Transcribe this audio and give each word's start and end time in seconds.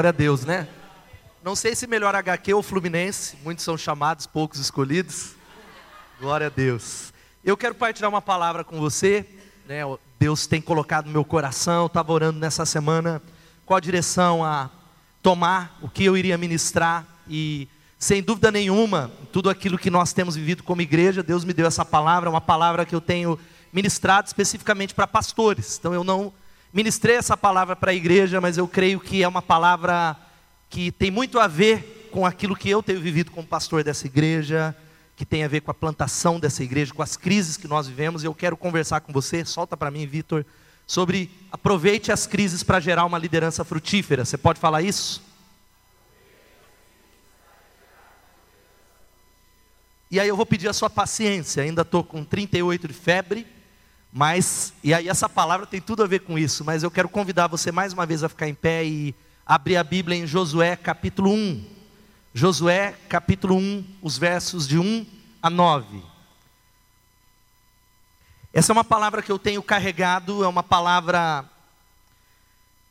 Glória 0.00 0.08
a 0.08 0.12
Deus, 0.12 0.46
né? 0.46 0.66
Não 1.44 1.54
sei 1.54 1.76
se 1.76 1.86
melhor 1.86 2.16
HQ 2.16 2.54
ou 2.54 2.62
Fluminense, 2.62 3.36
muitos 3.44 3.62
são 3.62 3.76
chamados, 3.76 4.26
poucos 4.26 4.58
escolhidos. 4.58 5.32
Glória 6.18 6.46
a 6.46 6.50
Deus. 6.50 7.12
Eu 7.44 7.54
quero 7.54 7.74
partilhar 7.74 8.08
uma 8.08 8.22
palavra 8.22 8.64
com 8.64 8.80
você, 8.80 9.26
né? 9.68 9.80
Deus 10.18 10.46
tem 10.46 10.58
colocado 10.58 11.04
no 11.04 11.12
meu 11.12 11.22
coração, 11.22 11.84
estava 11.84 12.14
orando 12.14 12.38
nessa 12.38 12.64
semana 12.64 13.20
qual 13.66 13.78
direção 13.78 14.42
a 14.42 14.70
tomar, 15.22 15.78
o 15.82 15.88
que 15.90 16.06
eu 16.06 16.16
iria 16.16 16.38
ministrar 16.38 17.04
e 17.28 17.68
sem 17.98 18.22
dúvida 18.22 18.50
nenhuma, 18.50 19.12
tudo 19.30 19.50
aquilo 19.50 19.76
que 19.76 19.90
nós 19.90 20.14
temos 20.14 20.34
vivido 20.34 20.62
como 20.62 20.80
igreja, 20.80 21.22
Deus 21.22 21.44
me 21.44 21.52
deu 21.52 21.66
essa 21.66 21.84
palavra, 21.84 22.30
uma 22.30 22.40
palavra 22.40 22.86
que 22.86 22.94
eu 22.94 23.02
tenho 23.02 23.38
ministrado 23.70 24.28
especificamente 24.28 24.94
para 24.94 25.06
pastores. 25.06 25.76
Então 25.78 25.92
eu 25.92 26.02
não 26.02 26.32
ministrei 26.72 27.16
essa 27.16 27.36
palavra 27.36 27.74
para 27.74 27.90
a 27.90 27.94
igreja, 27.94 28.40
mas 28.40 28.56
eu 28.56 28.68
creio 28.68 29.00
que 29.00 29.22
é 29.22 29.28
uma 29.28 29.42
palavra 29.42 30.16
que 30.68 30.92
tem 30.92 31.10
muito 31.10 31.38
a 31.38 31.46
ver 31.46 32.08
com 32.12 32.24
aquilo 32.24 32.56
que 32.56 32.70
eu 32.70 32.82
tenho 32.82 33.00
vivido 33.00 33.30
como 33.30 33.46
pastor 33.46 33.82
dessa 33.82 34.06
igreja, 34.06 34.76
que 35.16 35.26
tem 35.26 35.44
a 35.44 35.48
ver 35.48 35.60
com 35.60 35.70
a 35.70 35.74
plantação 35.74 36.38
dessa 36.38 36.62
igreja, 36.62 36.94
com 36.94 37.02
as 37.02 37.16
crises 37.16 37.56
que 37.56 37.68
nós 37.68 37.86
vivemos. 37.86 38.24
Eu 38.24 38.34
quero 38.34 38.56
conversar 38.56 39.00
com 39.00 39.12
você, 39.12 39.44
solta 39.44 39.76
para 39.76 39.90
mim, 39.90 40.06
Vitor, 40.06 40.46
sobre 40.86 41.30
aproveite 41.52 42.10
as 42.12 42.26
crises 42.26 42.62
para 42.62 42.80
gerar 42.80 43.04
uma 43.04 43.18
liderança 43.18 43.64
frutífera. 43.64 44.24
Você 44.24 44.38
pode 44.38 44.60
falar 44.60 44.82
isso? 44.82 45.22
E 50.10 50.18
aí 50.18 50.26
eu 50.26 50.36
vou 50.36 50.46
pedir 50.46 50.68
a 50.68 50.72
sua 50.72 50.90
paciência, 50.90 51.62
ainda 51.62 51.82
estou 51.82 52.02
com 52.02 52.24
38 52.24 52.88
de 52.88 52.94
febre, 52.94 53.46
mas, 54.12 54.72
e 54.82 54.92
aí 54.92 55.08
essa 55.08 55.28
palavra 55.28 55.66
tem 55.66 55.80
tudo 55.80 56.02
a 56.02 56.06
ver 56.06 56.20
com 56.20 56.38
isso, 56.38 56.64
mas 56.64 56.82
eu 56.82 56.90
quero 56.90 57.08
convidar 57.08 57.46
você 57.46 57.70
mais 57.70 57.92
uma 57.92 58.04
vez 58.04 58.24
a 58.24 58.28
ficar 58.28 58.48
em 58.48 58.54
pé 58.54 58.84
e 58.84 59.14
abrir 59.46 59.76
a 59.76 59.84
Bíblia 59.84 60.16
em 60.16 60.26
Josué 60.26 60.74
capítulo 60.76 61.32
1. 61.32 61.64
Josué 62.34 62.94
capítulo 63.08 63.56
1, 63.56 63.84
os 64.02 64.18
versos 64.18 64.66
de 64.66 64.78
1 64.78 65.06
a 65.42 65.48
9. 65.48 66.02
Essa 68.52 68.72
é 68.72 68.74
uma 68.74 68.84
palavra 68.84 69.22
que 69.22 69.30
eu 69.30 69.38
tenho 69.38 69.62
carregado, 69.62 70.42
é 70.42 70.48
uma 70.48 70.62
palavra 70.62 71.44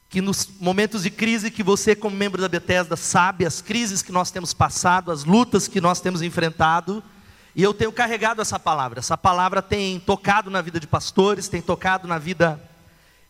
que 0.09 0.21
nos 0.21 0.49
momentos 0.59 1.03
de 1.03 1.11
crise 1.11 1.51
que 1.51 1.61
você, 1.61 1.95
como 1.95 2.15
membro 2.15 2.41
da 2.41 2.47
Bethesda, 2.47 2.95
sabe, 2.95 3.45
as 3.45 3.61
crises 3.61 4.01
que 4.01 4.11
nós 4.11 4.31
temos 4.31 4.53
passado, 4.53 5.11
as 5.11 5.25
lutas 5.25 5.67
que 5.67 5.81
nós 5.81 5.99
temos 5.99 6.21
enfrentado, 6.21 7.03
e 7.55 7.63
eu 7.63 7.73
tenho 7.73 7.91
carregado 7.91 8.41
essa 8.41 8.59
palavra. 8.59 8.99
Essa 8.99 9.17
palavra 9.17 9.61
tem 9.61 9.99
tocado 9.99 10.49
na 10.49 10.61
vida 10.61 10.79
de 10.79 10.87
pastores, 10.87 11.47
tem 11.47 11.61
tocado 11.61 12.07
na 12.07 12.17
vida 12.17 12.61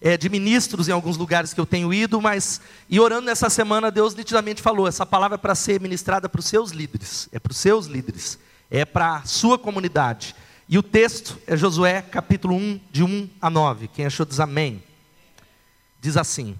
é, 0.02 0.18
de 0.18 0.30
ministros 0.30 0.88
em 0.88 0.92
alguns 0.92 1.18
lugares 1.18 1.54
que 1.54 1.60
eu 1.60 1.66
tenho 1.66 1.94
ido, 1.94 2.22
mas, 2.22 2.62
e 2.90 3.00
orando 3.00 3.26
nessa 3.26 3.50
semana, 3.50 3.92
Deus 3.92 4.16
nitidamente 4.16 4.62
falou: 4.62 4.88
essa 4.88 5.06
palavra 5.06 5.36
é 5.36 5.38
para 5.38 5.56
ser 5.56 5.80
ministrada 5.82 6.30
para 6.30 6.40
os 6.40 6.46
seus 6.46 6.72
líderes, 6.72 7.28
é 7.32 7.40
para 7.40 7.52
os 7.52 7.58
seus 7.58 7.86
líderes, 7.86 8.40
é 8.70 8.86
para 8.86 9.18
a 9.18 9.26
sua 9.26 9.58
comunidade. 9.58 10.36
E 10.68 10.78
o 10.78 10.84
texto 10.84 11.38
é 11.48 11.58
Josué 11.58 12.02
capítulo 12.02 12.56
1, 12.56 12.80
de 12.92 13.04
1 13.04 13.30
a 13.42 13.50
9. 13.50 13.88
Quem 13.88 14.06
achou 14.06 14.26
diz 14.26 14.40
amém. 14.40 14.84
Diz 16.00 16.16
assim: 16.16 16.56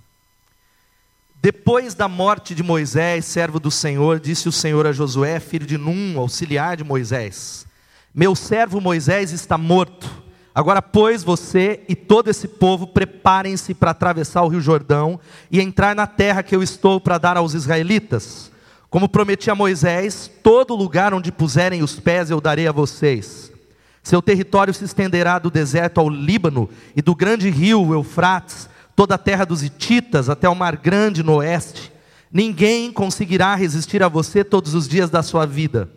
depois 1.42 1.96
da 1.96 2.10
morte 2.10 2.54
de 2.54 2.62
Moisés, 2.62 3.24
servo 3.24 3.62
do 3.62 3.72
Senhor, 3.72 4.20
disse 4.20 4.50
o 4.50 4.52
Senhor 4.52 4.86
a 4.86 4.92
Josué, 4.92 5.40
filho 5.40 5.66
de 5.66 5.78
Num, 5.78 6.20
auxiliar 6.20 6.76
de 6.76 6.84
Moisés: 6.84 7.66
Meu 8.14 8.36
servo 8.36 8.82
Moisés 8.82 9.32
está 9.32 9.58
morto. 9.58 10.10
Agora, 10.54 10.82
pois, 10.82 11.24
você 11.24 11.82
e 11.88 11.96
todo 11.96 12.30
esse 12.30 12.46
povo 12.46 12.88
preparem-se 12.88 13.74
para 13.74 13.92
atravessar 13.92 14.44
o 14.44 14.50
rio 14.50 14.60
Jordão 14.60 15.18
e 15.50 15.62
entrar 15.62 15.96
na 15.96 16.06
terra 16.06 16.44
que 16.44 16.54
eu 16.54 16.62
estou 16.62 17.00
para 17.00 17.18
dar 17.18 17.38
aos 17.38 17.54
israelitas. 17.54 18.52
Como 18.90 19.08
prometi 19.08 19.50
a 19.50 19.56
Moisés, 19.56 20.30
todo 20.44 20.76
lugar 20.76 21.14
onde 21.14 21.32
puserem 21.32 21.82
os 21.82 21.98
pés 21.98 22.30
eu 22.30 22.42
darei 22.42 22.68
a 22.68 22.74
vocês. 22.74 23.50
Seu 24.04 24.22
território 24.22 24.74
se 24.74 24.84
estenderá 24.84 25.40
do 25.40 25.50
deserto 25.50 26.02
ao 26.02 26.10
Líbano 26.10 26.70
e 26.94 27.02
do 27.02 27.16
grande 27.16 27.50
rio 27.50 27.94
Eufrates 27.94 28.69
toda 29.00 29.16
a 29.16 29.18
terra 29.18 29.46
dos 29.46 29.64
Hititas 29.64 30.28
até 30.28 30.50
o 30.50 30.54
Mar 30.54 30.76
Grande 30.76 31.24
no 31.24 31.36
oeste. 31.36 31.90
Ninguém 32.30 32.92
conseguirá 32.92 33.56
resistir 33.56 34.04
a 34.04 34.10
você 34.10 34.44
todos 34.44 34.74
os 34.74 34.90
dias 34.90 35.10
da 35.10 35.24
sua 35.24 35.46
vida. 35.46 35.90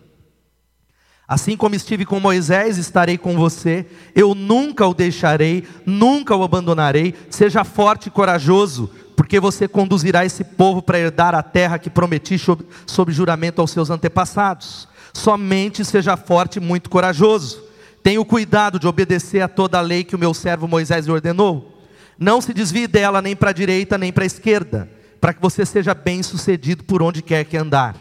Assim 1.27 1.57
como 1.57 1.75
estive 1.75 2.05
com 2.05 2.21
Moisés, 2.21 2.79
estarei 2.79 3.19
com 3.19 3.37
você. 3.37 3.85
Eu 4.15 4.37
nunca 4.37 4.87
o 4.87 4.95
deixarei, 4.95 5.67
nunca 5.85 6.37
o 6.37 6.45
abandonarei. 6.45 7.13
Seja 7.29 7.65
forte 7.65 8.07
e 8.07 8.11
corajoso, 8.13 8.89
porque 9.17 9.41
você 9.41 9.67
conduzirá 9.67 10.25
esse 10.25 10.45
povo 10.45 10.81
para 10.81 11.01
herdar 11.01 11.35
a 11.35 11.43
terra 11.43 11.81
que 11.81 11.91
prometi 11.91 12.39
sob, 12.39 12.65
sob 12.87 13.11
juramento 13.11 13.61
aos 13.61 13.73
seus 13.73 13.91
antepassados. 13.91 14.87
Somente 15.13 15.85
seja 15.85 16.17
forte 16.17 16.59
e 16.59 16.61
muito 16.61 16.89
corajoso. 16.89 17.65
Tenha 18.01 18.21
o 18.21 18.25
cuidado 18.25 18.79
de 18.79 18.87
obedecer 18.87 19.41
a 19.41 19.49
toda 19.49 19.77
a 19.79 19.83
lei 19.83 20.05
que 20.05 20.15
o 20.15 20.19
meu 20.21 20.33
servo 20.33 20.69
Moisés 20.69 21.09
ordenou. 21.09 21.72
Não 22.23 22.41
se 22.41 22.55
desvie 22.55 22.87
dela 22.87 23.21
nem 23.21 23.35
para 23.35 23.51
a 23.51 23.53
direita 23.53 23.99
nem 23.99 24.13
para 24.13 24.23
a 24.23 24.27
esquerda, 24.27 24.89
para 25.21 25.35
que 25.35 25.43
você 25.43 25.67
seja 25.67 25.93
bem 25.93 26.23
sucedido 26.23 26.85
por 26.85 27.03
onde 27.03 27.21
quer 27.21 27.45
que 27.45 27.57
andar. 27.57 27.97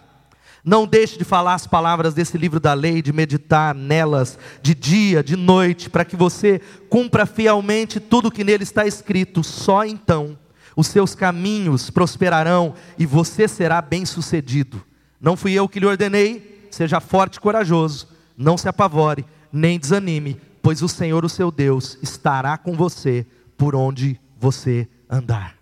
Não 0.64 0.86
deixe 0.86 1.18
de 1.18 1.24
falar 1.24 1.56
as 1.56 1.66
palavras 1.66 2.14
desse 2.14 2.38
livro 2.38 2.60
da 2.60 2.76
lei, 2.76 3.02
de 3.02 3.12
meditar 3.12 3.74
nelas 3.74 4.38
de 4.62 4.76
dia, 4.76 5.24
de 5.24 5.36
noite, 5.36 5.90
para 5.90 6.06
que 6.06 6.16
você 6.16 6.62
cumpra 6.88 7.26
fielmente 7.26 8.00
tudo 8.00 8.28
o 8.28 8.32
que 8.32 8.44
nele 8.44 8.62
está 8.62 8.86
escrito. 8.86 9.44
Só 9.44 9.84
então 9.84 10.38
os 10.76 10.86
seus 10.86 11.16
caminhos 11.16 11.90
prosperarão 11.90 12.76
e 13.00 13.08
você 13.08 13.48
será 13.48 13.82
bem 13.82 14.06
sucedido. 14.06 14.84
Não 15.20 15.36
fui 15.36 15.54
eu 15.54 15.68
que 15.68 15.80
lhe 15.80 15.88
ordenei, 15.88 16.68
seja 16.70 17.00
forte 17.00 17.38
e 17.38 17.40
corajoso, 17.40 18.08
não 18.38 18.56
se 18.56 18.70
apavore, 18.70 19.26
nem 19.52 19.80
desanime, 19.80 20.40
pois 20.62 20.84
o 20.84 20.88
Senhor, 20.88 21.26
o 21.26 21.30
seu 21.30 21.50
Deus, 21.50 21.98
estará 22.04 22.56
com 22.56 22.74
você 22.74 23.26
por 23.62 23.76
onde 23.76 24.20
você 24.40 24.90
andar. 25.08 25.56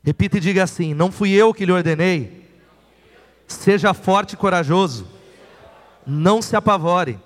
Repita 0.00 0.36
e 0.36 0.40
diga 0.40 0.62
assim: 0.62 0.94
Não 0.94 1.10
fui 1.10 1.30
eu 1.30 1.52
que 1.52 1.66
lhe 1.66 1.72
ordenei. 1.72 2.48
Seja 3.48 3.92
forte 3.92 4.34
e 4.34 4.36
corajoso. 4.36 5.08
Não 6.06 6.40
se 6.40 6.54
apavore, 6.54 7.18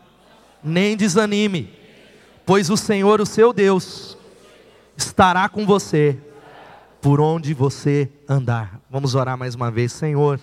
nem 0.65 0.97
desanime, 0.97 1.71
pois 2.47 2.71
o 2.71 2.79
Senhor, 2.79 3.21
o 3.21 3.27
seu 3.27 3.53
Deus, 3.53 4.17
estará 4.97 5.51
com 5.51 5.67
você 5.67 6.19
por 7.03 7.21
onde 7.21 7.53
você 7.53 8.11
andar. 8.27 8.81
Vamos 8.91 9.15
orar 9.15 9.37
mais 9.37 9.55
uma 9.55 9.71
vez, 9.71 9.93
Senhor. 9.93 10.41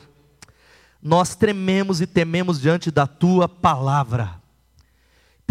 Nós 1.01 1.33
trememos 1.33 1.99
e 1.99 2.05
tememos 2.05 2.61
diante 2.61 2.91
da 2.91 3.07
tua 3.07 3.49
palavra. 3.49 4.39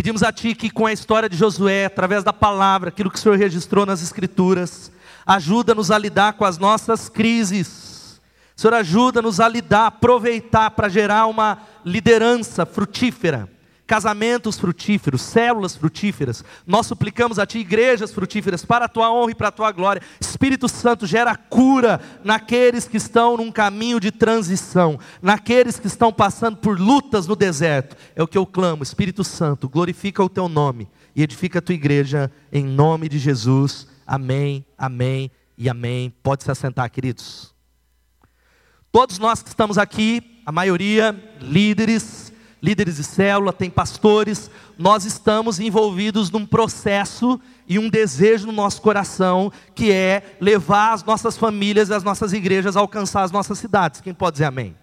Pedimos 0.03 0.25
a 0.25 0.33
Ti 0.33 0.57
que 0.57 0.69
com 0.69 0.85
a 0.85 0.93
história 0.93 1.29
de 1.29 1.37
Josué, 1.37 1.85
através 1.85 2.25
da 2.25 2.33
palavra, 2.33 2.89
aquilo 2.89 3.09
que 3.09 3.17
o 3.17 3.21
Senhor 3.21 3.39
registrou 3.39 3.87
nas 3.87 4.03
Escrituras, 4.03 4.91
ajuda-nos 5.25 5.93
a 5.93 5.97
lidar 5.97 6.33
com 6.33 6.45
as 6.45 6.59
nossas 6.59 7.09
crises. 7.09 8.21
Senhor, 8.57 8.75
ajuda-nos 8.75 9.39
a 9.39 9.47
lidar, 9.47 9.87
aproveitar 9.87 10.73
para 10.73 10.89
gerar 10.89 11.27
uma 11.27 11.57
liderança 11.85 12.67
frutífera 12.67 13.49
casamentos 13.87 14.59
frutíferos, 14.59 15.23
células 15.23 15.77
frutíferas. 15.77 16.45
Nós 16.67 16.87
suplicamos 16.87 17.39
a 17.39 17.47
Ti 17.47 17.59
igrejas 17.59 18.13
frutíferas 18.13 18.65
para 18.65 18.87
a 18.87 18.89
Tua 18.89 19.13
honra 19.13 19.33
e 19.33 19.35
para 19.35 19.49
a 19.49 19.53
Tua 19.53 19.73
glória. 19.73 20.03
Espírito 20.21 20.69
Santo 20.69 21.07
gera 21.07 21.37
cura 21.37 22.01
naqueles 22.25 22.87
que 22.87 22.97
estão 22.97 23.37
num 23.37 23.53
caminho 23.53 24.01
de 24.01 24.11
transição, 24.11 24.99
naqueles 25.21 25.79
que 25.79 25.87
estão 25.87 26.13
passando 26.13 26.57
por 26.57 26.79
lutas 26.79 27.27
no 27.27 27.37
deserto. 27.37 27.97
É 28.15 28.23
o 28.23 28.29
que 28.29 28.39
eu 28.39 28.47
clamo, 28.47 28.83
Espírito 28.83 29.25
Santo, 29.25 29.69
glorifica 29.69 30.23
o 30.23 30.29
Teu 30.29 30.49
nome 30.49 30.89
e 31.15 31.23
edifica 31.23 31.59
a 31.59 31.63
Tua 31.63 31.75
igreja 31.75 32.31
em 32.53 32.65
nome 32.65 33.09
de 33.09 33.19
Jesus. 33.19 33.87
Amém, 34.07 34.65
amém 34.77 35.31
e 35.57 35.69
amém. 35.69 36.13
Pode 36.23 36.45
se 36.45 36.51
assentar, 36.51 36.91
queridos. 36.91 37.53
Todos 38.91 39.19
nós 39.19 39.43
que 39.43 39.49
estamos 39.49 39.79
aqui, 39.79 40.43
a 40.45 40.53
maioria 40.53 41.19
líderes, 41.41 42.32
líderes 42.63 42.97
de 42.97 43.05
célula, 43.05 43.53
tem 43.53 43.69
pastores, 43.69 44.49
nós 44.79 45.05
estamos 45.05 45.59
envolvidos 45.59 46.31
num 46.31 46.47
processo 46.47 47.41
e 47.67 47.79
um 47.79 47.91
desejo 47.91 48.47
no 48.47 48.53
nosso 48.53 48.81
coração 48.81 49.53
que 49.75 49.91
é 49.91 50.37
levar 50.41 50.93
as 50.93 51.03
nossas 51.03 51.37
famílias 51.37 51.89
e 51.89 51.95
as 51.95 52.05
nossas 52.05 52.33
igrejas 52.33 52.77
a 52.77 52.81
alcançar 52.81 53.23
as 53.23 53.33
nossas 53.33 53.59
cidades. 53.59 54.01
Quem 54.01 54.15
pode 54.15 54.35
dizer 54.35 54.45
amém? 54.45 54.77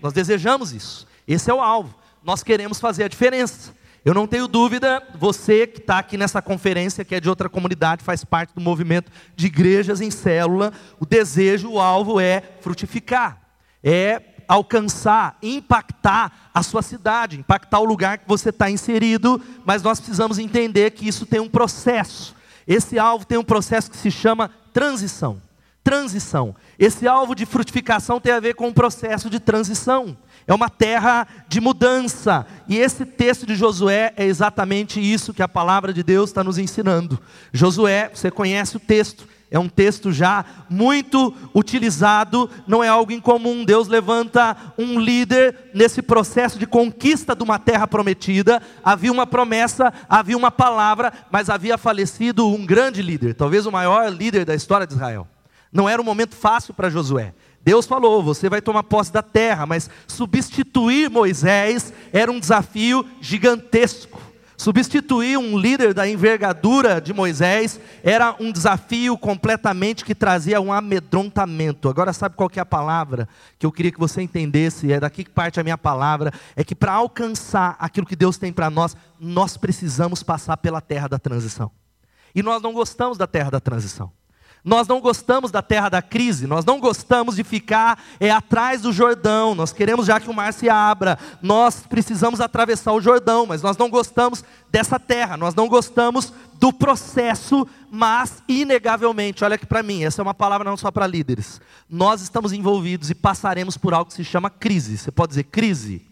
Nós 0.00 0.14
desejamos 0.14 0.72
isso. 0.72 1.06
Esse 1.28 1.50
é 1.50 1.54
o 1.54 1.60
alvo. 1.60 1.94
Nós 2.24 2.42
queremos 2.42 2.80
fazer 2.80 3.04
a 3.04 3.08
diferença. 3.08 3.74
Eu 4.04 4.14
não 4.14 4.26
tenho 4.26 4.46
dúvida, 4.46 5.02
você 5.18 5.66
que 5.66 5.80
está 5.80 5.98
aqui 5.98 6.16
nessa 6.16 6.40
conferência, 6.40 7.04
que 7.04 7.14
é 7.14 7.20
de 7.20 7.28
outra 7.28 7.48
comunidade, 7.48 8.04
faz 8.04 8.24
parte 8.24 8.54
do 8.54 8.60
movimento 8.60 9.10
de 9.34 9.46
igrejas 9.46 10.00
em 10.00 10.12
célula, 10.12 10.72
o 11.00 11.04
desejo, 11.04 11.72
o 11.72 11.80
alvo 11.80 12.20
é 12.20 12.40
frutificar, 12.60 13.40
é 13.82 14.22
alcançar, 14.48 15.36
impactar 15.42 16.50
a 16.52 16.62
sua 16.62 16.82
cidade, 16.82 17.38
impactar 17.38 17.80
o 17.80 17.84
lugar 17.84 18.18
que 18.18 18.28
você 18.28 18.50
está 18.50 18.70
inserido, 18.70 19.40
mas 19.64 19.82
nós 19.82 19.98
precisamos 19.98 20.38
entender 20.38 20.92
que 20.92 21.06
isso 21.06 21.26
tem 21.26 21.40
um 21.40 21.48
processo. 21.48 22.34
Esse 22.66 22.98
alvo 22.98 23.24
tem 23.24 23.38
um 23.38 23.44
processo 23.44 23.90
que 23.90 23.96
se 23.96 24.10
chama 24.10 24.50
transição. 24.72 25.40
transição. 25.84 26.54
Esse 26.78 27.06
alvo 27.06 27.32
de 27.32 27.46
frutificação 27.46 28.20
tem 28.20 28.32
a 28.32 28.40
ver 28.40 28.54
com 28.54 28.66
um 28.66 28.72
processo 28.72 29.30
de 29.30 29.38
transição. 29.38 30.16
É 30.44 30.52
uma 30.52 30.68
terra 30.68 31.26
de 31.48 31.60
mudança. 31.60 32.44
E 32.68 32.76
esse 32.76 33.06
texto 33.06 33.46
de 33.46 33.54
Josué 33.54 34.12
é 34.16 34.24
exatamente 34.24 35.00
isso 35.00 35.32
que 35.32 35.42
a 35.42 35.48
palavra 35.48 35.92
de 35.92 36.02
Deus 36.02 36.30
está 36.30 36.42
nos 36.42 36.58
ensinando. 36.58 37.18
Josué, 37.52 38.10
você 38.12 38.32
conhece 38.32 38.76
o 38.76 38.80
texto, 38.80 39.28
é 39.50 39.58
um 39.58 39.68
texto 39.68 40.12
já 40.12 40.44
muito 40.68 41.32
utilizado, 41.54 42.50
não 42.66 42.82
é 42.82 42.88
algo 42.88 43.12
incomum. 43.12 43.64
Deus 43.64 43.86
levanta 43.86 44.56
um 44.76 44.98
líder 44.98 45.70
nesse 45.72 46.02
processo 46.02 46.58
de 46.58 46.66
conquista 46.66 47.34
de 47.34 47.44
uma 47.44 47.58
terra 47.58 47.86
prometida. 47.86 48.60
Havia 48.82 49.12
uma 49.12 49.26
promessa, 49.26 49.92
havia 50.08 50.36
uma 50.36 50.50
palavra, 50.50 51.12
mas 51.30 51.48
havia 51.48 51.78
falecido 51.78 52.48
um 52.48 52.66
grande 52.66 53.02
líder, 53.02 53.34
talvez 53.34 53.66
o 53.66 53.72
maior 53.72 54.12
líder 54.12 54.44
da 54.44 54.54
história 54.54 54.86
de 54.86 54.94
Israel. 54.94 55.28
Não 55.72 55.88
era 55.88 56.00
um 56.00 56.04
momento 56.04 56.34
fácil 56.34 56.74
para 56.74 56.90
Josué. 56.90 57.32
Deus 57.62 57.86
falou: 57.86 58.22
você 58.22 58.48
vai 58.48 58.60
tomar 58.60 58.82
posse 58.84 59.12
da 59.12 59.22
terra, 59.22 59.66
mas 59.66 59.90
substituir 60.06 61.10
Moisés 61.10 61.92
era 62.12 62.30
um 62.30 62.40
desafio 62.40 63.04
gigantesco. 63.20 64.20
Substituir 64.56 65.36
um 65.36 65.58
líder 65.58 65.92
da 65.92 66.08
envergadura 66.08 67.00
de 67.00 67.12
Moisés 67.12 67.78
era 68.02 68.34
um 68.40 68.50
desafio 68.50 69.18
completamente 69.18 70.04
que 70.04 70.14
trazia 70.14 70.60
um 70.60 70.72
amedrontamento. 70.72 71.88
Agora, 71.88 72.12
sabe 72.12 72.36
qual 72.36 72.50
é 72.54 72.60
a 72.60 72.66
palavra 72.66 73.28
que 73.58 73.66
eu 73.66 73.72
queria 73.72 73.92
que 73.92 73.98
você 73.98 74.22
entendesse? 74.22 74.90
É 74.90 74.98
daqui 74.98 75.24
que 75.24 75.30
parte 75.30 75.60
a 75.60 75.62
minha 75.62 75.76
palavra. 75.76 76.32
É 76.54 76.64
que 76.64 76.74
para 76.74 76.92
alcançar 76.92 77.76
aquilo 77.78 78.06
que 78.06 78.16
Deus 78.16 78.38
tem 78.38 78.52
para 78.52 78.70
nós, 78.70 78.96
nós 79.20 79.58
precisamos 79.58 80.22
passar 80.22 80.56
pela 80.56 80.80
terra 80.80 81.08
da 81.08 81.18
transição. 81.18 81.70
E 82.34 82.42
nós 82.42 82.62
não 82.62 82.72
gostamos 82.72 83.18
da 83.18 83.26
terra 83.26 83.50
da 83.50 83.60
transição. 83.60 84.10
Nós 84.66 84.88
não 84.88 85.00
gostamos 85.00 85.52
da 85.52 85.62
terra 85.62 85.88
da 85.88 86.02
crise, 86.02 86.44
nós 86.44 86.64
não 86.64 86.80
gostamos 86.80 87.36
de 87.36 87.44
ficar 87.44 88.02
é, 88.18 88.32
atrás 88.32 88.82
do 88.82 88.92
Jordão, 88.92 89.54
nós 89.54 89.72
queremos 89.72 90.06
já 90.06 90.18
que 90.18 90.28
o 90.28 90.34
mar 90.34 90.52
se 90.52 90.68
abra, 90.68 91.16
nós 91.40 91.84
precisamos 91.88 92.40
atravessar 92.40 92.92
o 92.92 93.00
Jordão, 93.00 93.46
mas 93.46 93.62
nós 93.62 93.76
não 93.76 93.88
gostamos 93.88 94.42
dessa 94.68 94.98
terra, 94.98 95.36
nós 95.36 95.54
não 95.54 95.68
gostamos 95.68 96.32
do 96.54 96.72
processo, 96.72 97.64
mas 97.92 98.42
inegavelmente, 98.48 99.44
olha 99.44 99.54
aqui 99.54 99.66
para 99.66 99.84
mim, 99.84 100.02
essa 100.02 100.20
é 100.20 100.24
uma 100.24 100.34
palavra 100.34 100.68
não 100.68 100.76
só 100.76 100.90
para 100.90 101.06
líderes, 101.06 101.60
nós 101.88 102.20
estamos 102.20 102.52
envolvidos 102.52 103.08
e 103.08 103.14
passaremos 103.14 103.76
por 103.76 103.94
algo 103.94 104.10
que 104.10 104.16
se 104.16 104.24
chama 104.24 104.50
crise, 104.50 104.98
você 104.98 105.12
pode 105.12 105.28
dizer 105.28 105.44
crise? 105.44 106.04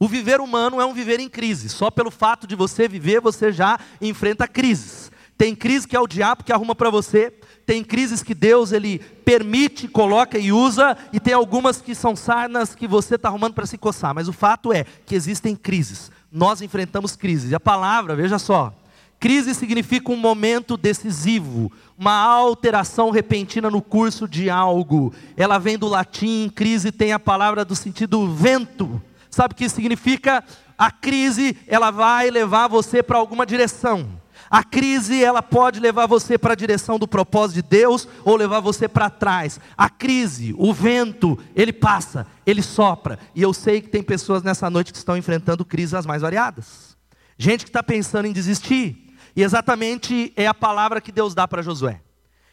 O 0.00 0.08
viver 0.08 0.40
humano 0.40 0.80
é 0.80 0.86
um 0.86 0.94
viver 0.94 1.20
em 1.20 1.28
crise, 1.28 1.68
só 1.68 1.90
pelo 1.90 2.10
fato 2.10 2.46
de 2.46 2.56
você 2.56 2.88
viver, 2.88 3.20
você 3.20 3.52
já 3.52 3.78
enfrenta 4.00 4.48
crises. 4.48 5.10
Tem 5.38 5.54
crise 5.54 5.86
que 5.86 5.94
é 5.94 6.00
o 6.00 6.08
diabo 6.08 6.42
que 6.42 6.52
arruma 6.52 6.74
para 6.74 6.90
você, 6.90 7.32
tem 7.64 7.84
crises 7.84 8.24
que 8.24 8.34
Deus 8.34 8.72
ele 8.72 8.98
permite, 8.98 9.86
coloca 9.86 10.36
e 10.36 10.50
usa, 10.50 10.96
e 11.12 11.20
tem 11.20 11.32
algumas 11.32 11.80
que 11.80 11.94
são 11.94 12.16
sarnas 12.16 12.74
que 12.74 12.88
você 12.88 13.14
está 13.14 13.28
arrumando 13.28 13.54
para 13.54 13.64
se 13.64 13.78
coçar. 13.78 14.12
Mas 14.12 14.26
o 14.26 14.32
fato 14.32 14.72
é 14.72 14.84
que 15.06 15.14
existem 15.14 15.54
crises. 15.54 16.10
Nós 16.32 16.60
enfrentamos 16.60 17.14
crises. 17.14 17.52
E 17.52 17.54
a 17.54 17.60
palavra, 17.60 18.16
veja 18.16 18.36
só, 18.36 18.74
crise 19.20 19.54
significa 19.54 20.10
um 20.10 20.16
momento 20.16 20.76
decisivo, 20.76 21.70
uma 21.96 22.14
alteração 22.14 23.10
repentina 23.10 23.70
no 23.70 23.80
curso 23.80 24.26
de 24.26 24.50
algo. 24.50 25.14
Ela 25.36 25.58
vem 25.58 25.78
do 25.78 25.86
latim, 25.86 26.50
crise 26.52 26.90
tem 26.90 27.12
a 27.12 27.18
palavra 27.18 27.64
do 27.64 27.76
sentido 27.76 28.26
vento. 28.34 29.00
Sabe 29.30 29.52
o 29.52 29.56
que 29.56 29.68
significa? 29.68 30.42
A 30.76 30.90
crise, 30.90 31.56
ela 31.68 31.92
vai 31.92 32.28
levar 32.28 32.66
você 32.66 33.04
para 33.04 33.18
alguma 33.18 33.46
direção. 33.46 34.08
A 34.50 34.64
crise, 34.64 35.22
ela 35.22 35.42
pode 35.42 35.78
levar 35.78 36.06
você 36.06 36.38
para 36.38 36.54
a 36.54 36.56
direção 36.56 36.98
do 36.98 37.06
propósito 37.06 37.56
de 37.56 37.62
Deus 37.62 38.08
ou 38.24 38.36
levar 38.36 38.60
você 38.60 38.88
para 38.88 39.10
trás. 39.10 39.60
A 39.76 39.90
crise, 39.90 40.54
o 40.56 40.72
vento, 40.72 41.38
ele 41.54 41.72
passa, 41.72 42.26
ele 42.46 42.62
sopra. 42.62 43.18
E 43.34 43.42
eu 43.42 43.52
sei 43.52 43.80
que 43.80 43.88
tem 43.88 44.02
pessoas 44.02 44.42
nessa 44.42 44.70
noite 44.70 44.92
que 44.92 44.98
estão 44.98 45.16
enfrentando 45.16 45.64
crises 45.64 45.94
as 45.94 46.06
mais 46.06 46.22
variadas. 46.22 46.96
Gente 47.36 47.64
que 47.64 47.70
está 47.70 47.82
pensando 47.82 48.26
em 48.26 48.32
desistir. 48.32 49.14
E 49.36 49.42
exatamente 49.42 50.32
é 50.34 50.46
a 50.46 50.54
palavra 50.54 51.00
que 51.00 51.12
Deus 51.12 51.34
dá 51.34 51.46
para 51.46 51.62
Josué. 51.62 52.00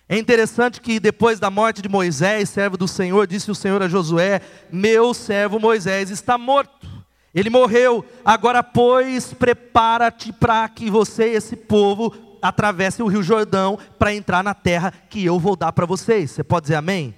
É 0.07 0.17
interessante 0.17 0.79
que 0.79 0.99
depois 0.99 1.39
da 1.39 1.49
morte 1.49 1.81
de 1.81 1.89
Moisés, 1.89 2.49
servo 2.49 2.77
do 2.77 2.87
Senhor, 2.87 3.25
disse 3.25 3.49
o 3.49 3.55
Senhor 3.55 3.81
a 3.81 3.87
Josué: 3.87 4.39
Meu 4.71 5.13
servo 5.13 5.59
Moisés 5.59 6.11
está 6.11 6.37
morto. 6.37 6.94
Ele 7.35 7.49
morreu. 7.49 8.05
Agora, 8.23 8.63
pois, 8.63 9.33
prepara-te 9.33 10.31
para 10.31 10.67
que 10.69 10.89
você 10.89 11.25
esse 11.25 11.57
povo 11.57 12.15
atravesse 12.41 13.03
o 13.03 13.07
Rio 13.07 13.21
Jordão 13.21 13.77
para 13.99 14.13
entrar 14.13 14.41
na 14.41 14.53
terra 14.53 14.93
que 15.09 15.25
eu 15.25 15.37
vou 15.37 15.57
dar 15.57 15.73
para 15.73 15.85
vocês. 15.85 16.31
Você 16.31 16.43
pode 16.45 16.63
dizer 16.63 16.75
amém? 16.75 17.13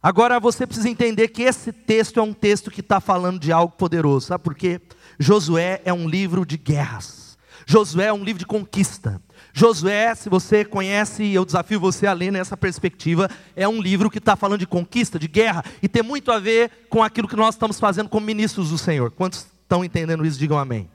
Agora 0.00 0.38
você 0.38 0.64
precisa 0.64 0.88
entender 0.88 1.28
que 1.28 1.42
esse 1.42 1.72
texto 1.72 2.20
é 2.20 2.22
um 2.22 2.32
texto 2.32 2.70
que 2.70 2.80
está 2.80 3.00
falando 3.00 3.40
de 3.40 3.50
algo 3.50 3.74
poderoso. 3.76 4.28
Sabe 4.28 4.44
por 4.44 4.54
quê? 4.54 4.80
Josué 5.18 5.82
é 5.84 5.92
um 5.92 6.08
livro 6.08 6.46
de 6.46 6.56
guerras. 6.56 7.36
Josué 7.66 8.06
é 8.06 8.12
um 8.12 8.22
livro 8.22 8.38
de 8.38 8.46
conquista. 8.46 9.20
Josué, 9.52 10.14
se 10.14 10.28
você 10.28 10.64
conhece, 10.64 11.32
eu 11.32 11.44
desafio 11.44 11.80
você 11.80 12.06
a 12.06 12.12
ler 12.12 12.30
nessa 12.30 12.56
perspectiva, 12.56 13.28
é 13.56 13.66
um 13.66 13.80
livro 13.80 14.10
que 14.10 14.18
está 14.18 14.36
falando 14.36 14.60
de 14.60 14.66
conquista, 14.66 15.18
de 15.18 15.26
guerra, 15.26 15.64
e 15.82 15.88
tem 15.88 16.02
muito 16.02 16.30
a 16.30 16.38
ver 16.38 16.70
com 16.88 17.02
aquilo 17.02 17.28
que 17.28 17.36
nós 17.36 17.54
estamos 17.54 17.80
fazendo 17.80 18.08
como 18.08 18.24
ministros 18.24 18.70
do 18.70 18.78
Senhor. 18.78 19.10
Quantos 19.10 19.46
estão 19.62 19.84
entendendo 19.84 20.24
isso? 20.24 20.38
Digam 20.38 20.58
amém. 20.58 20.88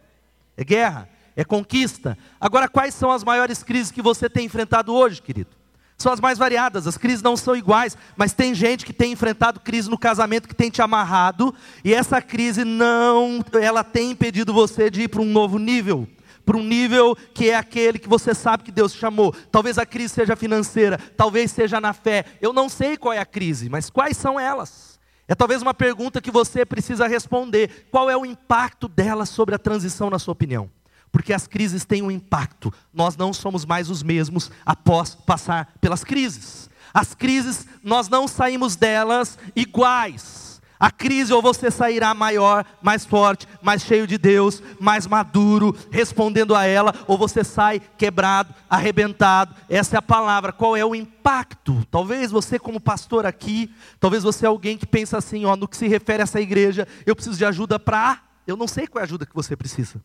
É 0.56 0.64
guerra, 0.64 1.10
é 1.36 1.44
conquista. 1.44 2.18
Agora, 2.40 2.68
quais 2.68 2.94
são 2.94 3.12
as 3.12 3.24
maiores 3.24 3.64
crises 3.64 3.92
que 3.92 4.02
você 4.02 4.30
tem 4.30 4.46
enfrentado 4.46 4.94
hoje, 4.94 5.22
querido? 5.22 5.50
São 5.98 6.12
as 6.12 6.20
mais 6.20 6.38
variadas, 6.38 6.88
as 6.88 6.98
crises 6.98 7.22
não 7.22 7.38
são 7.38 7.56
iguais, 7.56 7.98
mas 8.18 8.34
tem 8.34 8.54
gente 8.54 8.86
que 8.86 8.92
tem 8.92 9.12
enfrentado 9.12 9.60
crise 9.60 9.90
no 9.90 9.98
casamento 9.98 10.48
que 10.48 10.56
tem 10.56 10.70
te 10.70 10.82
amarrado, 10.82 11.54
e 11.84 11.94
essa 11.94 12.22
crise 12.22 12.66
não, 12.66 13.44
ela 13.62 13.84
tem 13.84 14.12
impedido 14.12 14.54
você 14.54 14.90
de 14.90 15.04
ir 15.04 15.08
para 15.08 15.22
um 15.22 15.26
novo 15.26 15.58
nível 15.58 16.08
para 16.46 16.58
um 16.58 16.64
nível 16.64 17.16
que 17.34 17.50
é 17.50 17.56
aquele 17.56 18.00
que 18.00 18.10
você 18.10 18.34
sabe 18.34 18.64
que 18.64 18.72
Deus 18.72 18.94
chamou. 18.94 19.34
Talvez 19.52 19.78
a 19.78 19.86
crise 19.86 20.14
seja 20.14 20.36
financeira, 20.36 20.98
talvez 20.98 21.52
seja 21.52 21.80
na 21.80 21.94
fé. 21.94 22.26
Eu 22.42 22.54
não 22.54 22.70
sei 22.70 22.98
qual 22.98 23.14
é 23.14 23.20
a 23.20 23.26
crise, 23.26 23.70
mas 23.70 23.90
quais 23.90 24.18
são 24.18 24.40
elas? 24.40 25.00
É 25.28 25.34
talvez 25.34 25.62
uma 25.62 25.74
pergunta 25.74 26.22
que 26.22 26.32
você 26.32 26.66
precisa 26.66 27.08
responder. 27.08 27.88
Qual 27.90 28.10
é 28.10 28.18
o 28.18 28.26
impacto 28.26 28.88
delas 28.88 29.30
sobre 29.30 29.56
a 29.56 29.60
transição, 29.60 30.10
na 30.10 30.20
sua 30.20 30.34
opinião? 30.34 30.70
Porque 31.12 31.32
as 31.32 31.48
crises 31.48 31.86
têm 31.86 32.02
um 32.02 32.12
impacto. 32.12 32.74
Nós 32.94 33.16
não 33.16 33.32
somos 33.32 33.66
mais 33.66 33.90
os 33.90 34.04
mesmos 34.04 34.52
após 34.66 35.16
passar 35.16 35.74
pelas 35.80 36.04
crises. 36.04 36.70
As 36.94 37.16
crises, 37.16 37.66
nós 37.84 38.10
não 38.10 38.28
saímos 38.28 38.76
delas 38.76 39.38
iguais. 39.56 40.53
A 40.84 40.92
crise 40.92 41.32
ou 41.32 41.42
você 41.42 41.72
sairá 41.72 42.14
maior, 42.14 42.66
mais 42.82 43.06
forte, 43.06 43.48
mais 43.62 43.84
cheio 43.84 44.06
de 44.06 44.18
Deus, 44.18 44.62
mais 44.82 45.08
maduro, 45.08 45.74
respondendo 45.90 46.54
a 46.54 46.66
ela, 46.66 46.94
ou 47.08 47.18
você 47.18 47.42
sai 47.42 47.82
quebrado, 47.98 48.54
arrebentado. 48.70 49.56
Essa 49.70 49.96
é 49.96 50.00
a 50.00 50.02
palavra. 50.02 50.52
Qual 50.52 50.76
é 50.76 50.84
o 50.84 50.94
impacto? 50.94 51.88
Talvez 51.90 52.32
você 52.32 52.60
como 52.60 52.82
pastor 52.82 53.26
aqui, 53.26 53.74
talvez 53.98 54.24
você 54.24 54.46
é 54.46 54.50
alguém 54.50 54.78
que 54.78 54.86
pensa 54.86 55.18
assim, 55.18 55.46
ó, 55.46 55.56
no 55.56 55.70
que 55.70 55.78
se 55.78 55.88
refere 55.88 56.22
a 56.22 56.24
essa 56.24 56.42
igreja, 56.42 56.86
eu 57.06 57.16
preciso 57.16 57.38
de 57.38 57.46
ajuda 57.46 57.80
para, 57.80 58.22
eu 58.46 58.58
não 58.58 58.68
sei 58.68 58.86
qual 58.86 59.00
é 59.00 59.04
a 59.04 59.06
ajuda 59.06 59.26
que 59.26 59.34
você 59.34 59.56
precisa. 59.56 60.04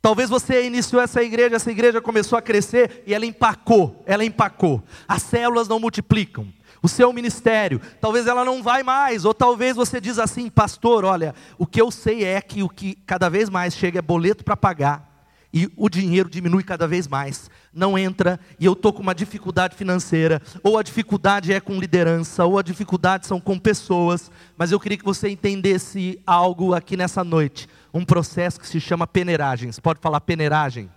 Talvez 0.00 0.30
você 0.30 0.64
iniciou 0.64 1.02
essa 1.02 1.20
igreja, 1.20 1.56
essa 1.56 1.70
igreja 1.72 2.00
começou 2.00 2.38
a 2.38 2.42
crescer 2.42 3.02
e 3.08 3.12
ela 3.12 3.26
empacou, 3.26 4.04
ela 4.06 4.24
empacou. 4.24 4.84
As 5.08 5.22
células 5.22 5.66
não 5.66 5.80
multiplicam 5.80 6.46
o 6.82 6.88
seu 6.88 7.12
ministério, 7.12 7.80
talvez 8.00 8.26
ela 8.26 8.44
não 8.44 8.62
vai 8.62 8.82
mais, 8.82 9.24
ou 9.24 9.32
talvez 9.32 9.76
você 9.76 10.00
diz 10.00 10.18
assim, 10.18 10.50
pastor, 10.50 11.04
olha, 11.04 11.34
o 11.56 11.64
que 11.64 11.80
eu 11.80 11.90
sei 11.90 12.24
é 12.24 12.40
que 12.40 12.62
o 12.62 12.68
que 12.68 12.96
cada 13.06 13.30
vez 13.30 13.48
mais 13.48 13.74
chega 13.74 14.00
é 14.00 14.02
boleto 14.02 14.44
para 14.44 14.56
pagar, 14.56 15.10
e 15.54 15.70
o 15.76 15.88
dinheiro 15.88 16.28
diminui 16.28 16.64
cada 16.64 16.88
vez 16.88 17.06
mais, 17.06 17.48
não 17.72 17.96
entra, 17.96 18.40
e 18.58 18.64
eu 18.64 18.72
estou 18.72 18.92
com 18.92 19.00
uma 19.00 19.14
dificuldade 19.14 19.76
financeira, 19.76 20.42
ou 20.62 20.76
a 20.76 20.82
dificuldade 20.82 21.52
é 21.52 21.60
com 21.60 21.78
liderança, 21.78 22.44
ou 22.44 22.58
a 22.58 22.62
dificuldade 22.62 23.26
são 23.26 23.40
com 23.40 23.58
pessoas, 23.58 24.30
mas 24.56 24.72
eu 24.72 24.80
queria 24.80 24.98
que 24.98 25.04
você 25.04 25.28
entendesse 25.28 26.20
algo 26.26 26.74
aqui 26.74 26.96
nessa 26.96 27.22
noite, 27.22 27.68
um 27.94 28.04
processo 28.04 28.58
que 28.58 28.66
se 28.66 28.80
chama 28.80 29.06
peneiragem, 29.06 29.70
você 29.70 29.80
pode 29.80 30.00
falar 30.00 30.20
peneiragem? 30.20 30.90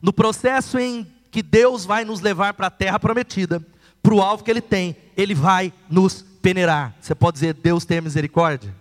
No 0.00 0.12
processo 0.12 0.78
em 0.78 1.06
que 1.30 1.42
Deus 1.42 1.84
vai 1.84 2.04
nos 2.04 2.20
levar 2.20 2.54
para 2.54 2.68
a 2.68 2.70
terra 2.70 2.98
prometida, 2.98 3.64
para 4.02 4.14
o 4.14 4.22
alvo 4.22 4.44
que 4.44 4.50
Ele 4.50 4.60
tem, 4.60 4.96
Ele 5.16 5.34
vai 5.34 5.72
nos 5.88 6.22
peneirar. 6.42 6.94
Você 7.00 7.14
pode 7.14 7.34
dizer, 7.34 7.54
Deus 7.54 7.84
tem 7.84 8.00
misericórdia? 8.00 8.74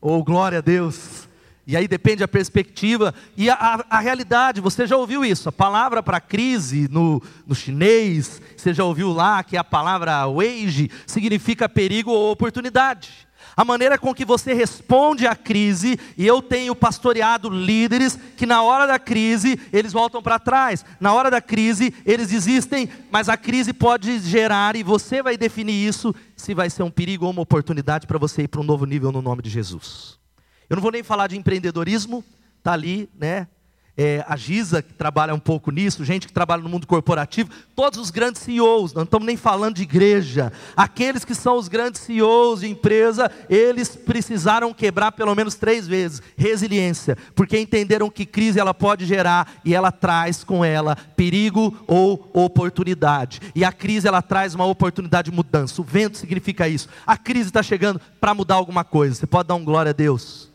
Ou 0.00 0.24
glória 0.24 0.58
a 0.58 0.62
Deus. 0.62 1.28
E 1.66 1.76
aí 1.76 1.86
depende 1.86 2.16
da 2.16 2.26
perspectiva 2.26 3.14
e 3.36 3.48
a, 3.48 3.54
a, 3.54 3.98
a, 3.98 4.00
realidade. 4.00 4.60
Você 4.60 4.86
já 4.86 4.96
ouviu 4.96 5.24
isso? 5.24 5.48
A 5.48 5.52
palavra 5.52 6.02
para 6.02 6.20
crise 6.20 6.88
no, 6.90 7.22
no 7.46 7.54
chinês, 7.54 8.42
você 8.56 8.74
já 8.74 8.82
ouviu 8.82 9.12
lá 9.12 9.44
que 9.44 9.56
a 9.56 9.62
palavra 9.62 10.26
wage 10.26 10.90
significa 11.06 11.68
perigo 11.68 12.10
ou 12.10 12.32
oportunidade. 12.32 13.28
A 13.60 13.64
maneira 13.64 13.98
com 13.98 14.14
que 14.14 14.24
você 14.24 14.54
responde 14.54 15.26
à 15.26 15.36
crise, 15.36 16.00
e 16.16 16.26
eu 16.26 16.40
tenho 16.40 16.74
pastoreado 16.74 17.50
líderes 17.50 18.18
que 18.34 18.46
na 18.46 18.62
hora 18.62 18.86
da 18.86 18.98
crise 18.98 19.60
eles 19.70 19.92
voltam 19.92 20.22
para 20.22 20.38
trás, 20.38 20.82
na 20.98 21.12
hora 21.12 21.30
da 21.30 21.42
crise 21.42 21.94
eles 22.06 22.28
desistem, 22.28 22.88
mas 23.10 23.28
a 23.28 23.36
crise 23.36 23.74
pode 23.74 24.18
gerar, 24.20 24.76
e 24.76 24.82
você 24.82 25.22
vai 25.22 25.36
definir 25.36 25.74
isso, 25.74 26.14
se 26.34 26.54
vai 26.54 26.70
ser 26.70 26.84
um 26.84 26.90
perigo 26.90 27.26
ou 27.26 27.32
uma 27.32 27.42
oportunidade 27.42 28.06
para 28.06 28.16
você 28.16 28.44
ir 28.44 28.48
para 28.48 28.62
um 28.62 28.64
novo 28.64 28.86
nível 28.86 29.12
no 29.12 29.20
nome 29.20 29.42
de 29.42 29.50
Jesus. 29.50 30.18
Eu 30.70 30.76
não 30.76 30.82
vou 30.82 30.90
nem 30.90 31.02
falar 31.02 31.26
de 31.26 31.36
empreendedorismo, 31.36 32.24
está 32.56 32.72
ali, 32.72 33.10
né? 33.14 33.46
É, 33.96 34.24
a 34.26 34.36
Giza, 34.36 34.82
que 34.82 34.92
trabalha 34.92 35.34
um 35.34 35.38
pouco 35.38 35.70
nisso, 35.70 36.04
gente 36.04 36.26
que 36.26 36.32
trabalha 36.32 36.62
no 36.62 36.68
mundo 36.68 36.86
corporativo, 36.86 37.50
todos 37.74 37.98
os 37.98 38.10
grandes 38.10 38.42
CEOs, 38.42 38.92
não 38.94 39.02
estamos 39.02 39.26
nem 39.26 39.36
falando 39.36 39.76
de 39.76 39.82
igreja, 39.82 40.52
aqueles 40.76 41.24
que 41.24 41.34
são 41.34 41.56
os 41.56 41.68
grandes 41.68 42.00
CEOs 42.02 42.60
de 42.60 42.68
empresa, 42.68 43.30
eles 43.48 43.96
precisaram 43.96 44.72
quebrar 44.72 45.12
pelo 45.12 45.34
menos 45.34 45.54
três 45.54 45.86
vezes 45.86 46.22
resiliência, 46.36 47.16
porque 47.34 47.58
entenderam 47.58 48.10
que 48.10 48.24
crise 48.24 48.58
ela 48.58 48.74
pode 48.74 49.04
gerar 49.04 49.60
e 49.64 49.74
ela 49.74 49.92
traz 49.92 50.44
com 50.44 50.64
ela 50.64 50.96
perigo 51.16 51.76
ou 51.86 52.30
oportunidade. 52.32 53.40
E 53.54 53.64
a 53.64 53.72
crise 53.72 54.08
ela 54.08 54.22
traz 54.22 54.54
uma 54.54 54.66
oportunidade 54.66 55.30
de 55.30 55.36
mudança. 55.36 55.80
O 55.80 55.84
vento 55.84 56.16
significa 56.16 56.68
isso. 56.68 56.88
A 57.06 57.16
crise 57.16 57.48
está 57.48 57.62
chegando 57.62 58.00
para 58.20 58.34
mudar 58.34 58.54
alguma 58.54 58.84
coisa. 58.84 59.14
Você 59.14 59.26
pode 59.26 59.48
dar 59.48 59.54
um 59.54 59.64
glória 59.64 59.90
a 59.90 59.92
Deus. 59.92 60.49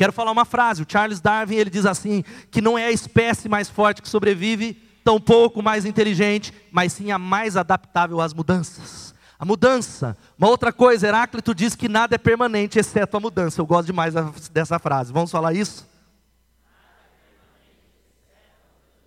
Quero 0.00 0.14
falar 0.14 0.30
uma 0.30 0.46
frase. 0.46 0.82
O 0.82 0.86
Charles 0.88 1.20
Darwin 1.20 1.56
ele 1.56 1.68
diz 1.68 1.84
assim 1.84 2.24
que 2.50 2.62
não 2.62 2.78
é 2.78 2.86
a 2.86 2.90
espécie 2.90 3.50
mais 3.50 3.68
forte 3.68 4.00
que 4.00 4.08
sobrevive, 4.08 4.72
tampouco 5.04 5.62
mais 5.62 5.84
inteligente, 5.84 6.54
mas 6.72 6.94
sim 6.94 7.10
a 7.10 7.18
mais 7.18 7.54
adaptável 7.54 8.18
às 8.18 8.32
mudanças. 8.32 9.14
A 9.38 9.44
mudança. 9.44 10.16
Uma 10.38 10.48
outra 10.48 10.72
coisa, 10.72 11.06
Heráclito 11.06 11.54
diz 11.54 11.74
que 11.74 11.86
nada 11.86 12.14
é 12.14 12.18
permanente, 12.18 12.78
exceto 12.78 13.14
a 13.18 13.20
mudança. 13.20 13.60
Eu 13.60 13.66
gosto 13.66 13.88
demais 13.88 14.14
dessa 14.50 14.78
frase. 14.78 15.12
Vamos 15.12 15.30
falar 15.30 15.52
isso? 15.52 15.86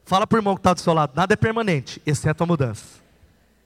Fala 0.06 0.28
para 0.28 0.36
o 0.36 0.40
irmão 0.40 0.54
que 0.54 0.60
está 0.60 0.76
do 0.76 0.80
seu 0.80 0.94
lado: 0.94 1.14
nada 1.16 1.34
é 1.34 1.36
permanente, 1.36 2.00
exceto 2.06 2.44
a 2.44 2.46
mudança. 2.46 3.02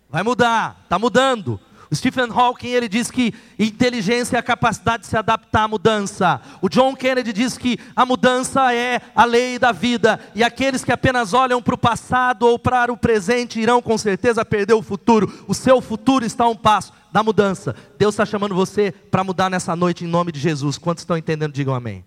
Vai 0.10 0.24
mudar, 0.24 0.80
está 0.86 0.98
mudando. 0.98 1.60
O 1.90 1.96
Stephen 1.96 2.30
Hawking 2.30 2.68
ele 2.68 2.90
diz 2.90 3.10
que 3.10 3.34
inteligência 3.58 4.36
é 4.36 4.40
a 4.40 4.44
capacidade 4.44 5.04
de 5.04 5.08
se 5.08 5.18
adaptar 5.18 5.64
à 5.64 5.68
mudança. 5.68 6.42
O 6.62 6.68
John 6.68 6.96
Kennedy 6.96 7.32
diz 7.32 7.58
que 7.58 7.80
a 7.96 8.06
mudança 8.06 8.74
é 8.74 9.02
a 9.16 9.24
lei 9.24 9.58
da 9.58 9.72
vida 9.72 10.20
e 10.36 10.44
aqueles 10.44 10.84
que 10.84 10.92
apenas 10.92 11.34
olham 11.34 11.62
para 11.62 11.76
o 11.76 11.78
passado 11.78 12.44
ou 12.44 12.60
para 12.60 12.92
o 12.92 12.98
presente 12.98 13.60
irão 13.60 13.82
com 13.82 13.98
certeza 13.98 14.44
perder 14.44 14.74
o 14.74 14.82
futuro. 14.82 15.46
O 15.48 15.54
seu 15.54 15.80
futuro 15.82 16.26
está 16.26 16.44
a 16.44 16.50
um 16.50 16.56
passo 16.56 16.92
da 17.12 17.24
mudança. 17.24 17.76
Deus 17.98 18.14
está 18.14 18.26
chamando 18.26 18.54
você 18.54 18.92
para 18.92 19.24
mudar 19.24 19.50
nessa 19.50 19.76
noite 19.76 20.04
em 20.04 20.08
nome 20.08 20.32
de 20.32 20.40
Jesus. 20.40 20.78
Quantos 20.78 21.04
estão 21.04 21.18
entendendo? 21.18 21.54
Digam 21.54 21.74
amém. 21.74 22.04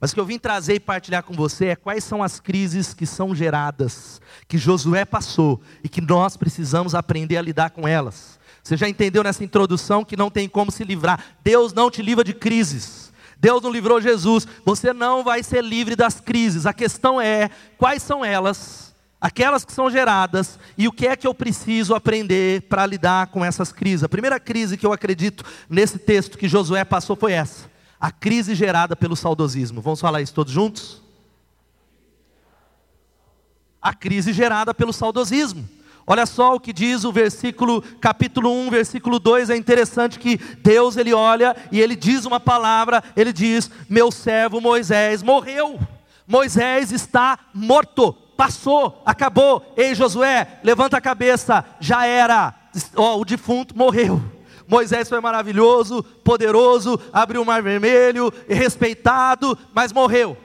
Mas 0.00 0.12
o 0.12 0.14
que 0.14 0.20
eu 0.20 0.24
vim 0.24 0.38
trazer 0.38 0.74
e 0.74 0.80
partilhar 0.80 1.22
com 1.22 1.34
você 1.34 1.66
é 1.66 1.76
quais 1.76 2.02
são 2.02 2.22
as 2.22 2.40
crises 2.40 2.94
que 2.94 3.04
são 3.04 3.34
geradas, 3.34 4.18
que 4.48 4.56
Josué 4.56 5.04
passou 5.04 5.60
e 5.84 5.90
que 5.90 6.00
nós 6.00 6.38
precisamos 6.38 6.94
aprender 6.94 7.36
a 7.36 7.42
lidar 7.42 7.70
com 7.70 7.86
elas. 7.86 8.39
Você 8.62 8.76
já 8.76 8.88
entendeu 8.88 9.22
nessa 9.22 9.42
introdução 9.42 10.04
que 10.04 10.16
não 10.16 10.30
tem 10.30 10.48
como 10.48 10.70
se 10.70 10.84
livrar. 10.84 11.36
Deus 11.42 11.72
não 11.72 11.90
te 11.90 12.02
livra 12.02 12.22
de 12.22 12.34
crises. 12.34 13.12
Deus 13.38 13.62
não 13.62 13.70
livrou 13.70 14.00
Jesus. 14.00 14.46
Você 14.64 14.92
não 14.92 15.24
vai 15.24 15.42
ser 15.42 15.64
livre 15.64 15.96
das 15.96 16.20
crises. 16.20 16.66
A 16.66 16.72
questão 16.72 17.20
é 17.20 17.50
quais 17.78 18.02
são 18.02 18.24
elas, 18.24 18.94
aquelas 19.20 19.64
que 19.64 19.72
são 19.72 19.90
geradas, 19.90 20.58
e 20.76 20.86
o 20.86 20.92
que 20.92 21.06
é 21.06 21.16
que 21.16 21.26
eu 21.26 21.34
preciso 21.34 21.94
aprender 21.94 22.62
para 22.62 22.86
lidar 22.86 23.28
com 23.28 23.44
essas 23.44 23.72
crises. 23.72 24.04
A 24.04 24.08
primeira 24.08 24.38
crise 24.38 24.76
que 24.76 24.84
eu 24.84 24.92
acredito 24.92 25.44
nesse 25.68 25.98
texto 25.98 26.36
que 26.36 26.48
Josué 26.48 26.84
passou 26.84 27.16
foi 27.16 27.32
essa: 27.32 27.70
a 27.98 28.10
crise 28.10 28.54
gerada 28.54 28.94
pelo 28.94 29.16
saudosismo. 29.16 29.80
Vamos 29.80 30.00
falar 30.00 30.20
isso 30.20 30.34
todos 30.34 30.52
juntos? 30.52 31.02
A 33.80 33.94
crise 33.94 34.34
gerada 34.34 34.74
pelo 34.74 34.92
saudosismo. 34.92 35.66
Olha 36.10 36.26
só 36.26 36.56
o 36.56 36.58
que 36.58 36.72
diz 36.72 37.04
o 37.04 37.12
versículo, 37.12 37.80
capítulo 38.00 38.50
1, 38.50 38.68
versículo 38.68 39.20
2, 39.20 39.48
é 39.48 39.56
interessante 39.56 40.18
que 40.18 40.38
Deus 40.56 40.96
ele 40.96 41.14
olha 41.14 41.54
e 41.70 41.80
ele 41.80 41.94
diz 41.94 42.24
uma 42.24 42.40
palavra, 42.40 43.00
ele 43.16 43.32
diz: 43.32 43.70
"Meu 43.88 44.10
servo 44.10 44.60
Moisés 44.60 45.22
morreu. 45.22 45.78
Moisés 46.26 46.90
está 46.90 47.38
morto, 47.54 48.12
passou, 48.36 49.00
acabou. 49.06 49.72
Ei 49.76 49.94
Josué, 49.94 50.58
levanta 50.64 50.96
a 50.96 51.00
cabeça, 51.00 51.64
já 51.78 52.04
era. 52.04 52.56
Oh, 52.96 53.20
o 53.20 53.24
defunto 53.24 53.78
morreu. 53.78 54.20
Moisés 54.66 55.08
foi 55.08 55.20
maravilhoso, 55.20 56.02
poderoso, 56.02 57.00
abriu 57.12 57.40
o 57.40 57.46
mar 57.46 57.62
vermelho, 57.62 58.32
respeitado, 58.48 59.56
mas 59.72 59.92
morreu. 59.92 60.36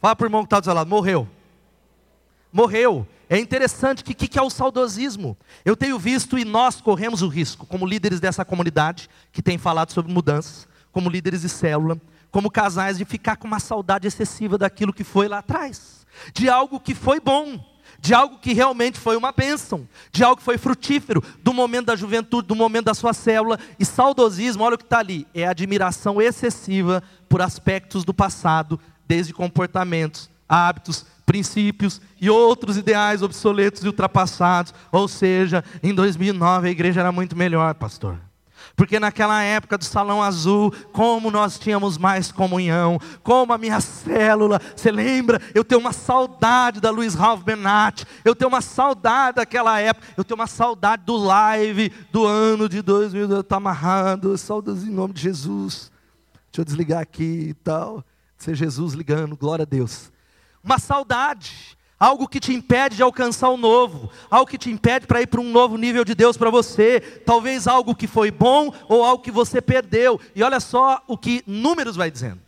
Fala 0.00 0.16
para 0.16 0.24
o 0.24 0.26
irmão 0.26 0.42
que 0.42 0.46
está 0.46 0.58
do 0.58 0.64
seu 0.64 0.74
lado, 0.74 0.90
morreu. 0.90 1.28
Morreu. 2.52 3.06
É 3.28 3.38
interessante 3.38 4.04
que 4.04 4.12
o 4.12 4.14
que, 4.14 4.28
que 4.28 4.38
é 4.38 4.42
o 4.42 4.50
saudosismo? 4.50 5.36
Eu 5.64 5.76
tenho 5.76 5.98
visto 5.98 6.38
e 6.38 6.44
nós 6.44 6.80
corremos 6.80 7.22
o 7.22 7.28
risco, 7.28 7.66
como 7.66 7.86
líderes 7.86 8.20
dessa 8.20 8.44
comunidade, 8.44 9.08
que 9.32 9.42
tem 9.42 9.56
falado 9.56 9.92
sobre 9.92 10.12
mudanças, 10.12 10.68
como 10.92 11.08
líderes 11.08 11.42
de 11.42 11.48
célula, 11.48 11.98
como 12.30 12.50
casais, 12.50 12.98
de 12.98 13.04
ficar 13.04 13.36
com 13.36 13.46
uma 13.46 13.60
saudade 13.60 14.06
excessiva 14.06 14.58
daquilo 14.58 14.92
que 14.92 15.04
foi 15.04 15.28
lá 15.28 15.38
atrás, 15.38 16.06
de 16.32 16.48
algo 16.48 16.78
que 16.78 16.94
foi 16.94 17.18
bom, 17.18 17.58
de 17.98 18.12
algo 18.12 18.38
que 18.38 18.52
realmente 18.52 18.98
foi 18.98 19.16
uma 19.16 19.32
bênção, 19.32 19.88
de 20.12 20.22
algo 20.22 20.36
que 20.36 20.42
foi 20.42 20.58
frutífero, 20.58 21.22
do 21.42 21.54
momento 21.54 21.86
da 21.86 21.96
juventude, 21.96 22.46
do 22.46 22.54
momento 22.54 22.84
da 22.86 22.94
sua 22.94 23.14
célula. 23.14 23.58
E 23.78 23.84
saudosismo, 23.84 24.62
olha 24.62 24.74
o 24.74 24.78
que 24.78 24.84
está 24.84 24.98
ali, 24.98 25.26
é 25.32 25.46
admiração 25.46 26.20
excessiva 26.20 27.02
por 27.28 27.40
aspectos 27.40 28.04
do 28.04 28.12
passado, 28.12 28.78
desde 29.06 29.32
comportamentos, 29.32 30.28
hábitos, 30.48 31.06
princípios 31.24 32.00
e 32.20 32.28
outros 32.30 32.76
ideais 32.76 33.22
obsoletos 33.22 33.82
e 33.84 33.86
ultrapassados. 33.86 34.74
Ou 34.92 35.08
seja, 35.08 35.64
em 35.82 35.94
2009 35.94 36.68
a 36.68 36.70
igreja 36.70 37.00
era 37.00 37.12
muito 37.12 37.36
melhor, 37.36 37.74
pastor. 37.74 38.18
Porque 38.76 38.98
naquela 38.98 39.42
época 39.42 39.78
do 39.78 39.84
salão 39.84 40.22
azul, 40.22 40.72
como 40.92 41.30
nós 41.30 41.58
tínhamos 41.58 41.96
mais 41.96 42.32
comunhão, 42.32 42.98
como 43.22 43.52
a 43.52 43.58
minha 43.58 43.80
célula, 43.80 44.60
você 44.74 44.90
lembra? 44.90 45.40
Eu 45.54 45.64
tenho 45.64 45.80
uma 45.80 45.92
saudade 45.92 46.80
da 46.80 46.90
Luiz 46.90 47.14
Ralph 47.14 47.42
Benatti, 47.42 48.04
eu 48.24 48.34
tenho 48.34 48.48
uma 48.48 48.60
saudade 48.60 49.36
daquela 49.36 49.78
época, 49.80 50.06
eu 50.16 50.24
tenho 50.24 50.40
uma 50.40 50.46
saudade 50.46 51.04
do 51.04 51.16
live 51.16 51.92
do 52.10 52.26
ano 52.26 52.68
de 52.68 52.82
2000, 52.82 53.30
eu 53.30 53.40
estou 53.40 53.56
amarrado, 53.56 54.36
saudades 54.36 54.82
em 54.82 54.90
nome 54.90 55.14
de 55.14 55.22
Jesus. 55.22 55.92
Deixa 56.50 56.60
eu 56.60 56.64
desligar 56.64 57.00
aqui 57.00 57.48
e 57.50 57.54
tal. 57.54 58.04
Ser 58.36 58.56
Jesus 58.56 58.94
ligando, 58.94 59.36
glória 59.36 59.62
a 59.62 59.66
Deus 59.66 60.13
uma 60.64 60.78
saudade, 60.78 61.76
algo 61.98 62.26
que 62.26 62.40
te 62.40 62.52
impede 62.52 62.96
de 62.96 63.02
alcançar 63.02 63.50
o 63.50 63.56
novo, 63.56 64.10
algo 64.30 64.50
que 64.50 64.58
te 64.58 64.70
impede 64.70 65.06
para 65.06 65.20
ir 65.20 65.26
para 65.26 65.40
um 65.40 65.50
novo 65.50 65.76
nível 65.76 66.04
de 66.04 66.14
Deus 66.14 66.36
para 66.36 66.50
você, 66.50 67.00
talvez 67.00 67.66
algo 67.66 67.94
que 67.94 68.06
foi 68.06 68.30
bom 68.30 68.72
ou 68.88 69.04
algo 69.04 69.22
que 69.22 69.30
você 69.30 69.60
perdeu. 69.60 70.20
E 70.34 70.42
olha 70.42 70.60
só 70.60 71.02
o 71.06 71.16
que 71.16 71.42
Números 71.46 71.96
vai 71.96 72.10
dizendo. 72.10 72.40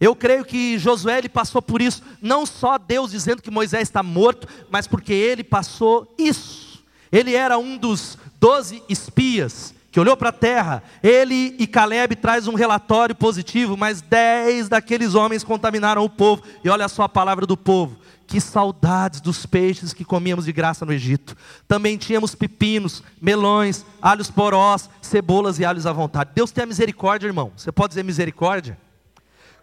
Eu 0.00 0.14
creio 0.14 0.44
que 0.44 0.78
Josué 0.78 1.18
ele 1.18 1.28
passou 1.28 1.60
por 1.60 1.82
isso, 1.82 2.02
não 2.22 2.46
só 2.46 2.78
Deus 2.78 3.10
dizendo 3.10 3.42
que 3.42 3.50
Moisés 3.50 3.82
está 3.82 4.02
morto, 4.02 4.46
mas 4.70 4.86
porque 4.86 5.12
ele 5.12 5.42
passou 5.42 6.14
isso. 6.16 6.84
Ele 7.10 7.34
era 7.34 7.58
um 7.58 7.76
dos 7.76 8.16
doze 8.38 8.82
espias 8.88 9.74
que 9.90 9.98
olhou 9.98 10.16
para 10.16 10.28
a 10.28 10.32
terra, 10.32 10.82
ele 11.02 11.56
e 11.58 11.66
Caleb 11.66 12.14
traz 12.16 12.46
um 12.46 12.54
relatório 12.54 13.14
positivo, 13.14 13.76
mas 13.76 14.02
dez 14.02 14.68
daqueles 14.68 15.14
homens 15.14 15.42
contaminaram 15.42 16.04
o 16.04 16.10
povo. 16.10 16.42
E 16.62 16.68
olha 16.68 16.88
só 16.88 17.04
a 17.04 17.08
palavra 17.08 17.46
do 17.46 17.56
povo. 17.56 17.96
Que 18.26 18.38
saudades 18.38 19.22
dos 19.22 19.46
peixes 19.46 19.94
que 19.94 20.04
comíamos 20.04 20.44
de 20.44 20.52
graça 20.52 20.84
no 20.84 20.92
Egito. 20.92 21.34
Também 21.66 21.96
tínhamos 21.96 22.34
pepinos, 22.34 23.02
melões, 23.20 23.86
alhos 24.02 24.30
porós, 24.30 24.90
cebolas 25.00 25.58
e 25.58 25.64
alhos 25.64 25.86
à 25.86 25.92
vontade. 25.92 26.32
Deus 26.34 26.50
tem 26.50 26.64
a 26.64 26.66
misericórdia, 26.66 27.26
irmão. 27.26 27.50
Você 27.56 27.72
pode 27.72 27.92
dizer 27.92 28.02
misericórdia? 28.02 28.76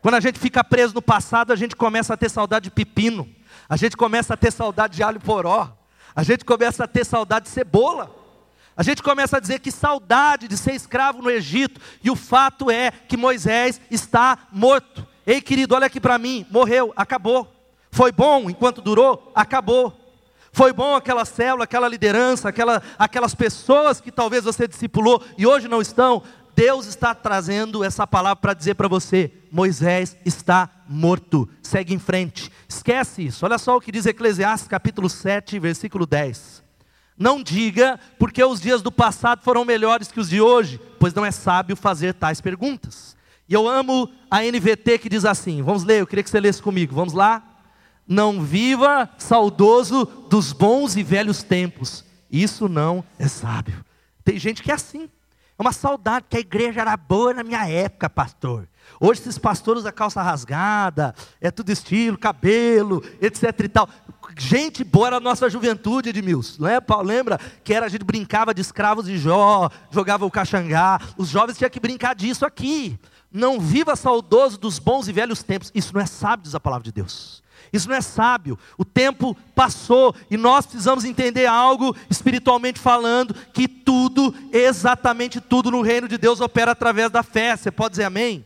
Quando 0.02 0.16
a 0.16 0.20
gente 0.20 0.40
fica 0.40 0.64
preso 0.64 0.96
no 0.96 1.02
passado, 1.04 1.54
a 1.54 1.56
gente 1.56 1.76
começa 1.76 2.16
a 2.16 2.18
ter 2.18 2.30
saudade 2.30 2.66
de 2.66 2.72
pepino. 2.72 3.30
A 3.70 3.78
gente 3.78 3.96
começa 3.96 4.34
a 4.34 4.38
ter 4.38 4.52
saudade 4.52 4.96
de 4.96 5.04
alho 5.04 5.20
poró. 5.20 5.72
A 6.16 6.24
gente 6.24 6.44
começa 6.44 6.86
a 6.86 6.88
ter 6.88 7.06
saudade 7.06 7.46
de 7.46 7.52
cebola. 7.52 8.25
A 8.78 8.84
gente 8.84 9.02
começa 9.02 9.38
a 9.38 9.40
dizer 9.40 9.60
que 9.60 9.72
saudade 9.72 10.48
de 10.48 10.58
ser 10.58 10.74
escravo 10.74 11.22
no 11.22 11.32
Egito, 11.32 11.80
e 12.04 12.12
o 12.12 12.16
fato 12.16 12.70
é 12.70 12.92
que 12.92 13.16
Moisés 13.16 13.80
está 13.90 14.38
morto. 14.52 15.08
Ei, 15.26 15.42
querido, 15.42 15.76
olha 15.76 15.88
aqui 15.88 16.00
para 16.00 16.18
mim: 16.18 16.46
morreu, 16.52 16.94
acabou. 16.96 17.52
Foi 17.90 18.12
bom 18.12 18.50
enquanto 18.50 18.82
durou? 18.82 19.32
Acabou. 19.34 20.02
Foi 20.52 20.74
bom 20.74 20.96
aquela 20.96 21.26
célula, 21.26 21.64
aquela 21.64 21.88
liderança, 21.88 22.50
aquela, 22.50 22.82
aquelas 23.00 23.34
pessoas 23.34 24.00
que 24.02 24.12
talvez 24.12 24.44
você 24.44 24.68
discipulou 24.68 25.24
e 25.38 25.46
hoje 25.46 25.68
não 25.68 25.82
estão. 25.82 26.22
Deus 26.56 26.86
está 26.86 27.14
trazendo 27.14 27.84
essa 27.84 28.08
palavra 28.08 28.38
para 28.38 28.54
dizer 28.54 28.76
para 28.76 28.88
você: 28.88 29.32
Moisés 29.52 30.18
está 30.26 30.70
morto. 30.88 31.48
Segue 31.62 31.94
em 31.94 32.00
frente. 32.00 32.52
Esquece 32.68 33.26
isso. 33.26 33.46
Olha 33.46 33.58
só 33.58 33.78
o 33.78 33.82
que 33.82 33.92
diz 33.92 34.06
Eclesiastes 34.06 34.68
capítulo 34.68 35.10
7, 35.10 35.60
versículo 35.60 36.06
10. 36.06 36.65
Não 37.18 37.42
diga 37.42 38.00
porque 38.20 38.44
os 38.44 38.60
dias 38.60 38.82
do 38.82 38.92
passado 38.92 39.42
foram 39.42 39.64
melhores 39.64 40.12
que 40.12 40.20
os 40.20 40.30
de 40.30 40.42
hoje, 40.42 40.80
pois 41.00 41.14
não 41.14 41.26
é 41.26 41.32
sábio 41.32 41.76
fazer 41.76 42.14
tais 42.14 42.42
perguntas. 42.42 43.16
E 43.48 43.54
eu 43.54 43.68
amo 43.68 44.10
a 44.30 44.42
NVT 44.42 45.00
que 45.00 45.10
diz 45.10 45.24
assim: 45.24 45.62
vamos 45.62 45.84
ler, 45.84 46.02
eu 46.02 46.08
queria 46.08 46.24
que 46.24 46.30
você 46.30 46.40
lesse 46.40 46.62
comigo, 46.62 46.94
vamos 46.94 47.14
lá? 47.14 47.44
Não 48.08 48.42
viva 48.42 49.10
saudoso 49.18 50.06
dos 50.30 50.52
bons 50.52 50.96
e 50.96 51.04
velhos 51.04 51.42
tempos, 51.42 52.04
isso 52.30 52.68
não 52.68 53.04
é 53.18 53.28
sábio. 53.28 53.84
Tem 54.24 54.38
gente 54.38 54.62
que 54.62 54.72
é 54.72 54.76
assim, 54.76 55.10
é 55.58 55.62
uma 55.62 55.72
saudade, 55.72 56.26
que 56.30 56.38
a 56.38 56.40
igreja 56.40 56.82
era 56.82 56.98
boa 56.98 57.34
na 57.34 57.44
minha 57.44 57.68
época, 57.68 58.10
pastor. 58.10 58.68
Hoje 59.00 59.22
esses 59.22 59.38
pastores 59.38 59.82
usam 59.82 59.92
calça 59.92 60.22
rasgada, 60.22 61.16
é 61.40 61.50
tudo 61.50 61.72
estilo, 61.72 62.18
cabelo, 62.18 63.04
etc 63.22 63.44
e 63.64 63.70
tal. 63.70 63.90
Gente 64.38 64.84
boa 64.84 65.08
era 65.08 65.18
a 65.18 65.20
nossa 65.22 65.50
juventude, 65.50 66.10
Edmilson. 66.10 66.64
Não 66.64 66.68
é, 66.68 66.82
Paulo? 66.82 67.08
Lembra 67.08 67.40
que 67.64 67.74
era, 67.74 67.86
a 67.86 67.90
gente 67.90 68.04
brincava 68.04 68.54
de 68.54 68.62
escravos 68.62 69.06
de 69.06 69.18
Jó, 69.18 69.70
jogava 69.90 70.26
o 70.26 70.32
caxangá. 70.32 71.00
Os 71.18 71.30
jovens 71.30 71.58
tinham 71.58 71.70
que 71.70 71.80
brincar 71.80 72.14
disso 72.14 72.46
aqui. 72.46 73.00
Não 73.32 73.60
viva 73.60 73.96
saudoso 73.96 74.58
dos 74.58 74.78
bons 74.78 75.08
e 75.08 75.14
velhos 75.14 75.42
tempos. 75.42 75.72
Isso 75.74 75.94
não 75.94 76.02
é 76.02 76.06
sábio, 76.06 76.44
diz 76.44 76.56
a 76.56 76.60
palavra 76.60 76.84
de 76.84 76.92
Deus. 76.92 77.44
Isso 77.72 77.88
não 77.90 77.96
é 77.96 78.02
sábio. 78.02 78.58
O 78.78 78.86
tempo 78.86 79.36
passou 79.54 80.14
e 80.30 80.38
nós 80.38 80.66
precisamos 80.66 81.06
entender 81.06 81.46
algo 81.46 81.96
espiritualmente 82.10 82.80
falando 82.80 83.34
que 83.54 83.68
tudo, 83.68 84.34
exatamente 84.52 85.40
tudo 85.42 85.72
no 85.72 85.82
reino 85.82 86.08
de 86.08 86.18
Deus 86.18 86.42
opera 86.42 86.72
através 86.72 87.10
da 87.10 87.24
fé. 87.24 87.56
Você 87.56 87.72
pode 87.72 87.92
dizer 87.92 88.04
amém? 88.04 88.46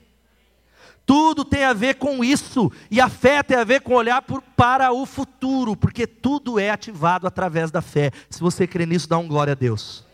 Tudo 1.09 1.43
tem 1.43 1.63
a 1.63 1.73
ver 1.73 1.95
com 1.95 2.23
isso, 2.23 2.71
e 2.91 3.01
a 3.01 3.09
fé 3.09 3.41
tem 3.41 3.57
a 3.57 3.63
ver 3.63 3.81
com 3.81 3.95
olhar 3.95 4.21
por, 4.21 4.43
para 4.55 4.91
o 4.91 5.07
futuro, 5.07 5.75
porque 5.75 6.05
tudo 6.05 6.59
é 6.59 6.69
ativado 6.69 7.25
através 7.25 7.71
da 7.71 7.81
fé. 7.81 8.11
Se 8.29 8.39
você 8.39 8.67
crê 8.67 8.85
nisso, 8.85 9.09
dá 9.09 9.17
um 9.17 9.27
glória 9.27 9.53
a 9.53 9.55
Deus. 9.55 10.05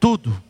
Tudo. 0.00 0.42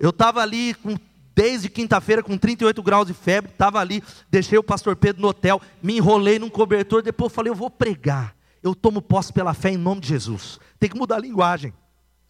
Eu 0.00 0.10
estava 0.10 0.42
ali 0.42 0.74
com, 0.74 0.96
desde 1.32 1.68
quinta-feira 1.68 2.24
com 2.24 2.36
38 2.36 2.82
graus 2.82 3.06
de 3.06 3.14
febre, 3.14 3.52
estava 3.52 3.78
ali, 3.78 4.02
deixei 4.28 4.58
o 4.58 4.64
pastor 4.64 4.96
Pedro 4.96 5.22
no 5.22 5.28
hotel, 5.28 5.62
me 5.80 5.96
enrolei 5.96 6.40
num 6.40 6.50
cobertor, 6.50 7.00
depois 7.00 7.32
falei, 7.32 7.52
eu 7.52 7.56
vou 7.56 7.70
pregar. 7.70 8.34
Eu 8.64 8.74
tomo 8.74 9.00
posse 9.00 9.32
pela 9.32 9.54
fé 9.54 9.70
em 9.70 9.76
nome 9.76 10.00
de 10.00 10.08
Jesus. 10.08 10.58
Tem 10.76 10.90
que 10.90 10.98
mudar 10.98 11.18
a 11.18 11.20
linguagem. 11.20 11.72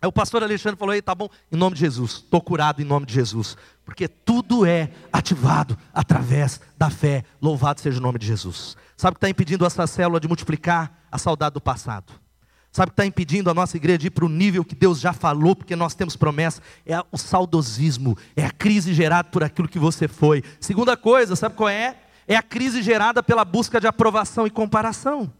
Aí 0.01 0.09
o 0.09 0.13
pastor 0.13 0.43
Alexandre 0.43 0.79
falou: 0.79 0.95
Ei, 0.95 1.03
tá 1.03 1.15
bom, 1.15 1.29
em 1.51 1.57
nome 1.57 1.75
de 1.75 1.81
Jesus, 1.81 2.13
estou 2.13 2.41
curado 2.41 2.83
em 2.83 2.85
nome 2.85 3.07
de 3.07 3.15
Jesus, 3.15 3.57
porque 3.85 4.07
tudo 4.07 4.67
é 4.67 4.91
ativado 5.13 5.77
através 5.93 6.61
da 6.77 6.91
fé. 6.91 7.25
Louvado 7.41 7.81
seja 7.81 7.99
o 7.99 8.03
nome 8.03 8.19
de 8.19 8.27
Jesus. 8.27 8.77
Sabe 8.97 9.13
o 9.13 9.15
que 9.15 9.19
está 9.19 9.29
impedindo 9.29 9.65
essa 9.65 9.87
célula 9.87 10.21
de 10.21 10.29
multiplicar? 10.29 11.05
A 11.11 11.19
saudade 11.19 11.55
do 11.55 11.61
passado. 11.61 12.13
Sabe 12.77 12.89
o 12.89 12.91
que 12.91 12.95
está 12.95 13.07
impedindo 13.07 13.49
a 13.49 13.55
nossa 13.55 13.77
igreja 13.79 13.99
de 13.99 14.07
ir 14.09 14.11
para 14.11 14.27
o 14.27 14.29
nível 14.29 14.63
que 14.63 14.75
Deus 14.75 15.01
já 15.01 15.15
falou, 15.15 15.57
porque 15.57 15.75
nós 15.75 15.95
temos 15.95 16.15
promessa? 16.15 16.61
É 16.85 17.03
o 17.11 17.17
saudosismo, 17.17 18.19
é 18.37 18.45
a 18.45 18.51
crise 18.51 18.93
gerada 18.93 19.31
por 19.31 19.43
aquilo 19.43 19.67
que 19.67 19.79
você 19.79 20.07
foi. 20.07 20.45
Segunda 20.61 20.95
coisa, 20.95 21.35
sabe 21.35 21.55
qual 21.55 21.71
é? 21.71 21.97
É 22.29 22.37
a 22.37 22.43
crise 22.43 22.83
gerada 22.83 23.23
pela 23.23 23.47
busca 23.47 23.81
de 23.81 23.87
aprovação 23.87 24.47
e 24.47 24.51
comparação. 24.51 25.33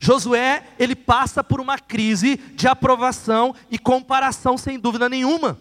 Josué, 0.00 0.64
ele 0.78 0.94
passa 0.94 1.42
por 1.42 1.60
uma 1.60 1.78
crise 1.78 2.36
de 2.54 2.68
aprovação 2.68 3.54
e 3.70 3.78
comparação 3.78 4.56
sem 4.56 4.78
dúvida 4.78 5.08
nenhuma, 5.08 5.58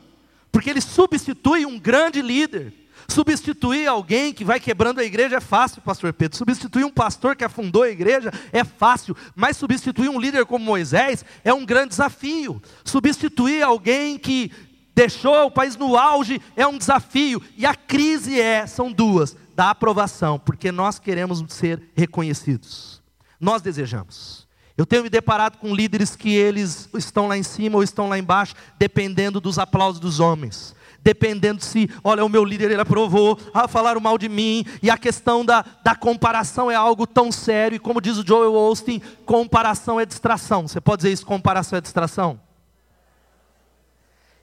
porque 0.52 0.70
ele 0.70 0.82
substitui 0.82 1.66
um 1.66 1.80
grande 1.80 2.22
líder. 2.22 2.74
Substituir 3.10 3.88
alguém 3.88 4.34
que 4.34 4.44
vai 4.44 4.60
quebrando 4.60 5.00
a 5.00 5.04
igreja 5.04 5.38
é 5.38 5.40
fácil, 5.40 5.82
pastor 5.82 6.12
Pedro. 6.12 6.38
Substituir 6.38 6.84
um 6.84 6.92
pastor 6.92 7.36
que 7.36 7.44
afundou 7.44 7.84
a 7.84 7.90
igreja 7.90 8.32
é 8.52 8.66
fácil, 8.66 9.16
mas 9.34 9.56
substituir 9.56 10.10
um 10.10 10.20
líder 10.20 10.46
como 10.46 10.66
Moisés 10.66 11.24
é 11.44 11.54
um 11.54 11.66
grande 11.66 11.90
desafio. 11.90 12.62
Substituir 12.84 13.64
alguém 13.64 14.18
que 14.18 14.52
deixou 14.94 15.46
o 15.46 15.52
país 15.52 15.78
no 15.78 15.96
auge 15.96 16.42
é 16.56 16.68
um 16.68 16.78
desafio. 16.78 17.42
E 17.56 17.66
a 17.66 17.74
crise 17.76 18.42
é, 18.42 18.68
são 18.68 18.92
duas, 18.92 19.38
da 19.56 19.70
aprovação, 19.70 20.38
porque 20.38 20.72
nós 20.72 21.00
queremos 21.00 21.44
ser 21.48 21.82
reconhecidos. 21.96 22.97
Nós 23.40 23.62
desejamos. 23.62 24.48
Eu 24.78 24.86
tenho 24.86 25.04
me 25.04 25.10
deparado 25.10 25.58
com 25.58 25.74
líderes 25.74 26.16
que 26.16 26.36
eles 26.36 26.88
estão 26.94 27.28
lá 27.28 27.36
em 27.36 27.42
cima 27.42 27.78
ou 27.78 27.84
estão 27.84 28.08
lá 28.08 28.18
embaixo, 28.20 28.54
dependendo 28.78 29.42
dos 29.42 29.58
aplausos 29.58 30.00
dos 30.00 30.20
homens. 30.20 30.76
Dependendo 31.02 31.64
se, 31.64 31.90
olha, 32.04 32.24
o 32.24 32.30
meu 32.30 32.44
líder 32.44 32.70
ele 32.70 32.82
aprovou, 32.82 33.40
ah, 33.54 33.68
falaram 33.68 34.00
mal 34.00 34.18
de 34.18 34.30
mim, 34.30 34.66
e 34.84 34.90
a 34.92 34.98
questão 34.98 35.44
da, 35.44 35.66
da 35.84 35.96
comparação 35.96 36.70
é 36.70 36.76
algo 36.76 37.08
tão 37.08 37.32
sério, 37.32 37.76
e 37.76 37.80
como 37.80 38.02
diz 38.02 38.18
o 38.18 38.28
Joel 38.28 38.56
Austin, 38.56 39.02
comparação 39.26 40.00
é 40.00 40.06
distração. 40.06 40.68
Você 40.68 40.80
pode 40.80 41.02
dizer 41.02 41.14
isso, 41.14 41.26
comparação 41.26 41.78
é 41.78 41.82
distração? 41.82 42.40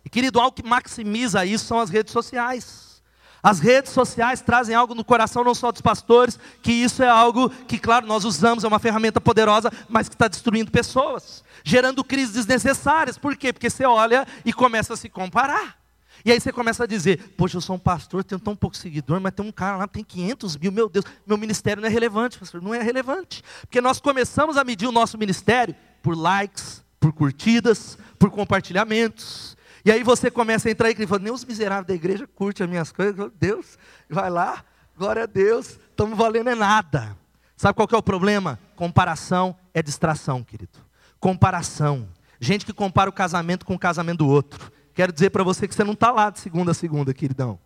E 0.05 0.09
querido, 0.09 0.41
algo 0.41 0.53
que 0.57 0.67
maximiza 0.67 1.45
isso 1.45 1.65
são 1.65 1.79
as 1.79 1.91
redes 1.91 2.13
sociais. 2.13 2.94
As 3.45 3.61
redes 3.61 3.93
sociais 3.93 4.41
trazem 4.41 4.75
algo 4.75 4.95
no 4.95 5.05
coração 5.05 5.45
não 5.45 5.55
só 5.55 5.71
dos 5.71 5.83
pastores, 5.83 6.39
que 6.63 6.73
isso 6.73 7.03
é 7.03 7.09
algo 7.09 7.51
que, 7.51 7.79
claro, 7.79 8.07
nós 8.07 8.25
usamos, 8.25 8.65
é 8.65 8.67
uma 8.67 8.79
ferramenta 8.79 9.21
poderosa, 9.21 9.71
mas 9.87 10.09
que 10.09 10.15
está 10.15 10.27
destruindo 10.29 10.71
pessoas, 10.71 11.45
gerando 11.63 12.03
crises 12.03 12.33
desnecessárias. 12.33 13.19
Por 13.19 13.37
quê? 13.37 13.53
Porque 13.53 13.69
você 13.69 13.85
olha 13.85 14.27
e 14.47 14.53
começa 14.53 14.95
a 14.95 14.97
se 14.97 15.11
comparar. 15.11 15.77
E 16.25 16.33
aí 16.33 16.41
você 16.41 16.51
começa 16.51 16.85
a 16.85 16.87
dizer, 16.87 17.35
poxa, 17.37 17.59
eu 17.59 17.61
sou 17.61 17.77
um 17.77 17.79
pastor, 17.79 18.25
tenho 18.25 18.41
tão 18.41 18.57
pouco 18.57 18.79
seguidor, 18.79 19.21
mas 19.21 19.35
tem 19.35 19.45
um 19.45 19.53
cara 19.53 19.77
lá, 19.77 19.87
tem 19.87 20.03
500 20.03 20.57
mil, 20.57 20.73
meu 20.73 20.89
Deus, 20.89 21.05
meu 21.27 21.37
ministério 21.37 21.83
não 21.83 21.89
é 21.89 21.93
relevante, 21.93 22.39
pastor, 22.39 22.63
não 22.63 22.73
é 22.73 22.83
relevante. 22.83 23.45
Porque 23.61 23.79
nós 23.79 24.01
começamos 24.01 24.57
a 24.57 24.65
medir 24.65 24.89
o 24.89 24.93
nosso 24.93 25.19
ministério 25.19 25.77
por 26.03 26.17
likes, 26.17 26.83
por 26.99 27.13
curtidas, 27.13 27.99
por 28.19 28.31
compartilhamentos. 28.31 29.54
E 29.85 29.93
aí 29.93 30.03
você 30.03 30.31
começa 30.31 30.69
a 30.69 30.73
entrar 30.73 30.91
e 30.91 31.07
fala, 31.07 31.21
nem 31.21 31.33
os 31.33 31.45
miseráveis 31.45 31.87
da 31.87 31.95
igreja 31.95 32.27
curtem 32.27 32.65
as 32.65 32.71
minhas 32.71 32.91
coisas. 32.91 33.31
Deus, 33.39 33.79
vai 34.09 34.31
lá, 34.31 34.65
glória 34.97 35.25
a 35.25 35.27
Deus, 35.27 35.79
estamos 35.91 36.17
valendo 36.17 36.49
é 36.49 36.55
nada. 36.55 37.17
Sabe 37.57 37.75
qual 37.75 37.87
que 37.87 37.95
é 37.95 37.99
o 37.99 38.03
problema? 38.03 38.59
Comparação 38.75 39.57
é 39.75 39.83
distração, 39.83 40.43
querido. 40.43 40.79
Comparação. 41.21 42.09
Gente 42.41 42.65
que 42.65 42.73
compara 42.73 43.09
o 43.11 43.13
casamento 43.13 43.65
com 43.67 43.75
o 43.75 43.79
casamento 43.79 44.19
do 44.19 44.29
outro. 44.29 44.73
Quero 44.95 45.13
dizer 45.13 45.31
para 45.31 45.45
você 45.45 45.69
que 45.69 45.75
você 45.75 45.85
não 45.85 45.93
está 45.93 46.11
lá 46.11 46.31
de 46.31 46.41
segunda 46.41 46.71
a 46.71 46.75
segunda, 46.75 47.13
queridão. 47.13 47.59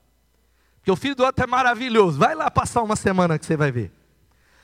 Porque 0.77 0.91
o 0.91 0.97
filho 0.97 1.15
do 1.15 1.25
outro 1.25 1.45
é 1.45 1.47
maravilhoso. 1.47 2.19
Vai 2.19 2.35
lá 2.35 2.51
passar 2.51 2.83
uma 2.83 2.97
semana 2.97 3.39
que 3.39 3.47
você 3.47 3.57
vai 3.57 3.71
ver. 3.71 3.93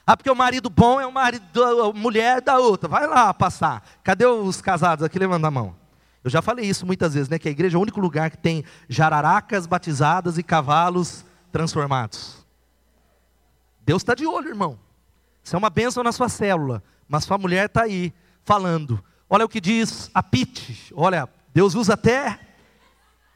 Ah, 0.07 0.17
porque 0.17 0.31
o 0.31 0.35
marido 0.35 0.69
bom 0.69 1.01
é 1.01 1.07
o 1.07 1.13
marido, 1.13 1.65
a 1.65 1.93
mulher 1.93 2.41
da 2.41 2.59
outra. 2.59 2.89
Vai 2.89 3.07
lá 3.07 3.33
passar. 3.33 3.83
Cadê 4.03 4.27
os 4.27 4.61
casados 4.61 5.05
aqui? 5.05 5.19
Levanta 5.19 5.47
a 5.47 5.51
mão. 5.51 5.84
Eu 6.25 6.31
já 6.31 6.41
falei 6.41 6.65
isso 6.65 6.87
muitas 6.87 7.13
vezes, 7.13 7.29
né? 7.29 7.39
Que 7.39 7.49
a 7.49 7.53
igreja 7.53 7.77
é 7.77 7.79
o 7.79 7.83
único 7.83 8.01
lugar 8.01 8.31
que 8.31 8.39
tem 8.39 8.65
jararacas 8.89 9.67
batizadas 9.67 10.39
e 10.39 10.43
cavalos 10.43 11.23
transformados. 11.53 12.45
Deus 13.85 14.01
está 14.01 14.15
de 14.15 14.27
olho, 14.27 14.49
irmão. 14.49 14.79
Isso 15.43 15.55
é 15.55 15.59
uma 15.59 15.69
bênção 15.69 16.03
na 16.03 16.13
sua 16.13 16.31
célula. 16.31 16.83
Mas 17.07 17.25
sua 17.25 17.37
mulher 17.37 17.67
está 17.67 17.83
aí 17.83 18.11
falando. 18.43 19.05
Olha 19.29 19.45
o 19.45 19.49
que 19.49 19.61
diz 19.61 20.11
a 20.15 20.23
Pite. 20.23 20.91
Olha, 20.97 21.29
Deus 21.53 21.75
usa 21.75 21.93
até 21.93 22.41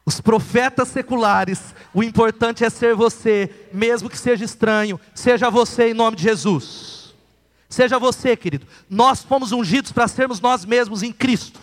os 0.06 0.18
profetas 0.18 0.88
seculares. 0.88 1.74
O 1.92 2.02
importante 2.02 2.64
é 2.64 2.70
ser 2.70 2.94
você, 2.94 3.68
mesmo 3.70 4.08
que 4.08 4.16
seja 4.16 4.46
estranho. 4.46 4.98
Seja 5.14 5.50
você 5.50 5.90
em 5.90 5.94
nome 5.94 6.16
de 6.16 6.22
Jesus. 6.22 7.14
Seja 7.68 7.98
você, 7.98 8.34
querido. 8.34 8.66
Nós 8.88 9.22
fomos 9.22 9.52
ungidos 9.52 9.92
para 9.92 10.08
sermos 10.08 10.40
nós 10.40 10.64
mesmos 10.64 11.02
em 11.02 11.12
Cristo. 11.12 11.60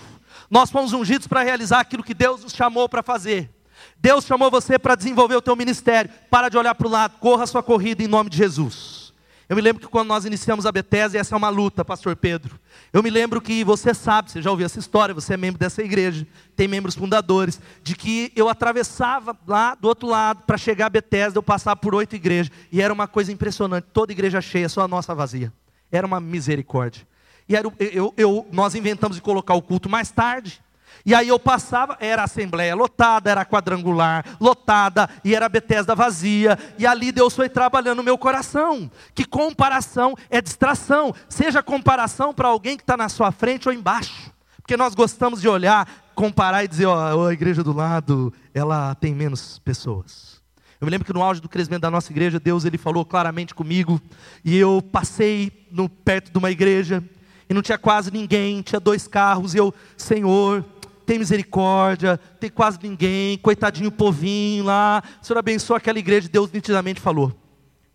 Nós 0.55 0.71
fomos 0.71 0.93
ungidos 0.93 1.27
para 1.27 1.43
realizar 1.43 1.81
aquilo 1.81 2.01
que 2.01 2.13
Deus 2.13 2.41
nos 2.41 2.53
chamou 2.53 2.87
para 2.87 3.03
fazer. 3.03 3.49
Deus 3.97 4.23
chamou 4.23 4.49
você 4.49 4.79
para 4.79 4.95
desenvolver 4.95 5.35
o 5.35 5.41
teu 5.41 5.53
ministério. 5.53 6.09
Para 6.29 6.47
de 6.47 6.57
olhar 6.57 6.73
para 6.73 6.87
o 6.87 6.89
lado, 6.89 7.17
corra 7.19 7.43
a 7.43 7.47
sua 7.47 7.61
corrida 7.61 8.01
em 8.01 8.07
nome 8.07 8.29
de 8.29 8.37
Jesus. 8.37 9.13
Eu 9.49 9.55
me 9.57 9.61
lembro 9.61 9.81
que 9.81 9.89
quando 9.89 10.07
nós 10.07 10.23
iniciamos 10.23 10.65
a 10.65 10.71
Bethesda, 10.71 11.17
essa 11.17 11.35
é 11.35 11.37
uma 11.37 11.49
luta, 11.49 11.83
pastor 11.83 12.15
Pedro. 12.15 12.57
Eu 12.93 13.03
me 13.03 13.09
lembro 13.09 13.41
que 13.41 13.65
você 13.65 13.93
sabe, 13.93 14.31
você 14.31 14.41
já 14.41 14.49
ouviu 14.49 14.65
essa 14.65 14.79
história, 14.79 15.13
você 15.13 15.33
é 15.33 15.37
membro 15.37 15.59
dessa 15.59 15.83
igreja, 15.83 16.25
tem 16.55 16.69
membros 16.69 16.95
fundadores, 16.95 17.59
de 17.83 17.93
que 17.93 18.31
eu 18.33 18.47
atravessava 18.47 19.37
lá 19.45 19.75
do 19.75 19.89
outro 19.89 20.07
lado 20.07 20.43
para 20.47 20.57
chegar 20.57 20.85
a 20.85 20.89
Bethesda, 20.89 21.37
eu 21.37 21.43
passava 21.43 21.75
por 21.75 21.93
oito 21.93 22.15
igrejas, 22.15 22.49
e 22.71 22.81
era 22.81 22.93
uma 22.93 23.09
coisa 23.09 23.29
impressionante, 23.29 23.87
toda 23.91 24.13
igreja 24.13 24.39
cheia, 24.39 24.69
só 24.69 24.83
a 24.83 24.87
nossa 24.87 25.13
vazia. 25.13 25.51
Era 25.91 26.07
uma 26.07 26.21
misericórdia. 26.21 27.05
E 27.47 27.55
era, 27.55 27.71
eu, 27.79 28.13
eu, 28.17 28.47
nós 28.51 28.75
inventamos 28.75 29.17
de 29.17 29.21
colocar 29.21 29.53
o 29.53 29.61
culto 29.61 29.89
mais 29.89 30.11
tarde. 30.11 30.61
E 31.05 31.13
aí 31.13 31.27
eu 31.27 31.37
passava, 31.37 31.95
era 31.99 32.23
assembleia 32.23 32.75
lotada, 32.75 33.29
era 33.29 33.45
quadrangular 33.45 34.25
lotada, 34.39 35.07
e 35.23 35.35
era 35.35 35.47
Bethesda 35.47 35.93
vazia, 35.93 36.57
e 36.79 36.87
ali 36.87 37.11
Deus 37.11 37.35
foi 37.35 37.47
trabalhando 37.47 37.97
no 37.97 38.03
meu 38.03 38.17
coração. 38.17 38.89
Que 39.13 39.23
comparação 39.23 40.15
é 40.31 40.41
distração, 40.41 41.13
seja 41.29 41.61
comparação 41.61 42.33
para 42.33 42.47
alguém 42.47 42.75
que 42.75 42.81
está 42.81 42.97
na 42.97 43.07
sua 43.07 43.31
frente 43.31 43.67
ou 43.67 43.73
embaixo. 43.73 44.33
Porque 44.57 44.75
nós 44.75 44.95
gostamos 44.95 45.41
de 45.41 45.47
olhar, 45.47 45.87
comparar 46.15 46.63
e 46.63 46.67
dizer, 46.67 46.87
ó, 46.87 47.27
a 47.27 47.33
igreja 47.33 47.63
do 47.63 47.71
lado, 47.71 48.33
ela 48.51 48.95
tem 48.95 49.13
menos 49.13 49.59
pessoas. 49.59 50.41
Eu 50.81 50.85
me 50.85 50.91
lembro 50.91 51.05
que 51.05 51.13
no 51.13 51.21
auge 51.21 51.39
do 51.39 51.47
crescimento 51.47 51.83
da 51.83 51.91
nossa 51.91 52.11
igreja, 52.11 52.39
Deus 52.39 52.65
ele 52.65 52.79
falou 52.79 53.05
claramente 53.05 53.53
comigo, 53.53 54.01
e 54.43 54.57
eu 54.57 54.81
passei 54.91 55.67
no, 55.71 55.87
perto 55.87 56.31
de 56.31 56.37
uma 56.39 56.49
igreja, 56.49 57.03
e 57.49 57.53
não 57.53 57.61
tinha 57.61 57.77
quase 57.77 58.11
ninguém, 58.11 58.61
tinha 58.61 58.79
dois 58.79 59.07
carros, 59.07 59.53
e 59.53 59.57
eu, 59.57 59.73
Senhor, 59.97 60.65
tem 61.05 61.19
misericórdia, 61.19 62.17
tem 62.39 62.49
quase 62.49 62.79
ninguém, 62.81 63.37
coitadinho 63.37 63.91
povinho 63.91 64.63
lá. 64.65 65.03
O 65.21 65.25
Senhor 65.25 65.37
abençoa 65.37 65.77
aquela 65.77 65.99
igreja, 65.99 66.27
Deus 66.27 66.51
nitidamente 66.51 66.99
falou 66.99 67.33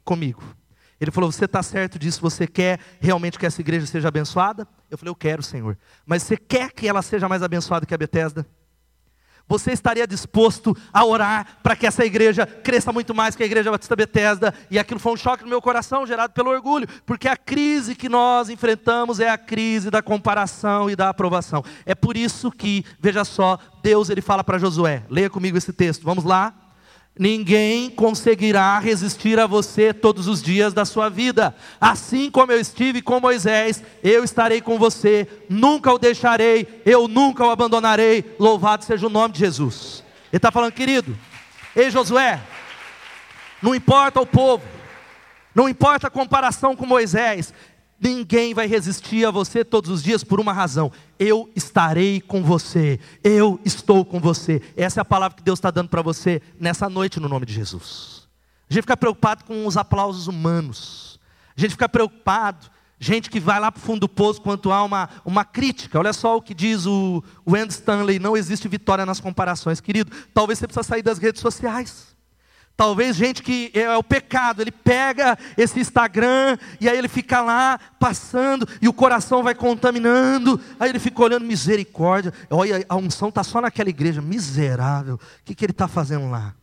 comigo. 0.05 0.43
Ele 1.01 1.11
falou: 1.11 1.33
Você 1.33 1.47
está 1.47 1.63
certo 1.63 1.99
disso? 1.99 2.21
Você 2.21 2.47
quer 2.47 2.79
realmente 3.01 3.39
que 3.39 3.47
essa 3.47 3.61
igreja 3.61 3.87
seja 3.87 4.09
abençoada? 4.09 4.69
Eu 4.91 4.99
falei: 4.99 5.11
Eu 5.11 5.17
quero, 5.17 5.43
Senhor. 5.43 5.77
Mas 6.05 6.23
você 6.23 6.37
quer 6.37 6.71
que 6.73 6.87
ela 6.87 7.03
seja 7.03 7.29
mais 7.29 7.43
abençoada 7.43 7.87
que 7.87 7.95
a 7.95 7.99
Bethesda? 7.99 8.47
Você 9.51 9.73
estaria 9.73 10.07
disposto 10.07 10.77
a 10.93 11.05
orar 11.05 11.59
para 11.61 11.75
que 11.75 11.85
essa 11.85 12.07
igreja 12.07 12.47
cresça 12.47 12.93
muito 12.93 13.13
mais 13.13 13.35
que 13.35 13.43
a 13.43 13.47
igreja 13.47 13.69
Batista 13.69 13.97
Bethesda? 13.97 14.55
E 14.71 14.79
aquilo 14.79 15.01
foi 15.01 15.13
um 15.13 15.17
choque 15.17 15.43
no 15.43 15.51
meu 15.51 15.61
coração, 15.61 16.07
gerado 16.07 16.33
pelo 16.33 16.51
orgulho, 16.51 16.87
porque 17.05 17.27
a 17.27 17.37
crise 17.37 17.97
que 17.97 18.09
nós 18.09 18.49
enfrentamos 18.49 19.19
é 19.19 19.29
a 19.29 19.37
crise 19.37 19.91
da 19.91 20.01
comparação 20.01 20.89
e 20.89 20.95
da 20.95 21.09
aprovação. 21.09 21.65
É 21.85 21.97
por 21.97 22.17
isso 22.17 22.53
que, 22.53 22.85
veja 23.01 23.25
só, 23.25 23.59
Deus 23.83 24.09
ele 24.09 24.21
fala 24.21 24.45
para 24.45 24.57
Josué, 24.57 25.03
leia 25.11 25.29
comigo 25.29 25.59
esse 25.59 25.73
texto, 25.73 26.05
vamos 26.05 26.23
lá. 26.23 26.55
Ninguém 27.19 27.91
conseguirá 27.91 28.79
resistir 28.79 29.39
a 29.39 29.47
você 29.47 29.93
todos 29.93 30.27
os 30.27 30.43
dias 30.43 30.73
da 30.73 30.85
sua 30.85 31.09
vida. 31.09 31.55
Assim 31.81 32.31
como 32.31 32.53
eu 32.53 32.61
estive 32.61 33.03
com 33.03 33.21
Moisés, 33.21 33.83
eu 34.03 34.25
estarei 34.25 34.61
com 34.61 34.79
você, 34.79 35.29
nunca 35.49 35.93
o 35.93 35.99
deixarei, 35.99 36.83
eu 36.87 37.09
nunca 37.09 37.45
o 37.45 37.51
abandonarei. 37.51 38.35
Louvado 38.39 38.85
seja 38.85 39.07
o 39.07 39.11
nome 39.11 39.35
de 39.35 39.41
Jesus. 39.41 40.05
Ele 40.33 40.39
está 40.39 40.51
falando, 40.51 40.73
querido, 40.73 41.17
ei 41.75 41.91
Josué, 41.91 42.41
não 43.61 43.75
importa 43.75 44.21
o 44.21 44.27
povo, 44.27 44.65
não 45.55 45.69
importa 45.69 46.07
a 46.07 46.11
comparação 46.11 46.77
com 46.77 46.87
Moisés, 46.87 47.53
Ninguém 48.01 48.55
vai 48.55 48.67
resistir 48.67 49.27
a 49.27 49.31
você 49.31 49.63
todos 49.63 49.91
os 49.91 50.03
dias 50.03 50.25
por 50.25 50.41
uma 50.41 50.55
razão. 50.55 50.91
Eu 51.19 51.51
estarei 51.55 52.19
com 52.21 52.43
você. 52.43 52.99
Eu 53.23 53.61
estou 53.63 54.07
com 54.07 54.19
você. 54.19 54.63
Essa 54.75 55.01
é 55.01 55.03
a 55.03 55.05
palavra 55.05 55.37
que 55.37 55.43
Deus 55.43 55.59
está 55.59 55.71
dando 55.71 55.91
para 55.91 56.01
você 56.01 56.41
nessa 56.59 56.89
noite, 56.89 57.21
no 57.21 57.29
nome 57.29 57.45
de 57.45 57.53
Jesus. 57.53 58.27
A 58.71 58.73
gente 58.73 58.85
fica 58.85 58.97
preocupado 58.97 59.45
com 59.45 59.67
os 59.67 59.77
aplausos 59.77 60.29
humanos. 60.29 61.21
A 61.55 61.61
gente 61.61 61.73
fica 61.73 61.89
preocupado. 61.89 62.71
Gente 62.99 63.29
que 63.29 63.41
vai 63.41 63.61
lá 63.61 63.71
para 63.71 63.81
o 63.81 63.83
fundo 63.83 64.01
do 64.01 64.09
poço 64.09 64.41
quanto 64.41 64.73
há 64.73 64.83
uma, 64.83 65.09
uma 65.25 65.45
crítica. 65.45 65.99
Olha 65.99 66.13
só 66.13 66.37
o 66.37 66.43
que 66.43 66.55
diz 66.55 66.87
o, 66.87 67.23
o 67.45 67.57
Stanley: 67.57 68.19
não 68.19 68.37
existe 68.37 68.67
vitória 68.67 69.05
nas 69.05 69.21
comparações. 69.21 69.81
Querido, 69.81 70.11
talvez 70.33 70.59
você 70.59 70.67
precisa 70.67 70.83
sair 70.83 71.03
das 71.03 71.19
redes 71.19 71.43
sociais. 71.43 72.17
Talvez 72.77 73.15
gente 73.15 73.43
que 73.43 73.71
é, 73.75 73.81
é 73.81 73.97
o 73.97 74.03
pecado, 74.03 74.63
ele 74.63 74.73
pega 74.73 75.39
esse 75.57 75.79
Instagram 75.79 76.57
e 76.81 76.89
aí 76.89 76.97
ele 76.97 77.09
fica 77.09 77.43
lá 77.43 77.79
passando 77.99 78.67
e 78.81 78.89
o 78.89 78.93
coração 78.93 79.43
vai 79.43 79.55
contaminando. 79.55 80.59
Aí 80.79 80.89
ele 80.89 80.99
fica 80.99 81.23
olhando 81.23 81.45
misericórdia. 81.45 82.33
Olha, 82.49 82.85
a 82.89 82.97
unção 82.97 83.29
está 83.29 83.45
só 83.45 83.61
naquela 83.61 83.91
igreja, 83.91 84.23
miserável. 84.23 85.17
O 85.17 85.45
que, 85.45 85.55
que 85.55 85.65
ele 85.65 85.73
está 85.73 85.87
fazendo 85.87 86.31
lá? 86.31 86.55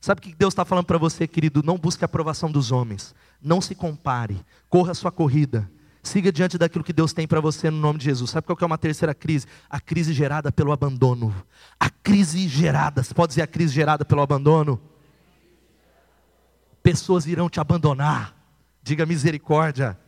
Sabe 0.00 0.20
o 0.20 0.22
que 0.22 0.34
Deus 0.34 0.52
está 0.52 0.64
falando 0.64 0.86
para 0.86 0.98
você, 0.98 1.26
querido? 1.26 1.62
Não 1.64 1.78
busque 1.78 2.04
a 2.04 2.06
aprovação 2.06 2.50
dos 2.50 2.72
homens. 2.72 3.14
Não 3.40 3.60
se 3.60 3.74
compare. 3.74 4.40
Corra 4.68 4.92
a 4.92 4.94
sua 4.94 5.12
corrida. 5.12 5.70
Siga 6.02 6.32
diante 6.32 6.56
daquilo 6.56 6.84
que 6.84 6.92
Deus 6.92 7.12
tem 7.12 7.26
para 7.26 7.40
você 7.40 7.70
no 7.70 7.78
nome 7.78 7.98
de 7.98 8.06
Jesus. 8.06 8.30
Sabe 8.30 8.46
qual 8.46 8.56
é 8.60 8.64
uma 8.64 8.78
terceira 8.78 9.14
crise? 9.14 9.46
A 9.68 9.80
crise 9.80 10.12
gerada 10.12 10.50
pelo 10.50 10.72
abandono. 10.72 11.34
A 11.78 11.90
crise 11.90 12.48
gerada, 12.48 13.02
você 13.02 13.12
pode 13.12 13.30
dizer 13.30 13.42
a 13.42 13.46
crise 13.46 13.74
gerada 13.74 14.04
pelo 14.04 14.22
abandono? 14.22 14.80
Pessoas 16.90 17.26
irão 17.26 17.50
te 17.50 17.60
abandonar. 17.60 18.34
Diga 18.82 19.04
misericórdia. 19.04 19.98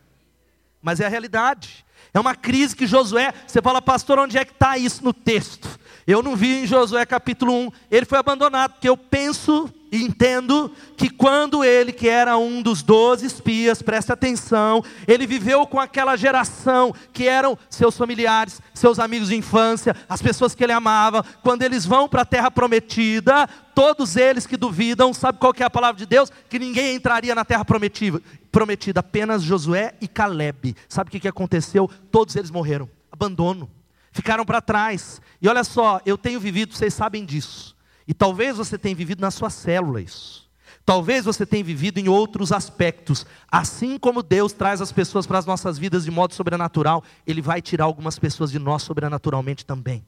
Mas 0.81 0.99
é 0.99 1.05
a 1.05 1.09
realidade. 1.09 1.85
É 2.11 2.19
uma 2.19 2.33
crise 2.33 2.75
que 2.75 2.87
Josué, 2.87 3.31
você 3.45 3.61
fala, 3.61 3.79
pastor, 3.79 4.17
onde 4.17 4.35
é 4.35 4.43
que 4.43 4.51
está 4.51 4.79
isso 4.79 5.03
no 5.03 5.13
texto? 5.13 5.69
Eu 6.05 6.23
não 6.23 6.35
vi 6.35 6.63
em 6.63 6.67
Josué 6.67 7.05
capítulo 7.05 7.53
1, 7.53 7.71
ele 7.89 8.05
foi 8.05 8.17
abandonado, 8.17 8.73
porque 8.73 8.89
eu 8.89 8.97
penso 8.97 9.71
e 9.91 10.01
entendo 10.01 10.71
que 10.95 11.09
quando 11.09 11.65
ele, 11.65 11.91
que 11.91 12.07
era 12.07 12.37
um 12.37 12.61
dos 12.61 12.81
doze 12.81 13.25
espias, 13.25 13.81
preste 13.81 14.11
atenção, 14.11 14.81
ele 15.05 15.27
viveu 15.27 15.67
com 15.67 15.79
aquela 15.79 16.15
geração 16.15 16.95
que 17.11 17.27
eram 17.27 17.57
seus 17.69 17.97
familiares, 17.97 18.61
seus 18.73 18.99
amigos 18.99 19.27
de 19.27 19.35
infância, 19.35 19.93
as 20.07 20.21
pessoas 20.21 20.55
que 20.55 20.63
ele 20.63 20.71
amava, 20.71 21.25
quando 21.43 21.63
eles 21.63 21.85
vão 21.85 22.07
para 22.07 22.21
a 22.21 22.25
terra 22.25 22.49
prometida, 22.49 23.47
todos 23.75 24.15
eles 24.15 24.47
que 24.47 24.55
duvidam, 24.55 25.13
sabe 25.13 25.39
qual 25.39 25.53
que 25.53 25.61
é 25.61 25.65
a 25.65 25.69
palavra 25.69 25.99
de 25.99 26.05
Deus? 26.05 26.31
Que 26.49 26.57
ninguém 26.57 26.95
entraria 26.95 27.35
na 27.35 27.43
terra 27.43 27.65
prometida, 27.65 28.21
prometida 28.49 29.01
apenas 29.01 29.43
Josué 29.43 29.95
e 29.99 30.07
Caleb. 30.07 30.73
Sabe 30.87 31.09
o 31.09 31.11
que, 31.11 31.19
que 31.19 31.27
aconteceu? 31.27 31.89
Todos 32.09 32.37
eles 32.37 32.49
morreram, 32.49 32.89
abandono, 33.11 33.69
ficaram 34.11 34.45
para 34.45 34.61
trás. 34.61 35.21
E 35.41 35.47
olha 35.47 35.63
só, 35.63 35.99
eu 36.05 36.17
tenho 36.17 36.39
vivido, 36.39 36.73
vocês 36.75 36.93
sabem 36.93 37.25
disso 37.25 37.75
e 38.07 38.13
talvez 38.13 38.57
você 38.57 38.77
tenha 38.77 38.95
vivido 38.95 39.21
nas 39.21 39.35
suas 39.35 39.53
células. 39.53 40.49
Talvez 40.83 41.23
você 41.23 41.45
tenha 41.45 41.63
vivido 41.63 41.99
em 41.99 42.09
outros 42.09 42.51
aspectos. 42.51 43.25
Assim 43.49 43.97
como 43.97 44.23
Deus 44.23 44.51
traz 44.51 44.81
as 44.81 44.91
pessoas 44.91 45.27
para 45.27 45.37
as 45.37 45.45
nossas 45.45 45.77
vidas 45.77 46.03
de 46.03 46.11
modo 46.11 46.33
sobrenatural, 46.33 47.03
Ele 47.25 47.41
vai 47.41 47.61
tirar 47.61 47.85
algumas 47.85 48.19
pessoas 48.19 48.51
de 48.51 48.59
nós 48.59 48.81
sobrenaturalmente 48.81 49.65
também. 49.65 50.03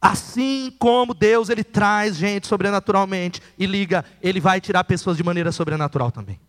Assim 0.00 0.74
como 0.78 1.14
Deus 1.14 1.48
ele 1.48 1.62
traz 1.62 2.16
gente 2.16 2.46
sobrenaturalmente 2.46 3.40
e 3.58 3.66
liga, 3.66 4.04
Ele 4.20 4.40
vai 4.40 4.60
tirar 4.60 4.82
pessoas 4.84 5.16
de 5.16 5.22
maneira 5.22 5.52
sobrenatural 5.52 6.10
também. 6.10 6.40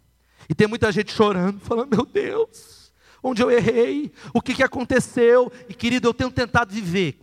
E 0.49 0.55
tem 0.55 0.67
muita 0.67 0.91
gente 0.91 1.11
chorando, 1.11 1.59
falando: 1.59 1.95
Meu 1.95 2.05
Deus, 2.05 2.76
onde 3.21 3.41
eu 3.41 3.51
errei, 3.51 4.11
o 4.33 4.41
que, 4.41 4.53
que 4.53 4.63
aconteceu. 4.63 5.51
E 5.67 5.73
querido, 5.73 6.07
eu 6.07 6.13
tenho 6.13 6.31
tentado 6.31 6.73
viver 6.73 7.19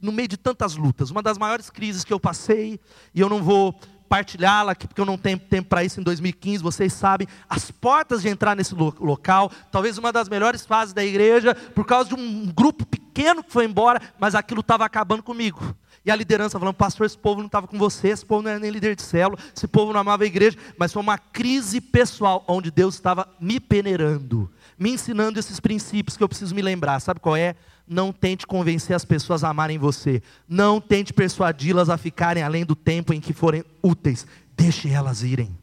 no 0.00 0.12
meio 0.12 0.28
de 0.28 0.36
tantas 0.36 0.76
lutas. 0.76 1.10
Uma 1.10 1.22
das 1.22 1.38
maiores 1.38 1.70
crises 1.70 2.04
que 2.04 2.12
eu 2.12 2.20
passei, 2.20 2.80
e 3.14 3.20
eu 3.20 3.28
não 3.28 3.42
vou 3.42 3.74
partilhá-la 4.08 4.72
aqui, 4.72 4.86
porque 4.86 5.00
eu 5.00 5.06
não 5.06 5.18
tenho 5.18 5.38
tempo 5.38 5.68
para 5.68 5.82
isso 5.82 6.00
em 6.00 6.02
2015, 6.02 6.62
vocês 6.62 6.92
sabem, 6.92 7.26
as 7.48 7.70
portas 7.70 8.22
de 8.22 8.28
entrar 8.28 8.54
nesse 8.54 8.74
local, 8.74 9.50
talvez 9.72 9.98
uma 9.98 10.12
das 10.12 10.28
melhores 10.28 10.64
fases 10.64 10.94
da 10.94 11.04
igreja, 11.04 11.54
por 11.74 11.84
causa 11.84 12.10
de 12.10 12.14
um 12.14 12.46
grupo 12.46 12.86
pequeno 12.86 13.42
que 13.42 13.52
foi 13.52 13.64
embora, 13.64 14.00
mas 14.18 14.34
aquilo 14.34 14.60
estava 14.60 14.84
acabando 14.84 15.22
comigo. 15.22 15.74
E 16.04 16.10
a 16.10 16.16
liderança 16.16 16.58
falando, 16.58 16.74
pastor, 16.74 17.06
esse 17.06 17.16
povo 17.16 17.40
não 17.40 17.46
estava 17.46 17.66
com 17.66 17.78
você, 17.78 18.08
esse 18.08 18.26
povo 18.26 18.42
não 18.42 18.50
era 18.50 18.60
nem 18.60 18.70
líder 18.70 18.94
de 18.94 19.02
célula, 19.02 19.38
esse 19.56 19.66
povo 19.66 19.92
não 19.92 20.00
amava 20.00 20.24
a 20.24 20.26
igreja, 20.26 20.58
mas 20.76 20.92
foi 20.92 21.00
uma 21.00 21.16
crise 21.16 21.80
pessoal, 21.80 22.44
onde 22.46 22.70
Deus 22.70 22.94
estava 22.94 23.26
me 23.40 23.58
peneirando 23.58 24.50
me 24.78 24.90
ensinando 24.90 25.38
esses 25.38 25.60
princípios 25.60 26.16
que 26.16 26.22
eu 26.22 26.28
preciso 26.28 26.54
me 26.54 26.62
lembrar. 26.62 27.00
Sabe 27.00 27.20
qual 27.20 27.36
é? 27.36 27.54
Não 27.86 28.12
tente 28.12 28.46
convencer 28.46 28.94
as 28.96 29.04
pessoas 29.04 29.44
a 29.44 29.50
amarem 29.50 29.78
você. 29.78 30.22
Não 30.48 30.80
tente 30.80 31.12
persuadi-las 31.12 31.88
a 31.88 31.96
ficarem 31.96 32.42
além 32.42 32.64
do 32.64 32.74
tempo 32.74 33.12
em 33.12 33.20
que 33.20 33.32
forem 33.32 33.64
úteis. 33.82 34.26
Deixe 34.56 34.90
elas 34.90 35.22
irem. 35.22 35.56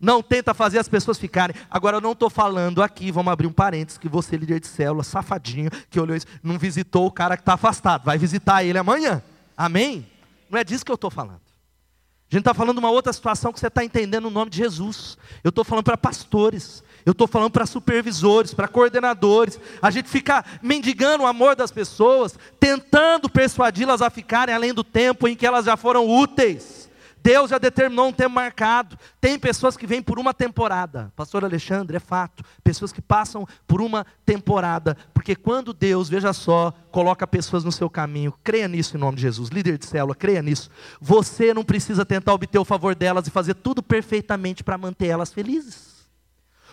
Não 0.00 0.22
tenta 0.22 0.54
fazer 0.54 0.78
as 0.78 0.88
pessoas 0.88 1.18
ficarem. 1.18 1.54
Agora 1.70 1.98
eu 1.98 2.00
não 2.00 2.12
estou 2.12 2.30
falando 2.30 2.82
aqui, 2.82 3.12
vamos 3.12 3.32
abrir 3.32 3.46
um 3.46 3.52
parênteses, 3.52 3.98
que 3.98 4.08
você, 4.08 4.36
líder 4.36 4.58
de 4.58 4.66
célula, 4.66 5.04
safadinho, 5.04 5.70
que 5.90 6.00
olhou 6.00 6.16
isso, 6.16 6.26
não 6.42 6.58
visitou 6.58 7.06
o 7.06 7.12
cara 7.12 7.36
que 7.36 7.42
está 7.42 7.52
afastado. 7.52 8.04
Vai 8.04 8.16
visitar 8.16 8.64
ele 8.64 8.78
amanhã. 8.78 9.22
Amém? 9.60 10.06
Não 10.48 10.58
é 10.58 10.64
disso 10.64 10.82
que 10.82 10.90
eu 10.90 10.94
estou 10.94 11.10
falando. 11.10 11.42
A 11.42 12.34
gente 12.34 12.40
está 12.40 12.54
falando 12.54 12.78
uma 12.78 12.90
outra 12.90 13.12
situação 13.12 13.52
que 13.52 13.60
você 13.60 13.66
está 13.66 13.84
entendendo 13.84 14.22
no 14.22 14.30
nome 14.30 14.50
de 14.50 14.56
Jesus. 14.56 15.18
Eu 15.44 15.50
estou 15.50 15.64
falando 15.64 15.84
para 15.84 15.98
pastores. 15.98 16.82
Eu 17.04 17.12
estou 17.12 17.28
falando 17.28 17.50
para 17.50 17.66
supervisores, 17.66 18.54
para 18.54 18.66
coordenadores. 18.66 19.60
A 19.82 19.90
gente 19.90 20.08
fica 20.08 20.42
mendigando 20.62 21.24
o 21.24 21.26
amor 21.26 21.54
das 21.56 21.70
pessoas, 21.70 22.38
tentando 22.58 23.28
persuadi-las 23.28 24.00
a 24.00 24.08
ficarem 24.08 24.54
além 24.54 24.72
do 24.72 24.82
tempo 24.82 25.28
em 25.28 25.36
que 25.36 25.46
elas 25.46 25.66
já 25.66 25.76
foram 25.76 26.08
úteis. 26.08 26.89
Deus 27.22 27.50
já 27.50 27.58
determinou 27.58 28.08
um 28.08 28.12
tempo 28.12 28.34
marcado. 28.34 28.98
Tem 29.20 29.38
pessoas 29.38 29.76
que 29.76 29.86
vêm 29.86 30.02
por 30.02 30.18
uma 30.18 30.32
temporada. 30.32 31.12
Pastor 31.14 31.44
Alexandre, 31.44 31.96
é 31.96 32.00
fato. 32.00 32.42
Pessoas 32.64 32.92
que 32.92 33.02
passam 33.02 33.46
por 33.66 33.80
uma 33.80 34.06
temporada. 34.24 34.96
Porque 35.12 35.36
quando 35.36 35.72
Deus, 35.72 36.08
veja 36.08 36.32
só, 36.32 36.72
coloca 36.90 37.26
pessoas 37.26 37.64
no 37.64 37.72
seu 37.72 37.90
caminho, 37.90 38.34
creia 38.42 38.68
nisso 38.68 38.96
em 38.96 39.00
nome 39.00 39.16
de 39.16 39.22
Jesus. 39.22 39.50
Líder 39.50 39.78
de 39.78 39.86
célula, 39.86 40.14
creia 40.14 40.42
nisso. 40.42 40.70
Você 41.00 41.52
não 41.52 41.64
precisa 41.64 42.04
tentar 42.04 42.32
obter 42.32 42.58
o 42.58 42.64
favor 42.64 42.94
delas 42.94 43.26
e 43.26 43.30
fazer 43.30 43.54
tudo 43.54 43.82
perfeitamente 43.82 44.64
para 44.64 44.78
manter 44.78 45.08
elas 45.08 45.32
felizes. 45.32 46.08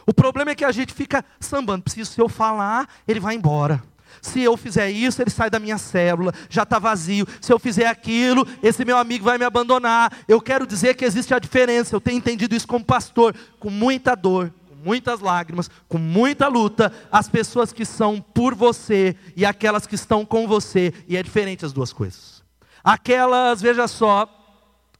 O 0.05 0.13
problema 0.13 0.51
é 0.51 0.55
que 0.55 0.63
a 0.63 0.71
gente 0.71 0.93
fica 0.93 1.23
sambando. 1.39 1.83
Preciso, 1.83 2.11
se 2.13 2.21
eu 2.21 2.29
falar, 2.29 2.87
ele 3.05 3.19
vai 3.19 3.35
embora. 3.35 3.83
Se 4.21 4.41
eu 4.41 4.57
fizer 4.57 4.89
isso, 4.89 5.21
ele 5.21 5.29
sai 5.29 5.49
da 5.49 5.59
minha 5.59 5.77
célula, 5.77 6.33
já 6.49 6.63
está 6.63 6.79
vazio. 6.79 7.27
Se 7.41 7.51
eu 7.51 7.59
fizer 7.59 7.87
aquilo, 7.87 8.47
esse 8.61 8.83
meu 8.83 8.97
amigo 8.97 9.25
vai 9.25 9.37
me 9.37 9.45
abandonar. 9.45 10.11
Eu 10.27 10.41
quero 10.41 10.65
dizer 10.65 10.95
que 10.95 11.05
existe 11.05 11.33
a 11.33 11.39
diferença. 11.39 11.95
Eu 11.95 12.01
tenho 12.01 12.17
entendido 12.17 12.55
isso 12.55 12.67
como 12.67 12.83
pastor, 12.83 13.35
com 13.59 13.69
muita 13.69 14.15
dor, 14.15 14.53
com 14.67 14.75
muitas 14.75 15.19
lágrimas, 15.19 15.69
com 15.87 15.97
muita 15.97 16.47
luta. 16.47 16.91
As 17.11 17.27
pessoas 17.29 17.71
que 17.71 17.85
são 17.85 18.21
por 18.21 18.55
você 18.55 19.15
e 19.35 19.45
aquelas 19.45 19.87
que 19.87 19.95
estão 19.95 20.25
com 20.25 20.47
você. 20.47 20.93
E 21.07 21.17
é 21.17 21.23
diferente 21.23 21.65
as 21.65 21.73
duas 21.73 21.93
coisas. 21.93 22.43
Aquelas, 22.83 23.61
veja 23.61 23.87
só, 23.87 24.29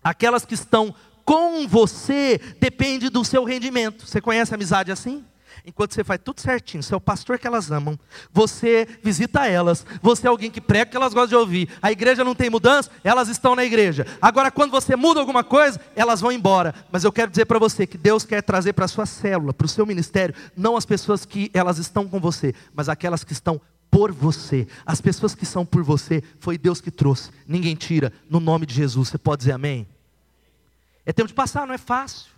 aquelas 0.04 0.46
que 0.46 0.54
estão 0.54 0.94
com 1.24 1.68
você 1.68 2.40
depende 2.60 3.10
do 3.10 3.26
seu 3.26 3.44
rendimento. 3.44 4.08
Você 4.08 4.22
conhece 4.22 4.56
amizade 4.56 4.92
assim? 4.92 5.26
Enquanto 5.66 5.94
você 5.94 6.04
faz 6.04 6.20
tudo 6.24 6.42
certinho, 6.42 6.82
você 6.84 6.94
é 6.94 6.98
o 6.98 7.02
pastor 7.02 7.38
que 7.38 7.48
elas 7.48 7.72
amam, 7.72 7.98
você 8.32 8.88
visita 9.04 9.48
elas, 9.48 9.86
você 10.02 10.28
é 10.28 10.30
alguém 10.30 10.50
que 10.50 10.62
prega 10.62 10.92
que 10.92 10.98
elas 10.98 11.14
gostam 11.14 11.28
de 11.30 11.36
ouvir, 11.36 11.70
a 11.82 11.92
igreja 11.92 12.24
não 12.24 12.36
tem 12.36 12.50
mudança, 12.50 12.90
elas 13.04 13.28
estão 13.28 13.56
na 13.56 13.64
igreja. 13.64 14.06
Agora, 14.22 14.52
quando 14.52 14.72
você 14.72 14.96
muda 14.96 15.20
alguma 15.20 15.44
coisa, 15.44 15.80
elas 15.96 16.22
vão 16.22 16.32
embora. 16.32 16.74
Mas 16.92 17.04
eu 17.04 17.12
quero 17.12 17.32
dizer 17.32 17.46
para 17.46 17.60
você 17.60 17.86
que 17.86 17.98
Deus 17.98 18.24
quer 18.24 18.42
trazer 18.42 18.74
para 18.74 18.86
a 18.86 18.88
sua 18.88 19.06
célula, 19.06 19.54
para 19.54 19.66
o 19.66 19.70
seu 19.70 19.86
ministério, 19.86 20.36
não 20.56 20.78
as 20.78 20.86
pessoas 20.86 21.26
que 21.26 21.50
elas 21.54 21.78
estão 21.78 22.08
com 22.08 22.20
você, 22.20 22.54
mas 22.74 22.90
aquelas 22.90 23.24
que 23.24 23.34
estão 23.34 23.60
por 23.90 24.12
você. 24.12 24.68
As 24.86 25.02
pessoas 25.02 25.34
que 25.34 25.46
são 25.46 25.66
por 25.66 25.84
você, 25.84 26.24
foi 26.40 26.58
Deus 26.58 26.82
que 26.82 26.92
trouxe. 26.92 27.32
Ninguém 27.48 27.76
tira, 27.76 28.12
no 28.30 28.40
nome 28.40 28.66
de 28.66 28.74
Jesus. 28.74 29.10
Você 29.10 29.18
pode 29.18 29.40
dizer 29.40 29.54
amém? 29.54 29.88
É 31.06 31.14
tempo 31.14 31.28
de 31.28 31.34
passar, 31.34 31.66
não 31.66 31.74
é 31.74 31.78
fácil. 31.78 32.37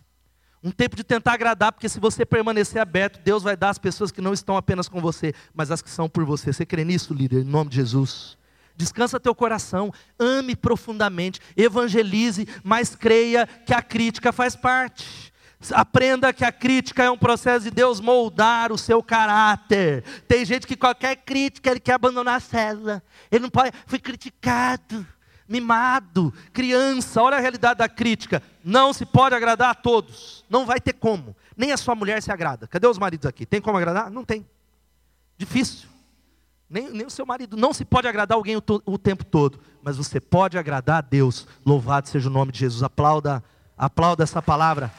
Um 0.62 0.72
tempo 0.72 0.96
de 0.96 1.04
tentar 1.04 1.34
agradar, 1.34 1.72
porque 1.72 1.88
se 1.88 2.00
você 2.00 2.26
permanecer 2.26 2.82
aberto, 2.82 3.22
Deus 3.24 3.44
vai 3.44 3.56
dar 3.56 3.70
as 3.70 3.78
pessoas 3.78 4.12
que 4.12 4.20
não 4.20 4.34
estão 4.34 4.58
apenas 4.58 4.90
com 4.90 5.00
você, 5.00 5.34
mas 5.54 5.72
as 5.72 5.82
que 5.82 5.90
são 5.90 6.10
por 6.10 6.26
você. 6.26 6.52
Você 6.52 6.66
crê 6.66 6.84
nisso, 6.84 7.14
líder, 7.14 7.42
em 7.42 7.50
nome 7.50 7.70
de 7.70 7.78
Jesus? 7.78 8.38
Descansa 8.76 9.20
teu 9.20 9.34
coração, 9.34 9.94
ame 10.18 10.56
profundamente, 10.56 11.40
evangelize, 11.56 12.48
mas 12.64 12.96
creia 12.96 13.48
que 13.66 13.74
a 13.74 13.82
crítica 13.82 14.32
faz 14.32 14.56
parte. 14.56 15.34
Aprenda 15.72 16.32
que 16.32 16.46
a 16.46 16.52
crítica 16.52 17.04
é 17.04 17.12
um 17.12 17.18
processo 17.18 17.66
de 17.66 17.72
Deus 17.72 18.00
moldar 18.00 18.72
o 18.72 18.78
seu 18.78 19.04
caráter. 19.04 20.04
Tem 20.28 20.46
gente 20.46 20.66
que 20.66 20.78
qualquer 20.78 21.18
crítica 21.18 21.70
ele 21.70 21.82
quer 21.82 21.94
abandonar 21.94 22.36
a 22.36 22.40
célula. 22.40 23.04
Ele 23.30 23.44
não 23.44 23.50
pode, 23.50 23.72
foi 23.86 24.00
criticado, 24.00 25.06
mimado, 25.50 26.32
criança. 26.54 27.22
Olha 27.22 27.38
a 27.38 27.40
realidade 27.40 27.80
da 27.80 27.90
crítica. 27.90 28.42
Não 28.64 28.94
se 28.94 29.06
pode 29.06 29.34
agradar 29.34 29.72
a 29.72 29.76
todos. 29.76 30.46
Não 30.50 30.66
vai 30.66 30.80
ter 30.80 30.94
como. 30.94 31.36
Nem 31.58 31.72
a 31.72 31.78
sua 31.78 31.96
mulher 31.96 32.22
se 32.22 32.32
agrada. 32.32 32.68
Cadê 32.68 32.88
os 32.88 33.00
maridos 33.00 33.26
aqui? 33.26 33.46
Tem 33.46 33.60
como 33.60 33.78
agradar? 33.78 34.12
Não 34.12 34.24
tem. 34.24 34.46
Difícil. 35.38 35.90
Nem, 36.70 36.92
nem 36.92 37.08
o 37.08 37.10
seu 37.10 37.26
marido. 37.26 37.58
Não 37.58 37.74
se 37.74 37.84
pode 37.84 38.08
agradar 38.08 38.36
alguém 38.36 38.56
o, 38.56 38.64
o 38.86 38.98
tempo 38.98 39.26
todo. 39.26 39.60
Mas 39.82 39.98
você 39.98 40.20
pode 40.20 40.58
agradar 40.58 41.00
a 41.00 41.02
Deus. 41.02 41.48
Louvado 41.66 42.08
seja 42.08 42.30
o 42.30 42.32
nome 42.32 42.52
de 42.52 42.60
Jesus. 42.60 42.84
Aplauda, 42.84 43.44
aplauda 43.76 44.24
essa 44.24 44.42
palavra. 44.42 44.94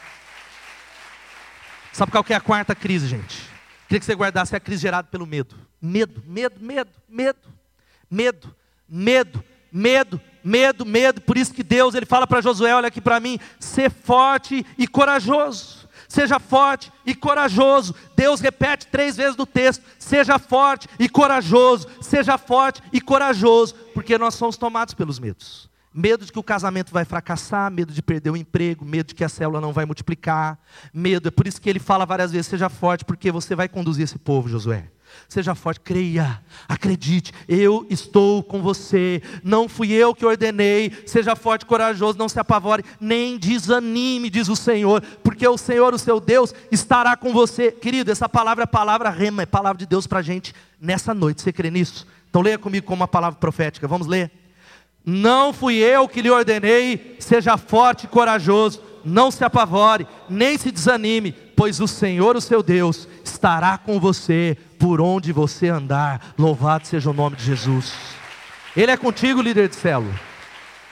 Sabe 1.92 2.10
qual 2.10 2.24
que 2.24 2.32
é 2.32 2.36
a 2.36 2.40
quarta 2.40 2.74
crise, 2.74 3.06
gente? 3.06 3.48
Queria 3.86 4.00
que 4.00 4.06
você 4.06 4.14
guardasse 4.14 4.54
a 4.54 4.60
crise 4.60 4.82
gerada 4.82 5.08
pelo 5.08 5.26
medo. 5.26 5.56
Medo, 5.80 6.22
medo, 6.26 6.60
medo, 6.60 6.90
medo, 7.08 7.48
medo, 8.10 8.56
medo, 8.88 9.44
medo, 9.72 10.20
medo, 10.42 10.84
medo. 10.84 11.20
Por 11.20 11.36
isso 11.36 11.52
que 11.52 11.62
Deus 11.62 11.94
ele 11.94 12.06
fala 12.06 12.26
para 12.26 12.40
Josué, 12.40 12.74
olha 12.74 12.88
aqui 12.88 13.00
para 13.00 13.20
mim, 13.20 13.38
ser 13.58 13.90
forte 13.90 14.64
e 14.76 14.86
corajoso. 14.86 15.88
Seja 16.08 16.40
forte 16.40 16.92
e 17.06 17.14
corajoso. 17.14 17.94
Deus 18.16 18.40
repete 18.40 18.88
três 18.88 19.16
vezes 19.16 19.36
no 19.36 19.46
texto: 19.46 19.84
seja 19.96 20.40
forte 20.40 20.88
e 20.98 21.08
corajoso, 21.08 21.86
seja 22.00 22.36
forte 22.36 22.82
e 22.92 23.00
corajoso, 23.00 23.74
porque 23.94 24.18
nós 24.18 24.34
somos 24.34 24.56
tomados 24.56 24.92
pelos 24.92 25.20
medos. 25.20 25.70
Medo 25.94 26.24
de 26.24 26.32
que 26.32 26.38
o 26.38 26.42
casamento 26.42 26.92
vai 26.92 27.04
fracassar, 27.04 27.70
medo 27.70 27.92
de 27.92 28.02
perder 28.02 28.30
o 28.30 28.36
emprego, 28.36 28.84
medo 28.84 29.08
de 29.08 29.14
que 29.14 29.24
a 29.24 29.28
célula 29.28 29.60
não 29.60 29.72
vai 29.72 29.84
multiplicar, 29.84 30.58
medo, 30.94 31.26
é 31.28 31.30
por 31.32 31.48
isso 31.48 31.60
que 31.60 31.68
ele 31.70 31.78
fala 31.78 32.04
várias 32.04 32.32
vezes: 32.32 32.48
seja 32.48 32.68
forte, 32.68 33.04
porque 33.04 33.30
você 33.30 33.54
vai 33.54 33.68
conduzir 33.68 34.02
esse 34.02 34.18
povo, 34.18 34.48
Josué. 34.48 34.90
Seja 35.28 35.54
forte, 35.54 35.80
creia, 35.80 36.42
acredite, 36.68 37.32
eu 37.48 37.86
estou 37.88 38.42
com 38.42 38.60
você, 38.60 39.22
não 39.44 39.68
fui 39.68 39.92
eu 39.92 40.14
que 40.14 40.26
ordenei, 40.26 40.92
seja 41.06 41.36
forte, 41.36 41.64
corajoso, 41.64 42.18
não 42.18 42.28
se 42.28 42.40
apavore, 42.40 42.84
nem 43.00 43.38
desanime, 43.38 44.28
diz 44.28 44.48
o 44.48 44.56
Senhor, 44.56 45.02
porque 45.22 45.46
o 45.46 45.56
Senhor, 45.56 45.94
o 45.94 45.98
seu 45.98 46.18
Deus, 46.18 46.52
estará 46.72 47.16
com 47.16 47.32
você. 47.32 47.70
Querido, 47.70 48.10
essa 48.10 48.28
palavra 48.28 48.64
é 48.64 48.66
palavra 48.66 49.08
rema, 49.10 49.42
é 49.42 49.46
palavra 49.46 49.78
de 49.78 49.86
Deus 49.86 50.06
para 50.06 50.18
a 50.18 50.22
gente 50.22 50.52
nessa 50.80 51.14
noite, 51.14 51.42
você 51.42 51.52
crê 51.52 51.70
nisso? 51.70 52.06
Então 52.28 52.42
leia 52.42 52.58
comigo 52.58 52.86
como 52.86 53.00
uma 53.00 53.08
palavra 53.08 53.38
profética, 53.38 53.86
vamos 53.86 54.06
ler? 54.06 54.30
Não 55.04 55.52
fui 55.52 55.76
eu 55.76 56.08
que 56.08 56.22
lhe 56.22 56.30
ordenei, 56.30 57.16
seja 57.18 57.56
forte 57.56 58.04
e 58.04 58.08
corajoso, 58.08 58.82
não 59.04 59.30
se 59.30 59.44
apavore, 59.44 60.06
nem 60.28 60.58
se 60.58 60.70
desanime, 60.70 61.34
pois 61.60 61.78
o 61.78 61.86
Senhor, 61.86 62.36
o 62.36 62.40
seu 62.40 62.62
Deus, 62.62 63.06
estará 63.22 63.76
com 63.76 64.00
você 64.00 64.56
por 64.78 64.98
onde 64.98 65.30
você 65.30 65.68
andar. 65.68 66.32
Louvado 66.38 66.86
seja 66.86 67.10
o 67.10 67.12
nome 67.12 67.36
de 67.36 67.44
Jesus. 67.44 67.92
Ele 68.74 68.90
é 68.90 68.96
contigo, 68.96 69.42
líder 69.42 69.68
de 69.68 69.76
célula. 69.76 70.18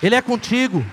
Ele 0.03 0.15
é 0.15 0.21
contigo. 0.21 0.85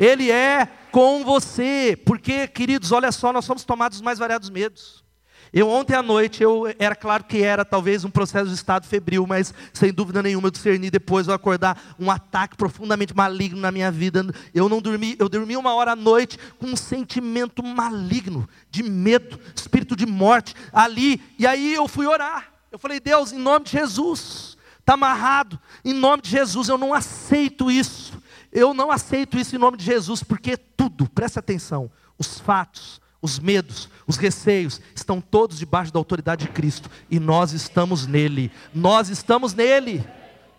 Ele 0.00 0.32
é 0.32 0.66
com 0.90 1.24
você. 1.24 1.96
Porque, 2.04 2.48
queridos, 2.48 2.90
olha 2.90 3.12
só, 3.12 3.32
nós 3.32 3.44
somos 3.44 3.62
tomados 3.62 3.98
dos 3.98 4.04
mais 4.04 4.18
variados 4.18 4.50
medos. 4.50 5.04
Eu 5.52 5.68
ontem 5.68 5.94
à 5.94 6.02
noite, 6.02 6.42
eu 6.42 6.72
era 6.78 6.94
claro 6.94 7.24
que 7.24 7.42
era 7.42 7.64
talvez 7.64 8.04
um 8.04 8.10
processo 8.10 8.48
de 8.48 8.54
estado 8.54 8.86
febril, 8.86 9.26
mas 9.26 9.52
sem 9.72 9.92
dúvida 9.92 10.22
nenhuma 10.22 10.46
eu 10.46 10.50
discerni 10.50 10.90
depois 10.90 11.26
eu 11.26 11.34
acordar 11.34 11.96
um 11.98 12.08
ataque 12.08 12.56
profundamente 12.56 13.16
maligno 13.16 13.60
na 13.60 13.72
minha 13.72 13.90
vida. 13.90 14.24
Eu 14.54 14.68
não 14.68 14.80
dormi, 14.80 15.16
eu 15.18 15.28
dormi 15.28 15.56
uma 15.56 15.74
hora 15.74 15.92
à 15.92 15.96
noite 15.96 16.38
com 16.58 16.66
um 16.66 16.76
sentimento 16.76 17.64
maligno, 17.64 18.48
de 18.70 18.84
medo, 18.84 19.40
espírito 19.54 19.96
de 19.96 20.06
morte 20.06 20.54
ali. 20.72 21.20
E 21.36 21.46
aí 21.46 21.74
eu 21.74 21.88
fui 21.88 22.06
orar. 22.06 22.52
Eu 22.70 22.78
falei, 22.78 23.00
Deus, 23.00 23.32
em 23.32 23.38
nome 23.38 23.64
de 23.64 23.72
Jesus, 23.72 24.56
está 24.78 24.94
amarrado, 24.94 25.58
em 25.84 25.92
nome 25.92 26.22
de 26.22 26.30
Jesus, 26.30 26.68
eu 26.68 26.78
não 26.78 26.94
aceito 26.94 27.68
isso. 27.68 28.20
Eu 28.52 28.72
não 28.72 28.90
aceito 28.90 29.36
isso 29.36 29.54
em 29.54 29.58
nome 29.58 29.76
de 29.76 29.84
Jesus, 29.84 30.22
porque 30.22 30.56
tudo, 30.56 31.08
presta 31.08 31.40
atenção, 31.40 31.90
os 32.18 32.38
fatos, 32.38 32.99
os 33.22 33.38
medos, 33.38 33.88
os 34.06 34.16
receios, 34.16 34.80
estão 34.94 35.20
todos 35.20 35.58
debaixo 35.58 35.92
da 35.92 35.98
autoridade 35.98 36.46
de 36.46 36.52
Cristo, 36.52 36.90
e 37.10 37.20
nós 37.20 37.52
estamos 37.52 38.06
nele, 38.06 38.50
nós 38.74 39.08
estamos 39.08 39.54
nele, 39.54 40.04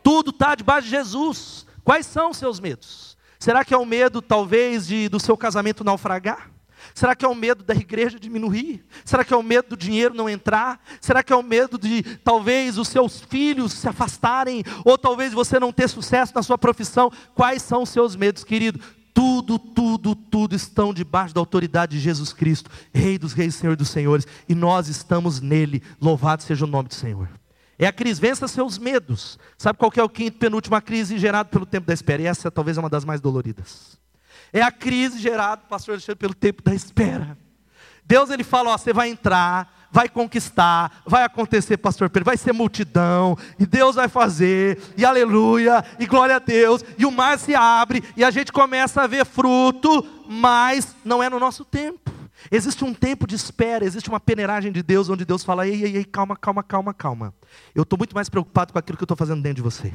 tudo 0.03 0.31
está 0.31 0.55
debaixo 0.55 0.85
de 0.85 0.91
Jesus. 0.91 1.65
Quais 1.83 2.05
são 2.05 2.29
os 2.29 2.37
seus 2.37 2.59
medos? 2.59 3.17
Será 3.39 3.65
que 3.65 3.73
é 3.73 3.77
o 3.77 3.85
medo, 3.85 4.21
talvez, 4.21 4.87
de, 4.87 5.09
do 5.09 5.19
seu 5.19 5.35
casamento 5.35 5.83
naufragar? 5.83 6.51
Será 6.93 7.15
que 7.15 7.23
é 7.23 7.27
o 7.27 7.35
medo 7.35 7.63
da 7.63 7.73
igreja 7.73 8.19
diminuir? 8.19 8.83
Será 9.05 9.23
que 9.23 9.33
é 9.33 9.37
o 9.37 9.43
medo 9.43 9.69
do 9.69 9.77
dinheiro 9.77 10.13
não 10.13 10.29
entrar? 10.29 10.83
Será 10.99 11.23
que 11.23 11.31
é 11.31 11.35
o 11.35 11.43
medo 11.43 11.77
de 11.77 12.03
talvez 12.17 12.77
os 12.77 12.87
seus 12.87 13.21
filhos 13.21 13.73
se 13.73 13.87
afastarem? 13.87 14.63
Ou 14.83 14.97
talvez 14.97 15.33
você 15.33 15.59
não 15.59 15.71
ter 15.71 15.87
sucesso 15.87 16.33
na 16.35 16.43
sua 16.43 16.57
profissão? 16.57 17.11
Quais 17.33 17.61
são 17.61 17.83
os 17.83 17.89
seus 17.89 18.15
medos, 18.15 18.43
querido? 18.43 18.79
Tudo, 19.13 19.59
tudo, 19.59 20.15
tudo 20.15 20.55
estão 20.55 20.93
debaixo 20.93 21.33
da 21.33 21.41
autoridade 21.41 21.97
de 21.97 22.03
Jesus 22.03 22.33
Cristo, 22.33 22.69
Rei 22.93 23.17
dos 23.17 23.33
Reis, 23.33 23.55
Senhor 23.55 23.75
dos 23.75 23.89
Senhores, 23.89 24.27
e 24.47 24.55
nós 24.55 24.87
estamos 24.87 25.41
nele. 25.41 25.81
Louvado 26.01 26.43
seja 26.43 26.65
o 26.65 26.67
nome 26.67 26.89
do 26.89 26.95
Senhor. 26.95 27.29
É 27.77 27.87
a 27.87 27.91
crise, 27.91 28.21
vença 28.21 28.47
seus 28.47 28.77
medos. 28.77 29.39
Sabe 29.57 29.79
qual 29.79 29.91
é 29.95 30.03
o 30.03 30.09
quinto 30.09 30.37
penúltima 30.37 30.81
crise 30.81 31.17
gerada 31.17 31.49
pelo 31.49 31.65
tempo 31.65 31.87
da 31.87 31.93
espera? 31.93 32.21
E 32.21 32.27
essa 32.27 32.51
talvez 32.51 32.77
é 32.77 32.79
uma 32.79 32.89
das 32.89 33.03
mais 33.03 33.19
doloridas. 33.19 33.99
É 34.53 34.61
a 34.61 34.71
crise 34.71 35.19
gerada, 35.19 35.63
pastor 35.67 35.93
Alexandre, 35.93 36.19
pelo 36.19 36.33
tempo 36.35 36.61
da 36.61 36.75
espera. 36.75 37.37
Deus 38.05 38.29
ele 38.29 38.43
fala, 38.43 38.71
ó, 38.71 38.77
você 38.77 38.93
vai 38.93 39.09
entrar, 39.09 39.80
vai 39.91 40.07
conquistar, 40.07 41.01
vai 41.05 41.23
acontecer, 41.23 41.77
pastor 41.77 42.09
Pedro, 42.09 42.25
vai 42.25 42.37
ser 42.37 42.53
multidão, 42.53 43.37
e 43.59 43.65
Deus 43.65 43.95
vai 43.95 44.07
fazer, 44.07 44.79
e 44.97 45.05
aleluia, 45.05 45.83
e 45.99 46.05
glória 46.05 46.37
a 46.37 46.39
Deus, 46.39 46.83
e 46.97 47.05
o 47.05 47.11
mar 47.11 47.37
se 47.37 47.53
abre, 47.53 48.03
e 48.15 48.23
a 48.23 48.31
gente 48.31 48.51
começa 48.51 49.01
a 49.01 49.07
ver 49.07 49.25
fruto, 49.25 50.05
mas 50.27 50.95
não 51.03 51.21
é 51.21 51.29
no 51.29 51.39
nosso 51.39 51.65
tempo. 51.65 52.11
Existe 52.49 52.83
um 52.83 52.93
tempo 52.93 53.27
de 53.27 53.35
espera, 53.35 53.85
existe 53.85 54.09
uma 54.09 54.19
peneiragem 54.19 54.71
de 54.71 54.81
Deus, 54.81 55.09
onde 55.09 55.25
Deus 55.25 55.43
fala: 55.43 55.67
ei, 55.67 55.83
ei, 55.83 55.97
ei, 55.97 56.05
calma, 56.05 56.35
calma, 56.35 56.63
calma, 56.63 56.93
calma. 56.93 57.33
Eu 57.75 57.83
estou 57.83 57.97
muito 57.97 58.15
mais 58.15 58.29
preocupado 58.29 58.73
com 58.73 58.79
aquilo 58.79 58.97
que 58.97 59.03
eu 59.03 59.05
estou 59.05 59.17
fazendo 59.17 59.43
dentro 59.43 59.57
de 59.57 59.61
você. 59.61 59.93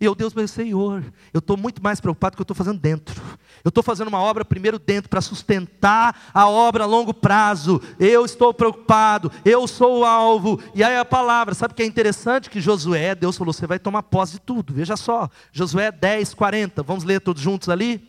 E 0.00 0.04
eu, 0.04 0.14
Deus, 0.14 0.34
meu 0.34 0.46
Senhor, 0.48 1.04
eu 1.32 1.38
estou 1.38 1.56
muito 1.56 1.82
mais 1.82 2.00
preocupado 2.00 2.36
com 2.36 2.42
o 2.42 2.44
que 2.44 2.50
eu 2.50 2.54
estou 2.54 2.64
fazendo 2.64 2.80
dentro. 2.80 3.22
Eu 3.62 3.68
estou 3.68 3.82
fazendo 3.82 4.08
uma 4.08 4.20
obra 4.20 4.44
primeiro 4.44 4.78
dentro 4.78 5.08
para 5.08 5.20
sustentar 5.20 6.30
a 6.34 6.48
obra 6.48 6.84
a 6.84 6.86
longo 6.86 7.14
prazo. 7.14 7.80
Eu 7.98 8.24
estou 8.24 8.52
preocupado, 8.52 9.30
eu 9.44 9.66
sou 9.66 10.00
o 10.00 10.04
alvo. 10.04 10.60
E 10.74 10.82
aí 10.82 10.96
a 10.98 11.04
palavra, 11.04 11.54
sabe 11.54 11.72
o 11.72 11.76
que 11.76 11.82
é 11.82 11.86
interessante? 11.86 12.50
Que 12.50 12.60
Josué, 12.60 13.14
Deus 13.14 13.36
falou: 13.36 13.52
você 13.52 13.66
vai 13.66 13.78
tomar 13.78 14.02
posse 14.02 14.34
de 14.34 14.40
tudo. 14.40 14.74
Veja 14.74 14.96
só, 14.96 15.30
Josué 15.52 15.92
10, 15.92 16.34
40. 16.34 16.82
Vamos 16.82 17.04
ler 17.04 17.20
todos 17.20 17.40
juntos 17.40 17.68
ali? 17.68 18.06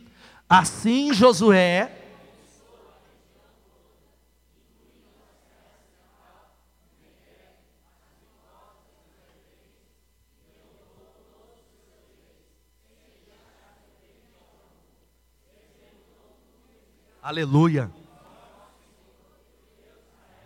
Assim 0.50 1.14
Josué 1.14 2.05
Aleluia. 17.26 17.92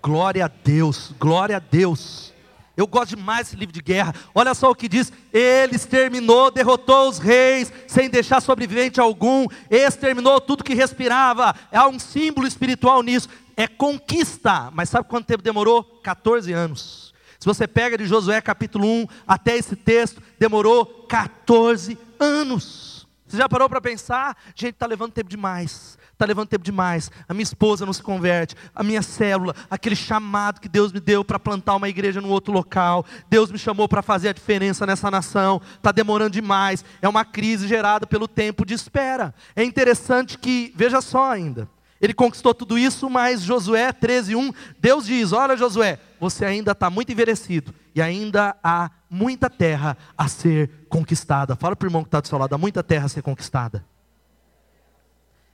Glória 0.01 0.45
a 0.45 0.47
Deus, 0.47 1.13
glória 1.19 1.57
a 1.57 1.59
Deus. 1.59 2.33
Eu 2.77 2.87
gosto 2.87 3.17
demais 3.17 3.47
desse 3.47 3.57
livro 3.57 3.73
de 3.73 3.81
guerra. 3.81 4.15
Olha 4.33 4.53
só 4.53 4.71
o 4.71 4.75
que 4.75 4.87
diz: 4.87 5.11
Ele 5.33 5.75
exterminou, 5.75 6.49
derrotou 6.49 7.09
os 7.09 7.19
reis, 7.19 7.69
sem 7.85 8.09
deixar 8.09 8.39
sobrevivente 8.39 8.97
algum, 8.97 9.45
exterminou 9.69 10.39
tudo 10.39 10.63
que 10.63 10.73
respirava. 10.73 11.53
Há 11.69 11.85
um 11.89 11.99
símbolo 11.99 12.47
espiritual 12.47 13.03
nisso. 13.03 13.27
é 13.57 13.67
conquista. 13.67 14.71
Mas 14.71 14.87
sabe 14.87 15.09
quanto 15.09 15.27
tempo 15.27 15.43
demorou? 15.43 15.83
14 15.83 16.53
anos. 16.53 17.13
Se 17.37 17.45
você 17.45 17.67
pega 17.67 17.97
de 17.97 18.05
Josué 18.05 18.39
capítulo 18.39 18.87
1 18.87 19.05
até 19.27 19.57
esse 19.57 19.75
texto, 19.75 20.23
demorou 20.39 20.85
14 21.09 21.97
anos. 22.17 23.05
Você 23.27 23.35
já 23.35 23.49
parou 23.49 23.67
para 23.67 23.81
pensar? 23.81 24.37
Gente, 24.55 24.75
está 24.75 24.85
levando 24.85 25.11
tempo 25.11 25.29
demais. 25.29 25.98
Está 26.19 26.25
levando 26.25 26.49
tempo 26.49 26.65
demais. 26.65 27.09
A 27.29 27.33
minha 27.33 27.43
esposa 27.43 27.85
não 27.85 27.93
se 27.93 28.03
converte. 28.03 28.53
A 28.75 28.83
minha 28.83 29.01
célula, 29.01 29.55
aquele 29.71 29.95
chamado 29.95 30.59
que 30.59 30.67
Deus 30.67 30.91
me 30.91 30.99
deu 30.99 31.23
para 31.23 31.39
plantar 31.39 31.77
uma 31.77 31.87
igreja 31.87 32.19
num 32.19 32.27
outro 32.27 32.51
local. 32.51 33.05
Deus 33.29 33.49
me 33.49 33.57
chamou 33.57 33.87
para 33.87 34.01
fazer 34.01 34.27
a 34.27 34.33
diferença 34.33 34.85
nessa 34.85 35.09
nação. 35.09 35.61
Está 35.77 35.93
demorando 35.93 36.31
demais. 36.31 36.83
É 37.01 37.07
uma 37.07 37.23
crise 37.23 37.69
gerada 37.69 38.05
pelo 38.05 38.27
tempo 38.27 38.65
de 38.65 38.73
espera. 38.73 39.33
É 39.55 39.63
interessante 39.63 40.37
que, 40.37 40.73
veja 40.75 40.99
só 40.99 41.31
ainda. 41.31 41.69
Ele 42.01 42.13
conquistou 42.13 42.53
tudo 42.53 42.77
isso, 42.77 43.09
mas 43.09 43.41
Josué 43.41 43.93
13:1, 43.93 44.53
Deus 44.77 45.05
diz: 45.05 45.31
Olha, 45.31 45.55
Josué, 45.55 45.99
você 46.19 46.43
ainda 46.43 46.73
está 46.73 46.89
muito 46.89 47.13
envelhecido 47.13 47.73
e 47.95 48.01
ainda 48.01 48.57
há 48.61 48.91
muita 49.09 49.49
terra 49.49 49.97
a 50.17 50.27
ser 50.27 50.69
conquistada. 50.89 51.55
Fala 51.55 51.77
para 51.77 51.85
o 51.85 51.87
irmão 51.87 52.03
que 52.03 52.09
está 52.09 52.19
do 52.19 52.27
seu 52.27 52.37
lado: 52.37 52.53
há 52.53 52.57
muita 52.57 52.83
terra 52.83 53.05
a 53.05 53.09
ser 53.09 53.21
conquistada. 53.21 53.85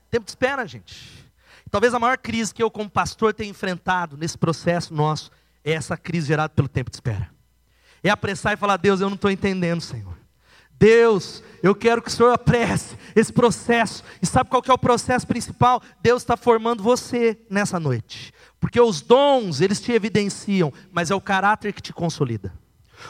Tempo 0.10 0.26
de 0.26 0.32
espera, 0.32 0.66
gente. 0.66 1.26
Talvez 1.72 1.94
a 1.94 2.00
maior 2.00 2.18
crise 2.18 2.54
que 2.54 2.64
eu, 2.64 2.72
como 2.72 2.90
pastor, 2.90 3.34
tenha 3.34 3.50
enfrentado 3.50 4.16
nesse 4.18 4.38
processo 4.38 4.94
nosso 4.94 5.32
é 5.64 5.74
essa 5.74 5.98
crise 5.98 6.28
gerada 6.28 6.50
pelo 6.50 6.70
tempo 6.70 6.92
de 6.92 6.96
espera. 6.96 7.30
É 8.04 8.10
apressar 8.10 8.54
e 8.54 8.58
falar: 8.58 8.78
Deus, 8.78 9.02
eu 9.02 9.10
não 9.10 9.16
estou 9.16 9.32
entendendo, 9.32 9.82
Senhor. 9.82 10.16
Deus, 10.78 11.42
eu 11.64 11.74
quero 11.74 12.02
que 12.02 12.10
o 12.10 12.12
Senhor 12.12 12.32
apresse 12.32 12.96
esse 13.16 13.34
processo. 13.34 14.04
E 14.22 14.26
sabe 14.26 14.50
qual 14.50 14.62
que 14.62 14.70
é 14.70 14.74
o 14.74 14.78
processo 14.78 15.26
principal? 15.26 15.82
Deus 16.02 16.22
está 16.22 16.38
formando 16.38 16.84
você 16.84 17.38
nessa 17.50 17.80
noite. 17.80 18.34
Porque 18.60 18.80
os 18.80 19.02
dons, 19.02 19.62
eles 19.62 19.82
te 19.82 19.92
evidenciam, 19.92 20.72
mas 20.92 21.10
é 21.10 21.16
o 21.16 21.22
caráter 21.22 21.74
que 21.74 21.82
te 21.82 21.94
consolida. 21.94 22.54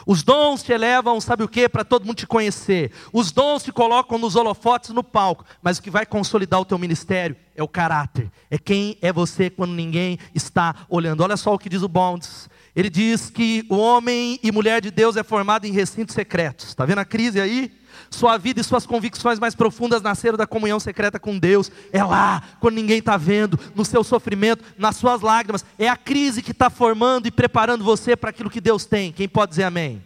Os 0.06 0.22
dons 0.22 0.62
te 0.62 0.72
elevam, 0.72 1.20
sabe 1.20 1.42
o 1.42 1.48
que? 1.48 1.68
Para 1.68 1.84
todo 1.84 2.04
mundo 2.04 2.16
te 2.16 2.26
conhecer. 2.26 2.92
Os 3.12 3.32
dons 3.32 3.62
te 3.62 3.72
colocam 3.72 4.18
nos 4.18 4.36
holofotes 4.36 4.90
no 4.90 5.02
palco, 5.02 5.44
mas 5.62 5.78
o 5.78 5.82
que 5.82 5.90
vai 5.90 6.06
consolidar 6.06 6.60
o 6.60 6.64
teu 6.64 6.78
ministério 6.78 7.36
é 7.54 7.62
o 7.62 7.68
caráter. 7.68 8.30
É 8.50 8.58
quem 8.58 8.98
é 9.00 9.12
você 9.12 9.50
quando 9.50 9.72
ninguém 9.72 10.18
está 10.34 10.86
olhando. 10.88 11.22
Olha 11.22 11.36
só 11.36 11.54
o 11.54 11.58
que 11.58 11.68
diz 11.68 11.82
o 11.82 11.88
Bonds. 11.88 12.48
Ele 12.74 12.90
diz 12.90 13.30
que 13.30 13.64
o 13.70 13.76
homem 13.76 14.38
e 14.42 14.52
mulher 14.52 14.82
de 14.82 14.90
Deus 14.90 15.16
é 15.16 15.22
formado 15.22 15.66
em 15.66 15.72
recintos 15.72 16.14
secretos. 16.14 16.68
Está 16.68 16.84
vendo 16.84 16.98
a 16.98 17.04
crise 17.04 17.40
aí? 17.40 17.72
Sua 18.10 18.36
vida 18.36 18.60
e 18.60 18.64
suas 18.64 18.86
convicções 18.86 19.38
mais 19.38 19.54
profundas 19.54 20.02
nasceram 20.02 20.36
da 20.36 20.46
comunhão 20.46 20.80
secreta 20.80 21.18
com 21.18 21.38
Deus. 21.38 21.70
É 21.92 22.02
lá, 22.02 22.42
quando 22.60 22.74
ninguém 22.74 22.98
está 22.98 23.16
vendo, 23.16 23.58
no 23.74 23.84
seu 23.84 24.02
sofrimento, 24.02 24.64
nas 24.78 24.96
suas 24.96 25.20
lágrimas. 25.20 25.64
É 25.78 25.88
a 25.88 25.96
crise 25.96 26.42
que 26.42 26.52
está 26.52 26.70
formando 26.70 27.26
e 27.26 27.30
preparando 27.30 27.84
você 27.84 28.16
para 28.16 28.30
aquilo 28.30 28.50
que 28.50 28.60
Deus 28.60 28.84
tem. 28.84 29.12
Quem 29.12 29.28
pode 29.28 29.50
dizer 29.50 29.64
amém? 29.64 30.02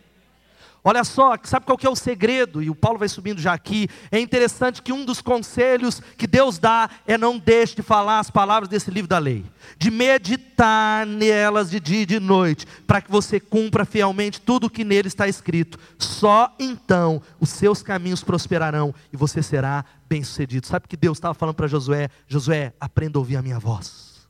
Olha 0.83 1.05
só, 1.05 1.37
sabe 1.43 1.67
qual 1.67 1.77
que 1.77 1.87
é 1.87 1.91
o 1.91 1.97
segredo? 1.97 2.63
E 2.63 2.71
o 2.71 2.75
Paulo 2.75 2.99
vai 2.99 3.09
subindo 3.09 3.41
já 3.41 3.53
aqui. 3.53 3.89
É 4.11 4.19
interessante 4.19 4.81
que 4.81 4.93
um 4.93 5.05
dos 5.05 5.21
conselhos 5.21 6.01
que 6.17 6.27
Deus 6.27 6.59
dá 6.59 6.89
é 7.07 7.19
não 7.19 7.39
deixe 7.39 7.77
de 7.77 7.83
falar 7.83 8.19
as 8.19 8.31
palavras 8.31 8.69
desse 8.69 8.91
livro 8.91 9.09
da 9.09 9.19
lei, 9.19 9.45
de 9.77 9.91
meditar 9.91 11.07
nelas 11.07 11.71
de 11.71 11.79
dia 11.79 12.03
e 12.03 12.07
de 12.07 12.19
noite, 12.19 12.67
para 12.87 13.03
que 13.03 13.11
você 13.11 13.39
cumpra 13.39 13.85
fielmente 13.85 14.41
tudo 14.41 14.69
o 14.69 14.71
que 14.71 14.83
nele 14.83 15.09
está 15.09 15.29
escrito. 15.29 15.79
Só 15.99 16.55
então 16.59 17.21
os 17.39 17.51
seus 17.51 17.83
caminhos 17.83 18.25
prosperarão 18.25 18.95
e 19.13 19.17
você 19.17 19.43
será 19.43 19.85
bem-sucedido. 20.09 20.67
Sabe 20.67 20.87
o 20.87 20.89
que 20.89 20.97
Deus 20.97 21.19
estava 21.19 21.35
falando 21.35 21.57
para 21.57 21.67
Josué? 21.67 22.09
Josué, 22.27 22.73
aprenda 22.81 23.19
a 23.19 23.21
ouvir 23.21 23.37
a 23.37 23.43
minha 23.43 23.59
voz. 23.59 24.29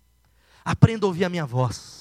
Aprenda 0.64 1.06
a 1.06 1.08
ouvir 1.08 1.24
a 1.24 1.28
minha 1.28 1.46
voz. 1.46 1.99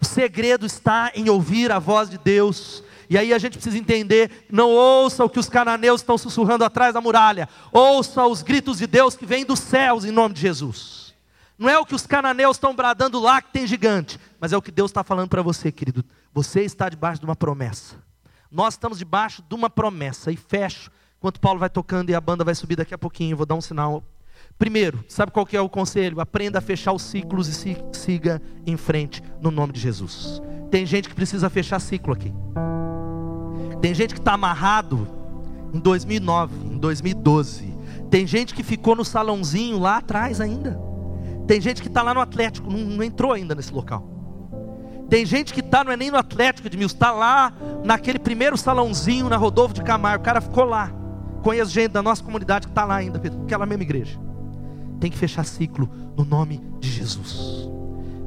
O 0.00 0.04
segredo 0.04 0.64
está 0.64 1.10
em 1.14 1.28
ouvir 1.28 1.72
a 1.72 1.78
voz 1.78 2.08
de 2.08 2.18
Deus 2.18 2.82
e 3.10 3.16
aí 3.16 3.32
a 3.32 3.38
gente 3.38 3.54
precisa 3.54 3.78
entender: 3.78 4.46
não 4.50 4.70
ouça 4.70 5.24
o 5.24 5.30
que 5.30 5.38
os 5.38 5.48
cananeus 5.48 6.00
estão 6.00 6.18
sussurrando 6.18 6.64
atrás 6.64 6.92
da 6.92 7.00
muralha, 7.00 7.48
ouça 7.72 8.24
os 8.26 8.42
gritos 8.42 8.78
de 8.78 8.86
Deus 8.86 9.16
que 9.16 9.26
vêm 9.26 9.44
dos 9.44 9.60
céus 9.60 10.04
em 10.04 10.10
nome 10.10 10.34
de 10.34 10.40
Jesus. 10.40 11.14
Não 11.58 11.68
é 11.68 11.78
o 11.78 11.84
que 11.84 11.94
os 11.94 12.06
cananeus 12.06 12.56
estão 12.56 12.74
bradando 12.74 13.18
lá 13.18 13.42
que 13.42 13.52
tem 13.52 13.66
gigante, 13.66 14.20
mas 14.38 14.52
é 14.52 14.56
o 14.56 14.62
que 14.62 14.70
Deus 14.70 14.90
está 14.90 15.02
falando 15.02 15.28
para 15.28 15.42
você, 15.42 15.72
querido. 15.72 16.04
Você 16.32 16.62
está 16.62 16.88
debaixo 16.88 17.20
de 17.20 17.24
uma 17.24 17.34
promessa. 17.34 17.96
Nós 18.50 18.74
estamos 18.74 18.98
debaixo 18.98 19.42
de 19.42 19.54
uma 19.54 19.68
promessa. 19.68 20.30
E 20.30 20.36
fecho, 20.36 20.90
enquanto 21.18 21.40
Paulo 21.40 21.58
vai 21.58 21.68
tocando 21.68 22.10
e 22.10 22.14
a 22.14 22.20
banda 22.20 22.44
vai 22.44 22.54
subir 22.54 22.76
daqui 22.76 22.94
a 22.94 22.98
pouquinho, 22.98 23.36
vou 23.36 23.44
dar 23.44 23.56
um 23.56 23.60
sinal. 23.60 24.04
Primeiro, 24.58 25.04
sabe 25.08 25.30
qual 25.30 25.46
que 25.46 25.56
é 25.56 25.60
o 25.60 25.68
conselho? 25.68 26.20
Aprenda 26.20 26.58
a 26.58 26.60
fechar 26.60 26.92
os 26.92 27.02
ciclos 27.02 27.46
e 27.48 27.76
siga 27.92 28.42
em 28.66 28.76
frente 28.76 29.22
no 29.40 29.52
nome 29.52 29.72
de 29.72 29.78
Jesus. 29.78 30.42
Tem 30.68 30.84
gente 30.84 31.08
que 31.08 31.14
precisa 31.14 31.48
fechar 31.48 31.78
ciclo 31.78 32.12
aqui. 32.12 32.34
Tem 33.80 33.94
gente 33.94 34.14
que 34.14 34.20
está 34.20 34.32
amarrado 34.32 35.06
em 35.72 35.78
2009, 35.78 36.54
em 36.72 36.76
2012. 36.76 37.72
Tem 38.10 38.26
gente 38.26 38.52
que 38.52 38.64
ficou 38.64 38.96
no 38.96 39.04
salãozinho 39.04 39.78
lá 39.78 39.98
atrás 39.98 40.40
ainda. 40.40 40.78
Tem 41.46 41.60
gente 41.60 41.80
que 41.80 41.88
está 41.88 42.02
lá 42.02 42.12
no 42.12 42.20
Atlético, 42.20 42.70
não, 42.70 42.78
não, 42.78 43.02
entrou 43.04 43.32
ainda 43.32 43.54
nesse 43.54 43.72
local. 43.72 44.06
Tem 45.08 45.24
gente 45.24 45.54
que 45.54 45.60
está, 45.60 45.84
não 45.84 45.92
é 45.92 45.96
nem 45.96 46.10
no 46.10 46.18
Atlético, 46.18 46.66
Edmilson, 46.66 46.94
está 46.94 47.12
lá 47.12 47.52
naquele 47.84 48.18
primeiro 48.18 48.56
salãozinho 48.58 49.28
na 49.28 49.36
Rodolfo 49.36 49.74
de 49.74 49.82
Camargo. 49.82 50.22
O 50.22 50.24
cara 50.24 50.40
ficou 50.40 50.64
lá. 50.64 50.92
Conheço 51.42 51.70
gente 51.70 51.92
da 51.92 52.02
nossa 52.02 52.22
comunidade 52.22 52.66
que 52.66 52.72
está 52.72 52.84
lá 52.84 52.96
ainda, 52.96 53.22
aquela 53.44 53.64
mesma 53.64 53.84
igreja. 53.84 54.27
Tem 55.00 55.10
que 55.10 55.18
fechar 55.18 55.44
ciclo 55.44 55.88
no 56.16 56.24
nome 56.24 56.60
de 56.80 56.90
Jesus. 56.90 57.68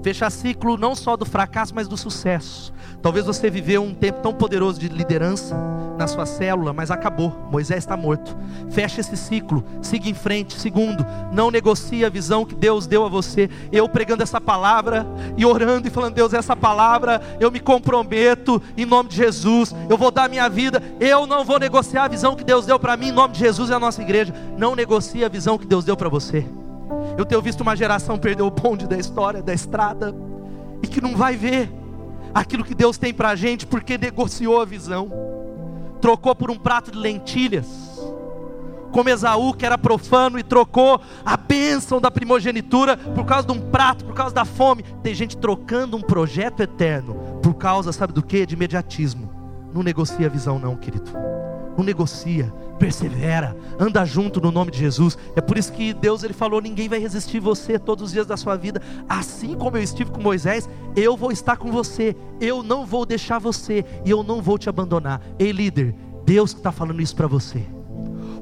Fechar 0.03 0.31
ciclo 0.31 0.77
não 0.77 0.95
só 0.95 1.15
do 1.15 1.25
fracasso, 1.25 1.75
mas 1.75 1.87
do 1.87 1.95
sucesso. 1.95 2.73
Talvez 3.01 3.25
você 3.25 3.49
viveu 3.49 3.83
um 3.83 3.93
tempo 3.93 4.21
tão 4.21 4.33
poderoso 4.33 4.79
de 4.79 4.87
liderança 4.87 5.55
na 5.97 6.07
sua 6.07 6.25
célula, 6.25 6.73
mas 6.73 6.89
acabou. 6.89 7.35
Moisés 7.51 7.79
está 7.79 7.95
morto. 7.95 8.35
Fecha 8.71 9.01
esse 9.01 9.15
ciclo, 9.15 9.63
siga 9.81 10.09
em 10.09 10.13
frente. 10.13 10.59
Segundo, 10.59 11.05
não 11.31 11.51
negocie 11.51 12.03
a 12.03 12.09
visão 12.09 12.45
que 12.45 12.55
Deus 12.55 12.87
deu 12.87 13.05
a 13.05 13.09
você. 13.09 13.49
Eu 13.71 13.87
pregando 13.87 14.23
essa 14.23 14.41
palavra 14.41 15.05
e 15.37 15.45
orando 15.45 15.87
e 15.87 15.91
falando, 15.91 16.15
Deus, 16.15 16.33
essa 16.33 16.55
palavra 16.55 17.21
eu 17.39 17.51
me 17.51 17.59
comprometo 17.59 18.61
em 18.75 18.85
nome 18.85 19.09
de 19.09 19.17
Jesus. 19.17 19.75
Eu 19.87 19.97
vou 19.97 20.09
dar 20.09 20.27
minha 20.27 20.49
vida. 20.49 20.81
Eu 20.99 21.27
não 21.27 21.45
vou 21.45 21.59
negociar 21.59 22.05
a 22.05 22.07
visão 22.07 22.35
que 22.35 22.43
Deus 22.43 22.65
deu 22.65 22.79
para 22.79 22.97
mim 22.97 23.09
em 23.09 23.13
nome 23.13 23.33
de 23.35 23.39
Jesus 23.39 23.69
e 23.69 23.73
a 23.73 23.79
nossa 23.79 24.01
igreja. 24.01 24.33
Não 24.57 24.75
negocie 24.75 25.23
a 25.23 25.29
visão 25.29 25.59
que 25.59 25.67
Deus 25.67 25.85
deu 25.85 25.95
para 25.95 26.09
você. 26.09 26.43
Eu 27.21 27.25
tenho 27.25 27.39
visto 27.39 27.61
uma 27.61 27.75
geração 27.75 28.17
perder 28.17 28.41
o 28.41 28.49
bonde 28.49 28.87
da 28.87 28.97
história, 28.97 29.43
da 29.43 29.53
estrada, 29.53 30.11
e 30.81 30.87
que 30.87 30.99
não 30.99 31.15
vai 31.15 31.35
ver 31.35 31.71
aquilo 32.33 32.63
que 32.63 32.73
Deus 32.73 32.97
tem 32.97 33.13
para 33.13 33.29
a 33.29 33.35
gente, 33.35 33.67
porque 33.67 33.95
negociou 33.95 34.59
a 34.59 34.65
visão, 34.65 35.11
trocou 36.01 36.33
por 36.33 36.49
um 36.49 36.57
prato 36.57 36.89
de 36.89 36.97
lentilhas, 36.97 37.67
como 38.91 39.07
Esaú, 39.07 39.53
que 39.53 39.63
era 39.63 39.77
profano, 39.77 40.39
e 40.39 40.43
trocou 40.43 40.99
a 41.23 41.37
bênção 41.37 42.01
da 42.01 42.09
primogenitura 42.09 42.97
por 42.97 43.23
causa 43.23 43.45
de 43.45 43.53
um 43.53 43.69
prato, 43.69 44.03
por 44.03 44.15
causa 44.15 44.33
da 44.33 44.43
fome. 44.43 44.81
Tem 45.03 45.13
gente 45.13 45.37
trocando 45.37 45.95
um 45.95 46.01
projeto 46.01 46.61
eterno 46.61 47.13
por 47.43 47.53
causa, 47.53 47.93
sabe 47.93 48.13
do 48.13 48.23
que? 48.23 48.47
De 48.47 48.55
imediatismo. 48.55 49.31
Não 49.71 49.83
negocia 49.83 50.25
a 50.25 50.29
visão, 50.29 50.57
não, 50.57 50.75
querido. 50.75 51.11
Não 51.77 51.83
negocia, 51.83 52.51
persevera, 52.77 53.55
anda 53.79 54.03
junto 54.03 54.41
no 54.41 54.51
nome 54.51 54.71
de 54.71 54.79
Jesus. 54.79 55.17
É 55.35 55.41
por 55.41 55.57
isso 55.57 55.71
que 55.71 55.93
Deus 55.93 56.23
ele 56.23 56.33
falou: 56.33 56.61
ninguém 56.61 56.89
vai 56.89 56.99
resistir 56.99 57.39
você 57.39 57.77
todos 57.77 58.05
os 58.05 58.11
dias 58.11 58.25
da 58.25 58.35
sua 58.35 58.55
vida. 58.55 58.81
Assim 59.07 59.55
como 59.55 59.77
eu 59.77 59.83
estive 59.83 60.11
com 60.11 60.21
Moisés, 60.21 60.67
eu 60.95 61.15
vou 61.15 61.31
estar 61.31 61.57
com 61.57 61.71
você. 61.71 62.15
Eu 62.39 62.63
não 62.63 62.85
vou 62.85 63.05
deixar 63.05 63.39
você 63.39 63.85
e 64.03 64.09
eu 64.09 64.23
não 64.23 64.41
vou 64.41 64.57
te 64.57 64.67
abandonar. 64.67 65.21
Ei, 65.37 65.51
líder, 65.51 65.95
Deus 66.25 66.53
está 66.53 66.71
falando 66.71 67.01
isso 67.01 67.15
para 67.15 67.27
você. 67.27 67.65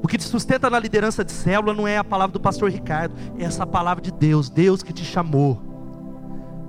O 0.02 0.08
que 0.08 0.16
te 0.16 0.24
sustenta 0.24 0.70
na 0.70 0.78
liderança 0.78 1.24
de 1.24 1.32
célula 1.32 1.74
não 1.74 1.86
é 1.86 1.98
a 1.98 2.04
palavra 2.04 2.32
do 2.32 2.40
pastor 2.40 2.70
Ricardo, 2.70 3.14
é 3.38 3.44
essa 3.44 3.66
palavra 3.66 4.02
de 4.02 4.10
Deus, 4.10 4.48
Deus 4.48 4.82
que 4.82 4.92
te 4.92 5.04
chamou. 5.04 5.60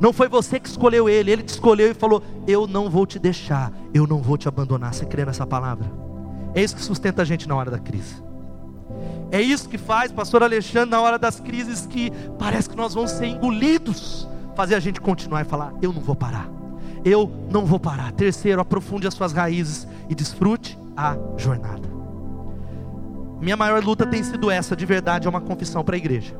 Não 0.01 0.11
foi 0.11 0.27
você 0.27 0.59
que 0.59 0.67
escolheu 0.67 1.07
ele, 1.07 1.31
ele 1.31 1.43
te 1.43 1.49
escolheu 1.49 1.91
e 1.91 1.93
falou: 1.93 2.21
Eu 2.45 2.67
não 2.67 2.89
vou 2.89 3.05
te 3.05 3.19
deixar, 3.19 3.71
eu 3.93 4.05
não 4.05 4.21
vou 4.21 4.37
te 4.37 4.47
abandonar. 4.47 4.93
Você 4.93 5.05
crê 5.05 5.23
nessa 5.23 5.45
palavra? 5.47 6.10
É 6.53 6.63
isso 6.63 6.75
que 6.75 6.81
sustenta 6.81 7.21
a 7.21 7.25
gente 7.25 7.47
na 7.47 7.55
hora 7.55 7.71
da 7.71 7.79
crise. 7.79 8.21
É 9.31 9.41
isso 9.41 9.69
que 9.69 9.77
faz, 9.77 10.11
pastor 10.11 10.43
Alexandre, 10.43 10.89
na 10.89 10.99
hora 10.99 11.17
das 11.17 11.39
crises 11.39 11.85
que 11.85 12.11
parece 12.37 12.69
que 12.69 12.75
nós 12.75 12.93
vamos 12.93 13.11
ser 13.11 13.27
engolidos, 13.27 14.27
fazer 14.55 14.75
a 14.75 14.79
gente 14.79 14.99
continuar 14.99 15.41
e 15.41 15.45
falar: 15.45 15.73
eu 15.81 15.93
não 15.93 16.01
vou 16.01 16.15
parar. 16.15 16.49
Eu 17.03 17.31
não 17.49 17.65
vou 17.65 17.79
parar. 17.79 18.11
Terceiro, 18.11 18.61
aprofunde 18.61 19.07
as 19.07 19.13
suas 19.13 19.31
raízes 19.31 19.87
e 20.09 20.13
desfrute 20.13 20.77
a 20.95 21.17
jornada. 21.37 21.89
Minha 23.39 23.57
maior 23.57 23.83
luta 23.83 24.05
tem 24.05 24.21
sido 24.21 24.51
essa, 24.51 24.75
de 24.75 24.85
verdade, 24.85 25.25
é 25.25 25.29
uma 25.29 25.41
confissão 25.41 25.83
para 25.83 25.95
a 25.95 25.97
igreja. 25.97 26.35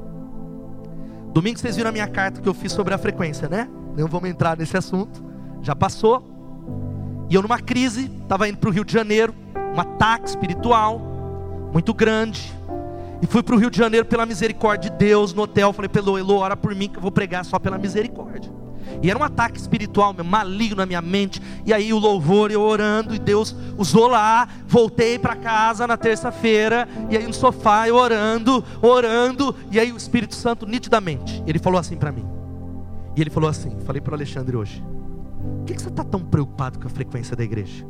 Domingo 1.34 1.57
vocês 1.57 1.78
viram 1.78 1.89
a 1.89 1.93
minha 1.93 2.07
carta 2.07 2.41
que 2.41 2.47
eu 2.47 2.53
fiz 2.53 2.72
sobre 2.74 2.93
a 2.93 2.97
frequência, 2.97 3.49
né? 3.49 3.68
Não 3.97 4.07
vamos 4.07 4.30
entrar 4.30 4.57
nesse 4.57 4.78
assunto. 4.78 5.24
Já 5.62 5.76
passou. 5.76 6.28
E 7.30 7.36
eu 7.36 7.41
numa 7.41 7.59
crise, 7.59 8.12
estava 8.22 8.47
indo 8.47 8.57
para 8.57 8.70
o 8.70 8.74
Rio 8.74 8.84
de 8.84 8.91
Janeiro, 8.91 9.34
um 9.74 9.80
ataque 9.80 10.30
espiritual 10.30 11.00
muito 11.72 11.94
grande. 11.94 12.52
E 13.22 13.28
fui 13.28 13.44
para 13.44 13.56
o 13.56 13.58
Rio 13.58 13.70
de 13.70 13.78
Janeiro 13.78 14.06
pela 14.06 14.26
misericórdia 14.26 14.90
de 14.90 14.98
Deus, 14.98 15.34
no 15.34 15.44
hotel. 15.44 15.72
Falei, 15.72 15.90
pelo 15.90 16.18
Elo, 16.18 16.38
ora 16.38 16.58
por 16.58 16.74
mim 16.74 16.90
que 16.90 16.98
eu 16.98 17.02
vou 17.02 17.12
pregar 17.12 17.46
só 17.46 17.60
pela 17.60 17.78
misericórdia. 17.78 18.52
E 19.02 19.10
era 19.10 19.18
um 19.18 19.24
ataque 19.24 19.60
espiritual, 19.60 20.14
maligno 20.24 20.78
na 20.78 20.86
minha 20.86 21.02
mente. 21.02 21.42
E 21.66 21.72
aí 21.72 21.94
o 21.94 22.00
louvor, 22.00 22.52
eu 22.52 22.62
orando, 22.62 23.16
e 23.16 23.20
Deus 23.20 23.56
usou 23.78 24.08
lá. 24.08 24.48
Voltei 24.68 25.20
para 25.20 25.36
casa 25.36 25.88
na 25.88 25.98
terça-feira, 25.98 26.90
e 27.10 27.18
aí 27.18 27.26
no 27.26 27.34
sofá, 27.34 27.88
eu 27.88 27.96
orando, 27.96 28.64
orando. 28.82 29.56
E 29.72 29.80
aí 29.80 29.92
o 29.92 29.98
Espírito 29.98 30.36
Santo, 30.36 30.66
nitidamente, 30.66 31.44
ele 31.46 31.60
falou 31.60 31.80
assim 31.80 31.96
para 31.96 32.12
mim. 32.12 32.26
E 33.16 33.22
ele 33.22 33.30
falou 33.30 33.50
assim: 33.50 33.78
falei 33.86 34.02
para 34.02 34.12
o 34.12 34.16
Alexandre 34.16 34.58
hoje. 34.58 34.84
Por 35.60 35.66
que, 35.66 35.74
que 35.76 35.82
você 35.82 35.90
está 35.90 36.04
tão 36.04 36.20
preocupado 36.20 36.80
com 36.80 36.88
a 36.88 36.90
frequência 36.90 37.36
da 37.36 37.44
igreja? 37.44 37.86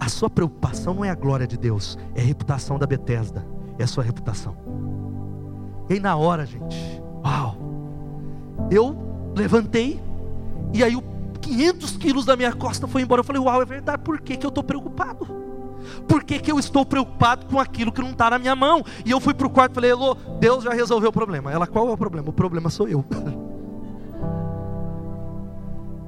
A 0.00 0.08
sua 0.08 0.30
preocupação 0.30 0.94
não 0.94 1.04
é 1.04 1.10
a 1.10 1.14
glória 1.14 1.46
de 1.46 1.56
Deus, 1.56 1.98
é 2.14 2.20
a 2.20 2.24
reputação 2.24 2.78
da 2.78 2.86
Bethesda, 2.86 3.44
é 3.78 3.84
a 3.84 3.86
sua 3.86 4.04
reputação. 4.04 4.56
E 5.88 5.94
aí 5.94 6.00
na 6.00 6.16
hora, 6.16 6.46
gente, 6.46 6.76
uau, 7.24 7.56
eu 8.70 8.96
levantei, 9.36 10.00
e 10.72 10.84
aí 10.84 10.94
o 10.94 11.02
500 11.40 11.96
quilos 11.96 12.24
da 12.24 12.36
minha 12.36 12.52
costa 12.52 12.86
foi 12.86 13.02
embora. 13.02 13.20
Eu 13.20 13.24
falei, 13.24 13.40
uau, 13.40 13.62
é 13.62 13.64
verdade, 13.64 14.02
por 14.02 14.20
que, 14.20 14.36
que 14.36 14.44
eu 14.44 14.50
estou 14.50 14.62
preocupado? 14.62 15.26
Por 16.06 16.22
que, 16.24 16.38
que 16.38 16.52
eu 16.52 16.58
estou 16.58 16.84
preocupado 16.84 17.46
com 17.46 17.58
aquilo 17.58 17.90
que 17.92 18.02
não 18.02 18.10
está 18.10 18.30
na 18.30 18.38
minha 18.38 18.54
mão? 18.54 18.84
E 19.04 19.10
eu 19.10 19.20
fui 19.20 19.32
para 19.32 19.46
o 19.46 19.50
quarto 19.50 19.72
e 19.72 19.74
falei, 19.76 19.90
Elô, 19.90 20.14
Deus 20.38 20.64
já 20.64 20.72
resolveu 20.72 21.10
o 21.10 21.12
problema. 21.12 21.50
Ela, 21.52 21.66
qual 21.66 21.88
é 21.88 21.92
o 21.92 21.96
problema? 21.96 22.28
O 22.28 22.32
problema 22.32 22.68
sou 22.68 22.88
eu. 22.88 23.04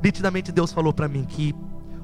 Nitidamente 0.02 0.50
Deus 0.50 0.72
falou 0.72 0.92
para 0.92 1.08
mim 1.08 1.24
que 1.24 1.54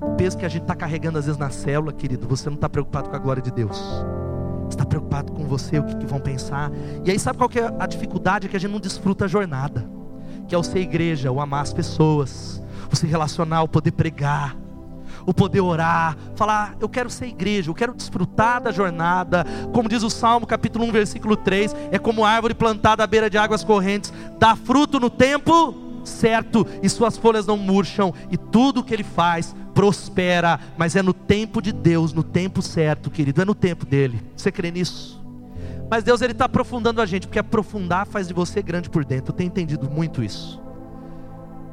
o 0.01 0.11
peso 0.17 0.37
que 0.37 0.45
a 0.45 0.49
gente 0.49 0.63
está 0.63 0.75
carregando 0.75 1.19
às 1.19 1.27
vezes 1.27 1.39
na 1.39 1.51
célula, 1.51 1.93
querido, 1.93 2.27
você 2.27 2.49
não 2.49 2.55
está 2.55 2.69
preocupado 2.69 3.09
com 3.09 3.17
a 3.17 3.19
glória 3.19 3.43
de 3.43 3.51
Deus. 3.51 3.77
Você 3.77 4.71
está 4.71 4.85
preocupado 4.85 5.33
com 5.33 5.45
você, 5.45 5.79
o 5.79 5.85
que, 5.85 5.97
que, 5.97 6.07
vão 6.07 6.21
pensar. 6.21 6.71
E 7.05 7.11
aí 7.11 7.19
sabe 7.19 7.39
qual 7.39 7.49
que 7.49 7.59
é 7.59 7.75
a 7.79 7.87
dificuldade? 7.87 8.47
É 8.47 8.51
que 8.51 8.57
a 8.57 8.61
gente 8.61 8.73
não 8.73 8.81
desfruta 8.81 9.25
a 9.25 9.29
jornada. 9.29 9.89
Que 10.49 10.55
é 10.55 10.59
o 10.59 10.63
ser 10.63 10.81
igreja, 10.81 11.31
o 11.31 11.41
amar 11.41 11.63
as 11.63 11.73
pessoas, 11.73 12.63
o 12.93 12.97
se 12.97 13.07
relacionar, 13.07 13.63
o 13.63 13.69
poder 13.69 13.93
pregar, 13.93 14.57
o 15.25 15.33
poder 15.33 15.61
orar, 15.61 16.17
falar, 16.35 16.77
eu 16.81 16.89
quero 16.89 17.11
ser 17.11 17.27
igreja, 17.27 17.71
eu 17.71 17.75
quero 17.75 17.95
desfrutar 17.95 18.61
da 18.61 18.71
jornada. 18.71 19.45
Como 19.73 19.89
diz 19.89 20.03
o 20.03 20.11
Salmo, 20.11 20.47
capítulo 20.47 20.85
1, 20.87 20.93
versículo 20.93 21.37
3, 21.37 21.75
é 21.91 21.99
como 21.99 22.25
árvore 22.25 22.55
plantada 22.55 23.03
à 23.03 23.07
beira 23.07 23.31
de 23.31 23.39
águas 23.39 23.65
correntes, 23.65 24.13
dá 24.39 24.55
fruto 24.55 25.01
no 25.01 25.11
tempo 25.11 25.87
certo 26.07 26.67
e 26.83 26.89
suas 26.89 27.17
folhas 27.17 27.47
não 27.47 27.57
murcham, 27.57 28.15
e 28.31 28.37
tudo 28.37 28.85
que 28.85 28.95
ele 28.95 29.03
faz 29.03 29.55
prospera, 29.77 30.59
mas 30.79 30.97
é 30.97 31.03
no 31.03 31.13
tempo 31.13 31.61
de 31.61 31.71
Deus, 31.71 32.15
no 32.15 32.23
tempo 32.23 32.63
certo, 32.63 33.11
querido, 33.11 33.43
é 33.43 33.45
no 33.45 33.55
tempo 33.55 33.85
dele. 33.85 34.23
Você 34.35 34.51
crê 34.51 34.71
nisso? 34.71 35.23
Mas 35.91 36.03
Deus 36.03 36.23
ele 36.23 36.33
está 36.33 36.47
aprofundando 36.47 37.03
a 37.03 37.05
gente, 37.05 37.27
porque 37.27 37.39
aprofundar 37.39 38.07
faz 38.07 38.27
de 38.27 38.33
você 38.33 38.63
grande 38.63 38.89
por 38.89 39.05
dentro. 39.05 39.33
Eu 39.33 39.37
tenho 39.37 39.49
entendido 39.49 39.91
muito 39.91 40.25
isso. 40.25 40.59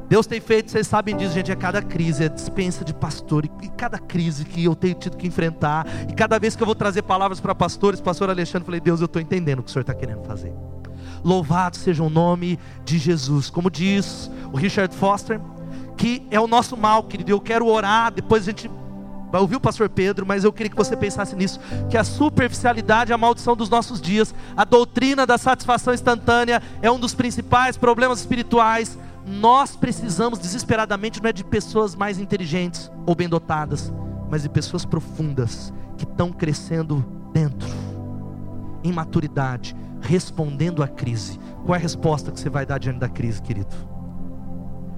Deus 0.09 0.27
tem 0.27 0.41
feito, 0.41 0.69
vocês 0.69 0.85
sabem 0.85 1.15
disso, 1.15 1.33
gente, 1.33 1.49
é 1.49 1.55
cada 1.55 1.81
crise, 1.81 2.25
é 2.25 2.29
dispensa 2.29 2.83
de 2.83 2.93
pastor, 2.93 3.45
e 3.45 3.69
cada 3.69 3.97
crise 3.97 4.43
que 4.43 4.65
eu 4.65 4.75
tenho 4.75 4.95
tido 4.95 5.15
que 5.15 5.25
enfrentar, 5.25 5.87
e 6.09 6.13
cada 6.13 6.37
vez 6.37 6.57
que 6.57 6.61
eu 6.61 6.65
vou 6.65 6.75
trazer 6.75 7.03
palavras 7.03 7.39
para 7.39 7.55
pastores, 7.55 8.01
pastor 8.01 8.29
Alexandre, 8.29 8.65
falei, 8.65 8.81
Deus, 8.81 8.99
eu 8.99 9.05
estou 9.05 9.21
entendendo 9.21 9.59
o 9.59 9.63
que 9.63 9.69
o 9.69 9.71
Senhor 9.71 9.81
está 9.81 9.93
querendo 9.93 10.23
fazer. 10.25 10.53
Louvado 11.23 11.77
seja 11.77 12.03
o 12.03 12.09
nome 12.09 12.59
de 12.83 12.97
Jesus. 12.97 13.49
Como 13.49 13.71
diz 13.71 14.29
o 14.51 14.57
Richard 14.57 14.93
Foster, 14.93 15.39
que 16.03 16.21
é 16.29 16.37
o 16.37 16.47
nosso 16.47 16.75
mal, 16.75 17.01
querido. 17.03 17.31
Eu 17.31 17.39
quero 17.39 17.65
orar, 17.65 18.11
depois 18.11 18.43
a 18.43 18.45
gente 18.47 18.69
vai 19.31 19.39
ouvir 19.39 19.55
o 19.55 19.59
pastor 19.61 19.87
Pedro, 19.87 20.25
mas 20.25 20.43
eu 20.43 20.51
queria 20.51 20.69
que 20.69 20.75
você 20.75 20.97
pensasse 20.97 21.33
nisso, 21.33 21.61
que 21.89 21.95
a 21.95 22.03
superficialidade 22.03 23.13
é 23.13 23.15
a 23.15 23.17
maldição 23.17 23.55
dos 23.55 23.69
nossos 23.69 24.01
dias. 24.01 24.35
A 24.57 24.65
doutrina 24.65 25.25
da 25.25 25.37
satisfação 25.37 25.93
instantânea 25.93 26.61
é 26.81 26.91
um 26.91 26.99
dos 26.99 27.15
principais 27.15 27.77
problemas 27.77 28.19
espirituais. 28.19 28.99
Nós 29.25 29.77
precisamos 29.77 30.39
desesperadamente 30.39 31.23
não 31.23 31.29
é 31.29 31.31
de 31.31 31.41
pessoas 31.41 31.95
mais 31.95 32.19
inteligentes 32.19 32.91
ou 33.05 33.15
bem 33.15 33.29
dotadas, 33.29 33.89
mas 34.29 34.41
de 34.41 34.49
pessoas 34.49 34.83
profundas 34.83 35.71
que 35.97 36.03
estão 36.03 36.33
crescendo 36.33 37.05
dentro 37.31 37.69
em 38.83 38.91
maturidade, 38.91 39.73
respondendo 40.01 40.83
à 40.83 40.87
crise. 40.89 41.39
Qual 41.65 41.73
é 41.73 41.77
a 41.77 41.81
resposta 41.81 42.29
que 42.29 42.41
você 42.41 42.49
vai 42.49 42.65
dar 42.65 42.77
diante 42.77 42.99
da 42.99 43.07
crise, 43.07 43.41
querido? 43.41 43.92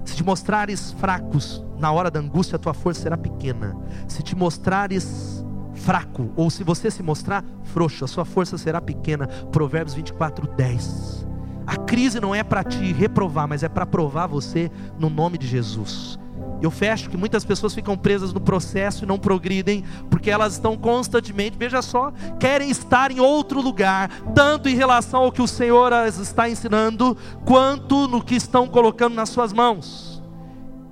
Se 0.06 0.14
te 0.14 0.24
mostrares 0.24 0.92
fracos 0.92 1.62
na 1.78 1.92
hora 1.92 2.10
da 2.10 2.18
angústia, 2.20 2.56
a 2.56 2.58
tua 2.58 2.72
força 2.72 3.02
será 3.02 3.18
pequena. 3.18 3.76
Se 4.08 4.22
te 4.22 4.34
mostrares 4.34 5.44
fraco, 5.74 6.32
ou 6.36 6.48
se 6.48 6.64
você 6.64 6.90
se 6.90 7.02
mostrar 7.02 7.44
frouxo, 7.64 8.04
a 8.04 8.08
sua 8.08 8.24
força 8.24 8.56
será 8.56 8.80
pequena. 8.80 9.26
Provérbios 9.26 9.94
24, 9.94 10.46
10. 10.56 11.26
A 11.66 11.76
crise 11.76 12.20
não 12.20 12.34
é 12.34 12.42
para 12.42 12.64
te 12.64 12.92
reprovar, 12.92 13.48
mas 13.48 13.62
é 13.62 13.68
para 13.68 13.84
provar 13.84 14.28
você 14.28 14.70
no 14.98 15.10
nome 15.10 15.36
de 15.36 15.46
Jesus. 15.46 16.18
Eu 16.60 16.70
fecho 16.70 17.10
que 17.10 17.16
muitas 17.16 17.44
pessoas 17.44 17.74
ficam 17.74 17.96
presas 17.96 18.32
no 18.32 18.40
processo 18.40 19.04
e 19.04 19.06
não 19.06 19.18
progridem, 19.18 19.84
porque 20.10 20.30
elas 20.30 20.54
estão 20.54 20.76
constantemente, 20.76 21.56
veja 21.58 21.82
só, 21.82 22.12
querem 22.40 22.70
estar 22.70 23.10
em 23.10 23.20
outro 23.20 23.60
lugar, 23.60 24.10
tanto 24.34 24.68
em 24.68 24.74
relação 24.74 25.24
ao 25.24 25.32
que 25.32 25.42
o 25.42 25.46
Senhor 25.46 25.92
as 25.92 26.18
está 26.18 26.48
ensinando, 26.48 27.16
quanto 27.44 28.08
no 28.08 28.22
que 28.22 28.34
estão 28.34 28.66
colocando 28.66 29.14
nas 29.14 29.28
suas 29.28 29.52
mãos. 29.52 30.22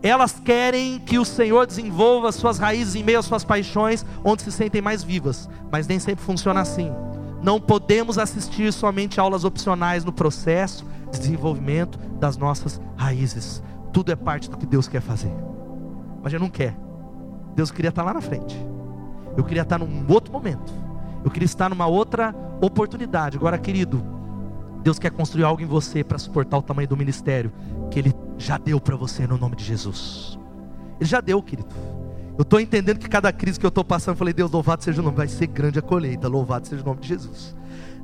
Elas 0.02 0.38
querem 0.38 0.98
que 0.98 1.18
o 1.18 1.24
Senhor 1.24 1.66
desenvolva 1.66 2.30
suas 2.30 2.58
raízes 2.58 2.94
em 2.94 3.02
meio 3.02 3.18
às 3.18 3.24
suas 3.24 3.42
paixões, 3.42 4.04
onde 4.22 4.42
se 4.42 4.52
sentem 4.52 4.82
mais 4.82 5.02
vivas, 5.02 5.48
mas 5.72 5.86
nem 5.86 5.98
sempre 5.98 6.22
funciona 6.22 6.60
assim. 6.60 6.92
Não 7.42 7.58
podemos 7.58 8.18
assistir 8.18 8.70
somente 8.70 9.18
aulas 9.18 9.44
opcionais 9.44 10.04
no 10.04 10.12
processo 10.12 10.84
de 11.10 11.18
desenvolvimento 11.18 11.98
das 12.20 12.36
nossas 12.36 12.78
raízes. 12.96 13.62
Tudo 13.94 14.12
é 14.12 14.16
parte 14.16 14.50
do 14.50 14.58
que 14.58 14.66
Deus 14.66 14.88
quer 14.88 15.00
fazer 15.00 15.32
mas 16.24 16.32
eu 16.32 16.40
não 16.40 16.48
quer. 16.48 16.74
Deus 17.54 17.70
queria 17.70 17.90
estar 17.90 18.02
lá 18.02 18.14
na 18.14 18.20
frente. 18.22 18.56
Eu 19.36 19.44
queria 19.44 19.60
estar 19.60 19.78
num 19.78 20.06
outro 20.10 20.32
momento. 20.32 20.72
Eu 21.22 21.30
queria 21.30 21.44
estar 21.44 21.68
numa 21.68 21.86
outra 21.86 22.34
oportunidade. 22.62 23.36
Agora, 23.36 23.58
querido, 23.58 24.02
Deus 24.82 24.98
quer 24.98 25.10
construir 25.10 25.44
algo 25.44 25.60
em 25.60 25.66
você 25.66 26.02
para 26.02 26.16
suportar 26.16 26.56
o 26.56 26.62
tamanho 26.62 26.88
do 26.88 26.96
ministério 26.96 27.52
que 27.90 27.98
Ele 27.98 28.14
já 28.38 28.56
deu 28.56 28.80
para 28.80 28.96
você 28.96 29.26
no 29.26 29.36
nome 29.36 29.54
de 29.54 29.64
Jesus. 29.64 30.38
Ele 30.98 31.08
já 31.08 31.20
deu, 31.20 31.42
querido. 31.42 31.68
Eu 32.38 32.42
estou 32.42 32.58
entendendo 32.58 32.98
que 32.98 33.08
cada 33.08 33.30
crise 33.30 33.60
que 33.60 33.66
eu 33.66 33.68
estou 33.68 33.84
passando, 33.84 34.14
eu 34.14 34.18
falei, 34.18 34.32
Deus, 34.32 34.50
louvado 34.50 34.82
seja 34.82 35.02
o 35.02 35.04
nome. 35.04 35.18
Vai 35.18 35.28
ser 35.28 35.46
grande 35.46 35.78
a 35.78 35.82
colheita, 35.82 36.26
louvado 36.26 36.66
seja 36.66 36.82
o 36.82 36.86
nome 36.86 37.00
de 37.00 37.08
Jesus. 37.08 37.54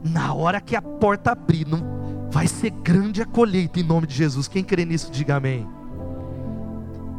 Na 0.04 0.34
hora 0.34 0.60
que 0.60 0.76
a 0.76 0.82
porta 0.82 1.32
abrir, 1.32 1.66
não, 1.66 2.28
vai 2.30 2.46
ser 2.46 2.68
grande 2.68 3.22
a 3.22 3.26
colheita 3.26 3.80
em 3.80 3.82
nome 3.82 4.06
de 4.06 4.14
Jesus. 4.14 4.46
Quem 4.46 4.62
crê 4.62 4.84
nisso, 4.84 5.10
diga 5.10 5.36
amém. 5.36 5.66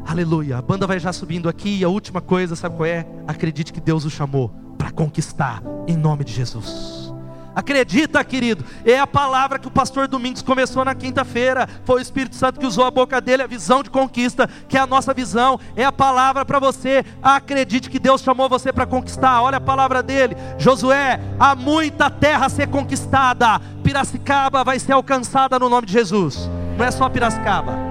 Aleluia. 0.05 0.57
A 0.57 0.61
banda 0.61 0.87
vai 0.87 0.99
já 0.99 1.13
subindo 1.13 1.47
aqui 1.47 1.79
e 1.79 1.83
a 1.83 1.89
última 1.89 2.21
coisa, 2.21 2.55
sabe 2.55 2.75
qual 2.75 2.85
é? 2.85 3.05
Acredite 3.27 3.71
que 3.71 3.79
Deus 3.79 4.05
o 4.05 4.09
chamou 4.09 4.49
para 4.77 4.91
conquistar 4.91 5.61
em 5.87 5.95
nome 5.95 6.23
de 6.23 6.33
Jesus. 6.33 7.11
Acredita, 7.53 8.23
querido, 8.23 8.63
é 8.85 8.97
a 8.97 9.05
palavra 9.05 9.59
que 9.59 9.67
o 9.67 9.71
pastor 9.71 10.07
Domingos 10.07 10.41
começou 10.41 10.85
na 10.85 10.95
quinta-feira. 10.95 11.67
Foi 11.83 11.99
o 11.99 12.01
Espírito 12.01 12.35
Santo 12.35 12.59
que 12.59 12.65
usou 12.65 12.85
a 12.85 12.91
boca 12.91 13.19
dele, 13.19 13.43
a 13.43 13.47
visão 13.47 13.83
de 13.83 13.89
conquista, 13.89 14.49
que 14.69 14.77
é 14.77 14.79
a 14.79 14.87
nossa 14.87 15.13
visão, 15.13 15.59
é 15.75 15.83
a 15.83 15.91
palavra 15.91 16.45
para 16.45 16.59
você. 16.59 17.03
Acredite 17.21 17.89
que 17.89 17.99
Deus 17.99 18.21
chamou 18.21 18.47
você 18.47 18.71
para 18.71 18.85
conquistar. 18.85 19.41
Olha 19.41 19.57
a 19.57 19.61
palavra 19.61 20.01
dele, 20.01 20.35
Josué: 20.57 21.19
há 21.37 21.53
muita 21.53 22.09
terra 22.09 22.45
a 22.45 22.49
ser 22.49 22.67
conquistada. 22.67 23.59
Piracicaba 23.83 24.63
vai 24.63 24.79
ser 24.79 24.93
alcançada 24.93 25.59
no 25.59 25.67
nome 25.67 25.87
de 25.87 25.93
Jesus. 25.93 26.49
Não 26.77 26.85
é 26.85 26.91
só 26.91 27.09
Piracicaba. 27.09 27.90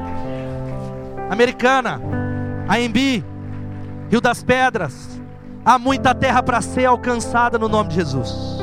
Americana, 1.30 2.00
AMB, 2.68 3.24
Rio 4.10 4.20
das 4.20 4.42
Pedras. 4.42 5.20
Há 5.64 5.78
muita 5.78 6.12
terra 6.12 6.42
para 6.42 6.60
ser 6.60 6.86
alcançada 6.86 7.56
no 7.56 7.68
nome 7.68 7.90
de 7.90 7.94
Jesus. 7.94 8.58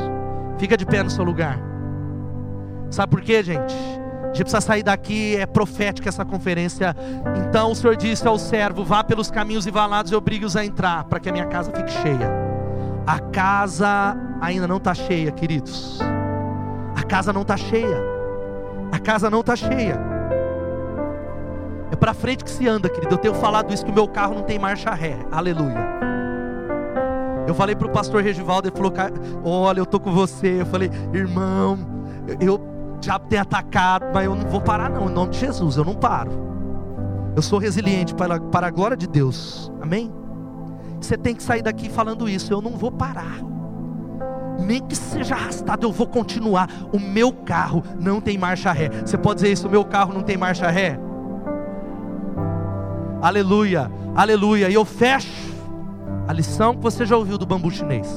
Fica 0.58 0.76
de 0.76 0.84
pé 0.84 1.02
no 1.02 1.08
seu 1.08 1.24
lugar. 1.24 1.58
Sabe 2.90 3.10
por 3.10 3.22
quê, 3.22 3.42
gente? 3.42 3.74
A 3.74 4.26
gente 4.26 4.42
precisa 4.42 4.60
sair 4.60 4.82
daqui, 4.82 5.36
é 5.36 5.46
profética 5.46 6.10
essa 6.10 6.26
conferência. 6.26 6.94
Então 7.48 7.72
o 7.72 7.74
Senhor 7.74 7.96
disse 7.96 8.28
ao 8.28 8.38
servo: 8.38 8.84
vá 8.84 9.02
pelos 9.02 9.30
caminhos 9.30 9.66
e 9.66 9.70
valados 9.70 10.12
e 10.12 10.14
obrigue-os 10.14 10.54
a 10.54 10.62
entrar, 10.62 11.04
para 11.04 11.18
que 11.18 11.30
a 11.30 11.32
minha 11.32 11.46
casa 11.46 11.72
fique 11.72 11.90
cheia. 11.90 12.30
A 13.06 13.18
casa 13.18 14.14
ainda 14.42 14.68
não 14.68 14.76
está 14.76 14.92
cheia, 14.92 15.32
queridos. 15.32 15.98
A 16.94 17.02
casa 17.04 17.32
não 17.32 17.40
está 17.42 17.56
cheia. 17.56 17.98
A 18.92 18.98
casa 18.98 19.30
não 19.30 19.40
está 19.40 19.56
cheia. 19.56 20.17
É 21.90 21.96
para 21.96 22.12
frente 22.12 22.44
que 22.44 22.50
se 22.50 22.68
anda, 22.68 22.88
querido. 22.88 23.14
Eu 23.14 23.18
tenho 23.18 23.34
falado 23.34 23.72
isso 23.72 23.84
que 23.84 23.90
o 23.90 23.94
meu 23.94 24.06
carro 24.06 24.34
não 24.34 24.42
tem 24.42 24.58
marcha 24.58 24.90
ré. 24.90 25.16
Aleluia. 25.30 25.98
Eu 27.46 27.54
falei 27.54 27.74
para 27.74 27.86
o 27.86 27.90
pastor 27.90 28.22
Regivaldo, 28.22 28.68
ele 28.68 28.76
falou: 28.76 28.92
Olha, 29.42 29.80
eu 29.80 29.86
tô 29.86 29.98
com 29.98 30.12
você. 30.12 30.60
Eu 30.60 30.66
falei, 30.66 30.90
irmão, 31.14 31.78
eu 32.40 32.60
já 33.00 33.18
tenho 33.18 33.40
atacado, 33.40 34.06
mas 34.12 34.26
eu 34.26 34.34
não 34.34 34.46
vou 34.48 34.60
parar, 34.60 34.90
não. 34.90 35.08
Em 35.08 35.12
nome 35.12 35.30
de 35.30 35.38
Jesus, 35.38 35.78
eu 35.78 35.84
não 35.84 35.94
paro. 35.94 36.30
Eu 37.34 37.40
sou 37.40 37.58
resiliente 37.58 38.14
para, 38.14 38.38
para 38.38 38.66
a 38.66 38.70
glória 38.70 38.96
de 38.96 39.06
Deus. 39.06 39.72
Amém? 39.80 40.12
Você 41.00 41.16
tem 41.16 41.34
que 41.34 41.42
sair 41.42 41.62
daqui 41.62 41.88
falando 41.88 42.28
isso. 42.28 42.52
Eu 42.52 42.60
não 42.60 42.72
vou 42.72 42.90
parar. 42.90 43.38
nem 44.58 44.82
que 44.82 44.94
seja 44.94 45.34
arrastado, 45.34 45.86
eu 45.86 45.92
vou 45.92 46.06
continuar. 46.06 46.68
O 46.92 46.98
meu 46.98 47.32
carro 47.32 47.82
não 47.98 48.20
tem 48.20 48.36
marcha 48.36 48.72
ré. 48.72 48.90
Você 49.06 49.16
pode 49.16 49.36
dizer 49.36 49.52
isso: 49.52 49.68
o 49.68 49.70
meu 49.70 49.86
carro 49.86 50.12
não 50.12 50.22
tem 50.22 50.36
marcha 50.36 50.68
ré? 50.68 50.98
Aleluia, 53.20 53.90
aleluia. 54.14 54.68
E 54.68 54.74
eu 54.74 54.84
fecho 54.84 55.52
a 56.26 56.32
lição 56.32 56.74
que 56.74 56.82
você 56.82 57.04
já 57.04 57.16
ouviu 57.16 57.38
do 57.38 57.46
bambu 57.46 57.70
chinês. 57.70 58.08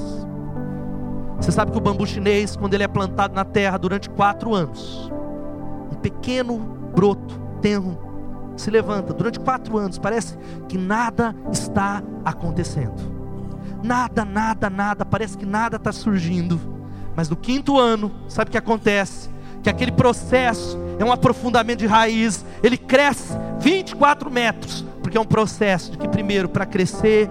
Você 1.37 1.51
sabe 1.51 1.71
que 1.71 1.77
o 1.77 1.81
bambu 1.81 2.05
chinês, 2.05 2.55
quando 2.55 2.73
ele 2.73 2.83
é 2.83 2.87
plantado 2.87 3.33
na 3.33 3.43
terra 3.43 3.77
durante 3.77 4.09
quatro 4.09 4.53
anos, 4.53 5.11
um 5.91 5.95
pequeno 5.95 6.57
broto 6.93 7.39
tenro 7.61 8.11
se 8.55 8.69
levanta 8.69 9.13
durante 9.13 9.39
quatro 9.39 9.77
anos, 9.77 9.97
parece 9.97 10.37
que 10.67 10.77
nada 10.77 11.35
está 11.51 12.03
acontecendo. 12.23 13.01
Nada, 13.83 14.23
nada, 14.23 14.69
nada, 14.69 15.05
parece 15.05 15.37
que 15.37 15.45
nada 15.45 15.77
está 15.77 15.91
surgindo. 15.91 16.59
Mas 17.15 17.29
no 17.29 17.35
quinto 17.35 17.79
ano, 17.79 18.11
sabe 18.27 18.49
o 18.49 18.51
que 18.51 18.57
acontece? 18.57 19.29
Que 19.63 19.69
aquele 19.69 19.91
processo 19.91 20.77
é 20.99 21.03
um 21.03 21.11
aprofundamento 21.11 21.79
de 21.79 21.87
raiz, 21.87 22.45
ele 22.61 22.77
cresce 22.77 23.33
24 23.59 24.29
metros, 24.29 24.85
porque 25.11 25.17
é 25.17 25.21
um 25.21 25.25
processo 25.25 25.91
de 25.91 25.97
que, 25.97 26.07
primeiro, 26.07 26.47
para 26.47 26.65
crescer, 26.65 27.29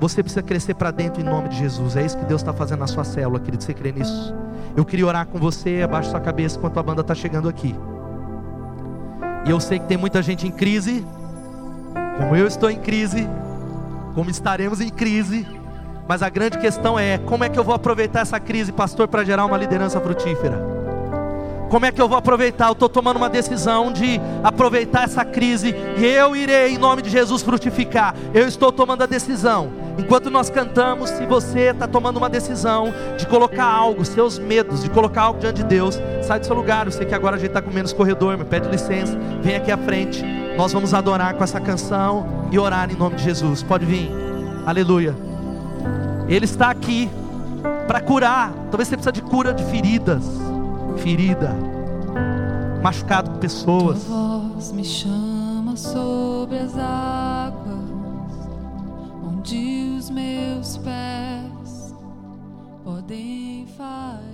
você 0.00 0.24
precisa 0.24 0.42
crescer 0.42 0.74
para 0.74 0.90
dentro 0.90 1.22
em 1.22 1.24
nome 1.24 1.48
de 1.48 1.56
Jesus. 1.56 1.94
É 1.94 2.04
isso 2.04 2.18
que 2.18 2.24
Deus 2.24 2.40
está 2.40 2.52
fazendo 2.52 2.80
na 2.80 2.88
sua 2.88 3.04
célula, 3.04 3.38
querido. 3.38 3.62
Você 3.62 3.72
crê 3.72 3.92
nisso? 3.92 4.34
Eu 4.76 4.84
queria 4.84 5.06
orar 5.06 5.24
com 5.24 5.38
você, 5.38 5.82
abaixa 5.84 6.10
sua 6.10 6.18
cabeça 6.18 6.58
enquanto 6.58 6.80
a 6.80 6.82
banda 6.82 7.02
está 7.02 7.14
chegando 7.14 7.48
aqui. 7.48 7.76
E 9.46 9.50
eu 9.50 9.60
sei 9.60 9.78
que 9.78 9.86
tem 9.86 9.96
muita 9.96 10.20
gente 10.20 10.48
em 10.48 10.50
crise, 10.50 11.06
como 12.18 12.34
eu 12.34 12.44
estou 12.44 12.68
em 12.68 12.80
crise, 12.80 13.28
como 14.12 14.28
estaremos 14.28 14.80
em 14.80 14.88
crise. 14.88 15.46
Mas 16.08 16.24
a 16.24 16.28
grande 16.28 16.58
questão 16.58 16.98
é: 16.98 17.18
como 17.18 17.44
é 17.44 17.48
que 17.48 17.56
eu 17.56 17.62
vou 17.62 17.76
aproveitar 17.76 18.22
essa 18.22 18.40
crise, 18.40 18.72
pastor, 18.72 19.06
para 19.06 19.22
gerar 19.22 19.44
uma 19.44 19.56
liderança 19.56 20.00
frutífera? 20.00 20.73
Como 21.74 21.86
é 21.86 21.90
que 21.90 22.00
eu 22.00 22.08
vou 22.08 22.16
aproveitar? 22.16 22.68
Eu 22.68 22.72
estou 22.72 22.88
tomando 22.88 23.16
uma 23.16 23.28
decisão 23.28 23.92
de 23.92 24.20
aproveitar 24.44 25.06
essa 25.06 25.24
crise 25.24 25.74
e 25.98 26.04
eu 26.04 26.36
irei, 26.36 26.74
em 26.74 26.78
nome 26.78 27.02
de 27.02 27.10
Jesus, 27.10 27.42
frutificar. 27.42 28.14
Eu 28.32 28.46
estou 28.46 28.70
tomando 28.70 29.02
a 29.02 29.06
decisão. 29.06 29.72
Enquanto 29.98 30.30
nós 30.30 30.48
cantamos, 30.48 31.10
se 31.10 31.26
você 31.26 31.72
está 31.72 31.88
tomando 31.88 32.18
uma 32.18 32.30
decisão 32.30 32.94
de 33.18 33.26
colocar 33.26 33.64
algo, 33.64 34.04
seus 34.04 34.38
medos, 34.38 34.84
de 34.84 34.90
colocar 34.90 35.22
algo 35.22 35.40
diante 35.40 35.62
de 35.62 35.64
Deus, 35.64 36.00
sai 36.22 36.38
do 36.38 36.46
seu 36.46 36.54
lugar. 36.54 36.86
Eu 36.86 36.92
sei 36.92 37.06
que 37.06 37.12
agora 37.12 37.34
a 37.34 37.38
gente 37.40 37.48
está 37.48 37.60
com 37.60 37.72
menos 37.72 37.92
corredor, 37.92 38.38
me 38.38 38.44
pede 38.44 38.68
licença, 38.68 39.18
vem 39.42 39.56
aqui 39.56 39.72
à 39.72 39.76
frente. 39.76 40.22
Nós 40.56 40.72
vamos 40.72 40.94
adorar 40.94 41.34
com 41.34 41.42
essa 41.42 41.60
canção 41.60 42.46
e 42.52 42.58
orar 42.58 42.88
em 42.88 42.94
nome 42.94 43.16
de 43.16 43.24
Jesus. 43.24 43.64
Pode 43.64 43.84
vir, 43.84 44.08
aleluia. 44.64 45.12
Ele 46.28 46.44
está 46.44 46.70
aqui 46.70 47.10
para 47.88 48.00
curar. 48.00 48.52
Talvez 48.70 48.86
você 48.86 48.96
precise 48.96 49.12
de 49.12 49.22
cura 49.22 49.52
de 49.52 49.64
feridas 49.64 50.53
ferida, 50.98 51.54
machucado 52.82 53.30
por 53.30 53.40
pessoas. 53.40 54.04
Tua 54.04 54.38
voz 54.38 54.72
me 54.72 54.84
chama 54.84 55.76
sobre 55.76 56.58
as 56.58 56.76
águas, 56.76 58.48
onde 59.24 59.96
os 59.98 60.10
meus 60.10 60.76
pés 60.78 61.94
podem 62.84 63.66
falhar. 63.76 64.33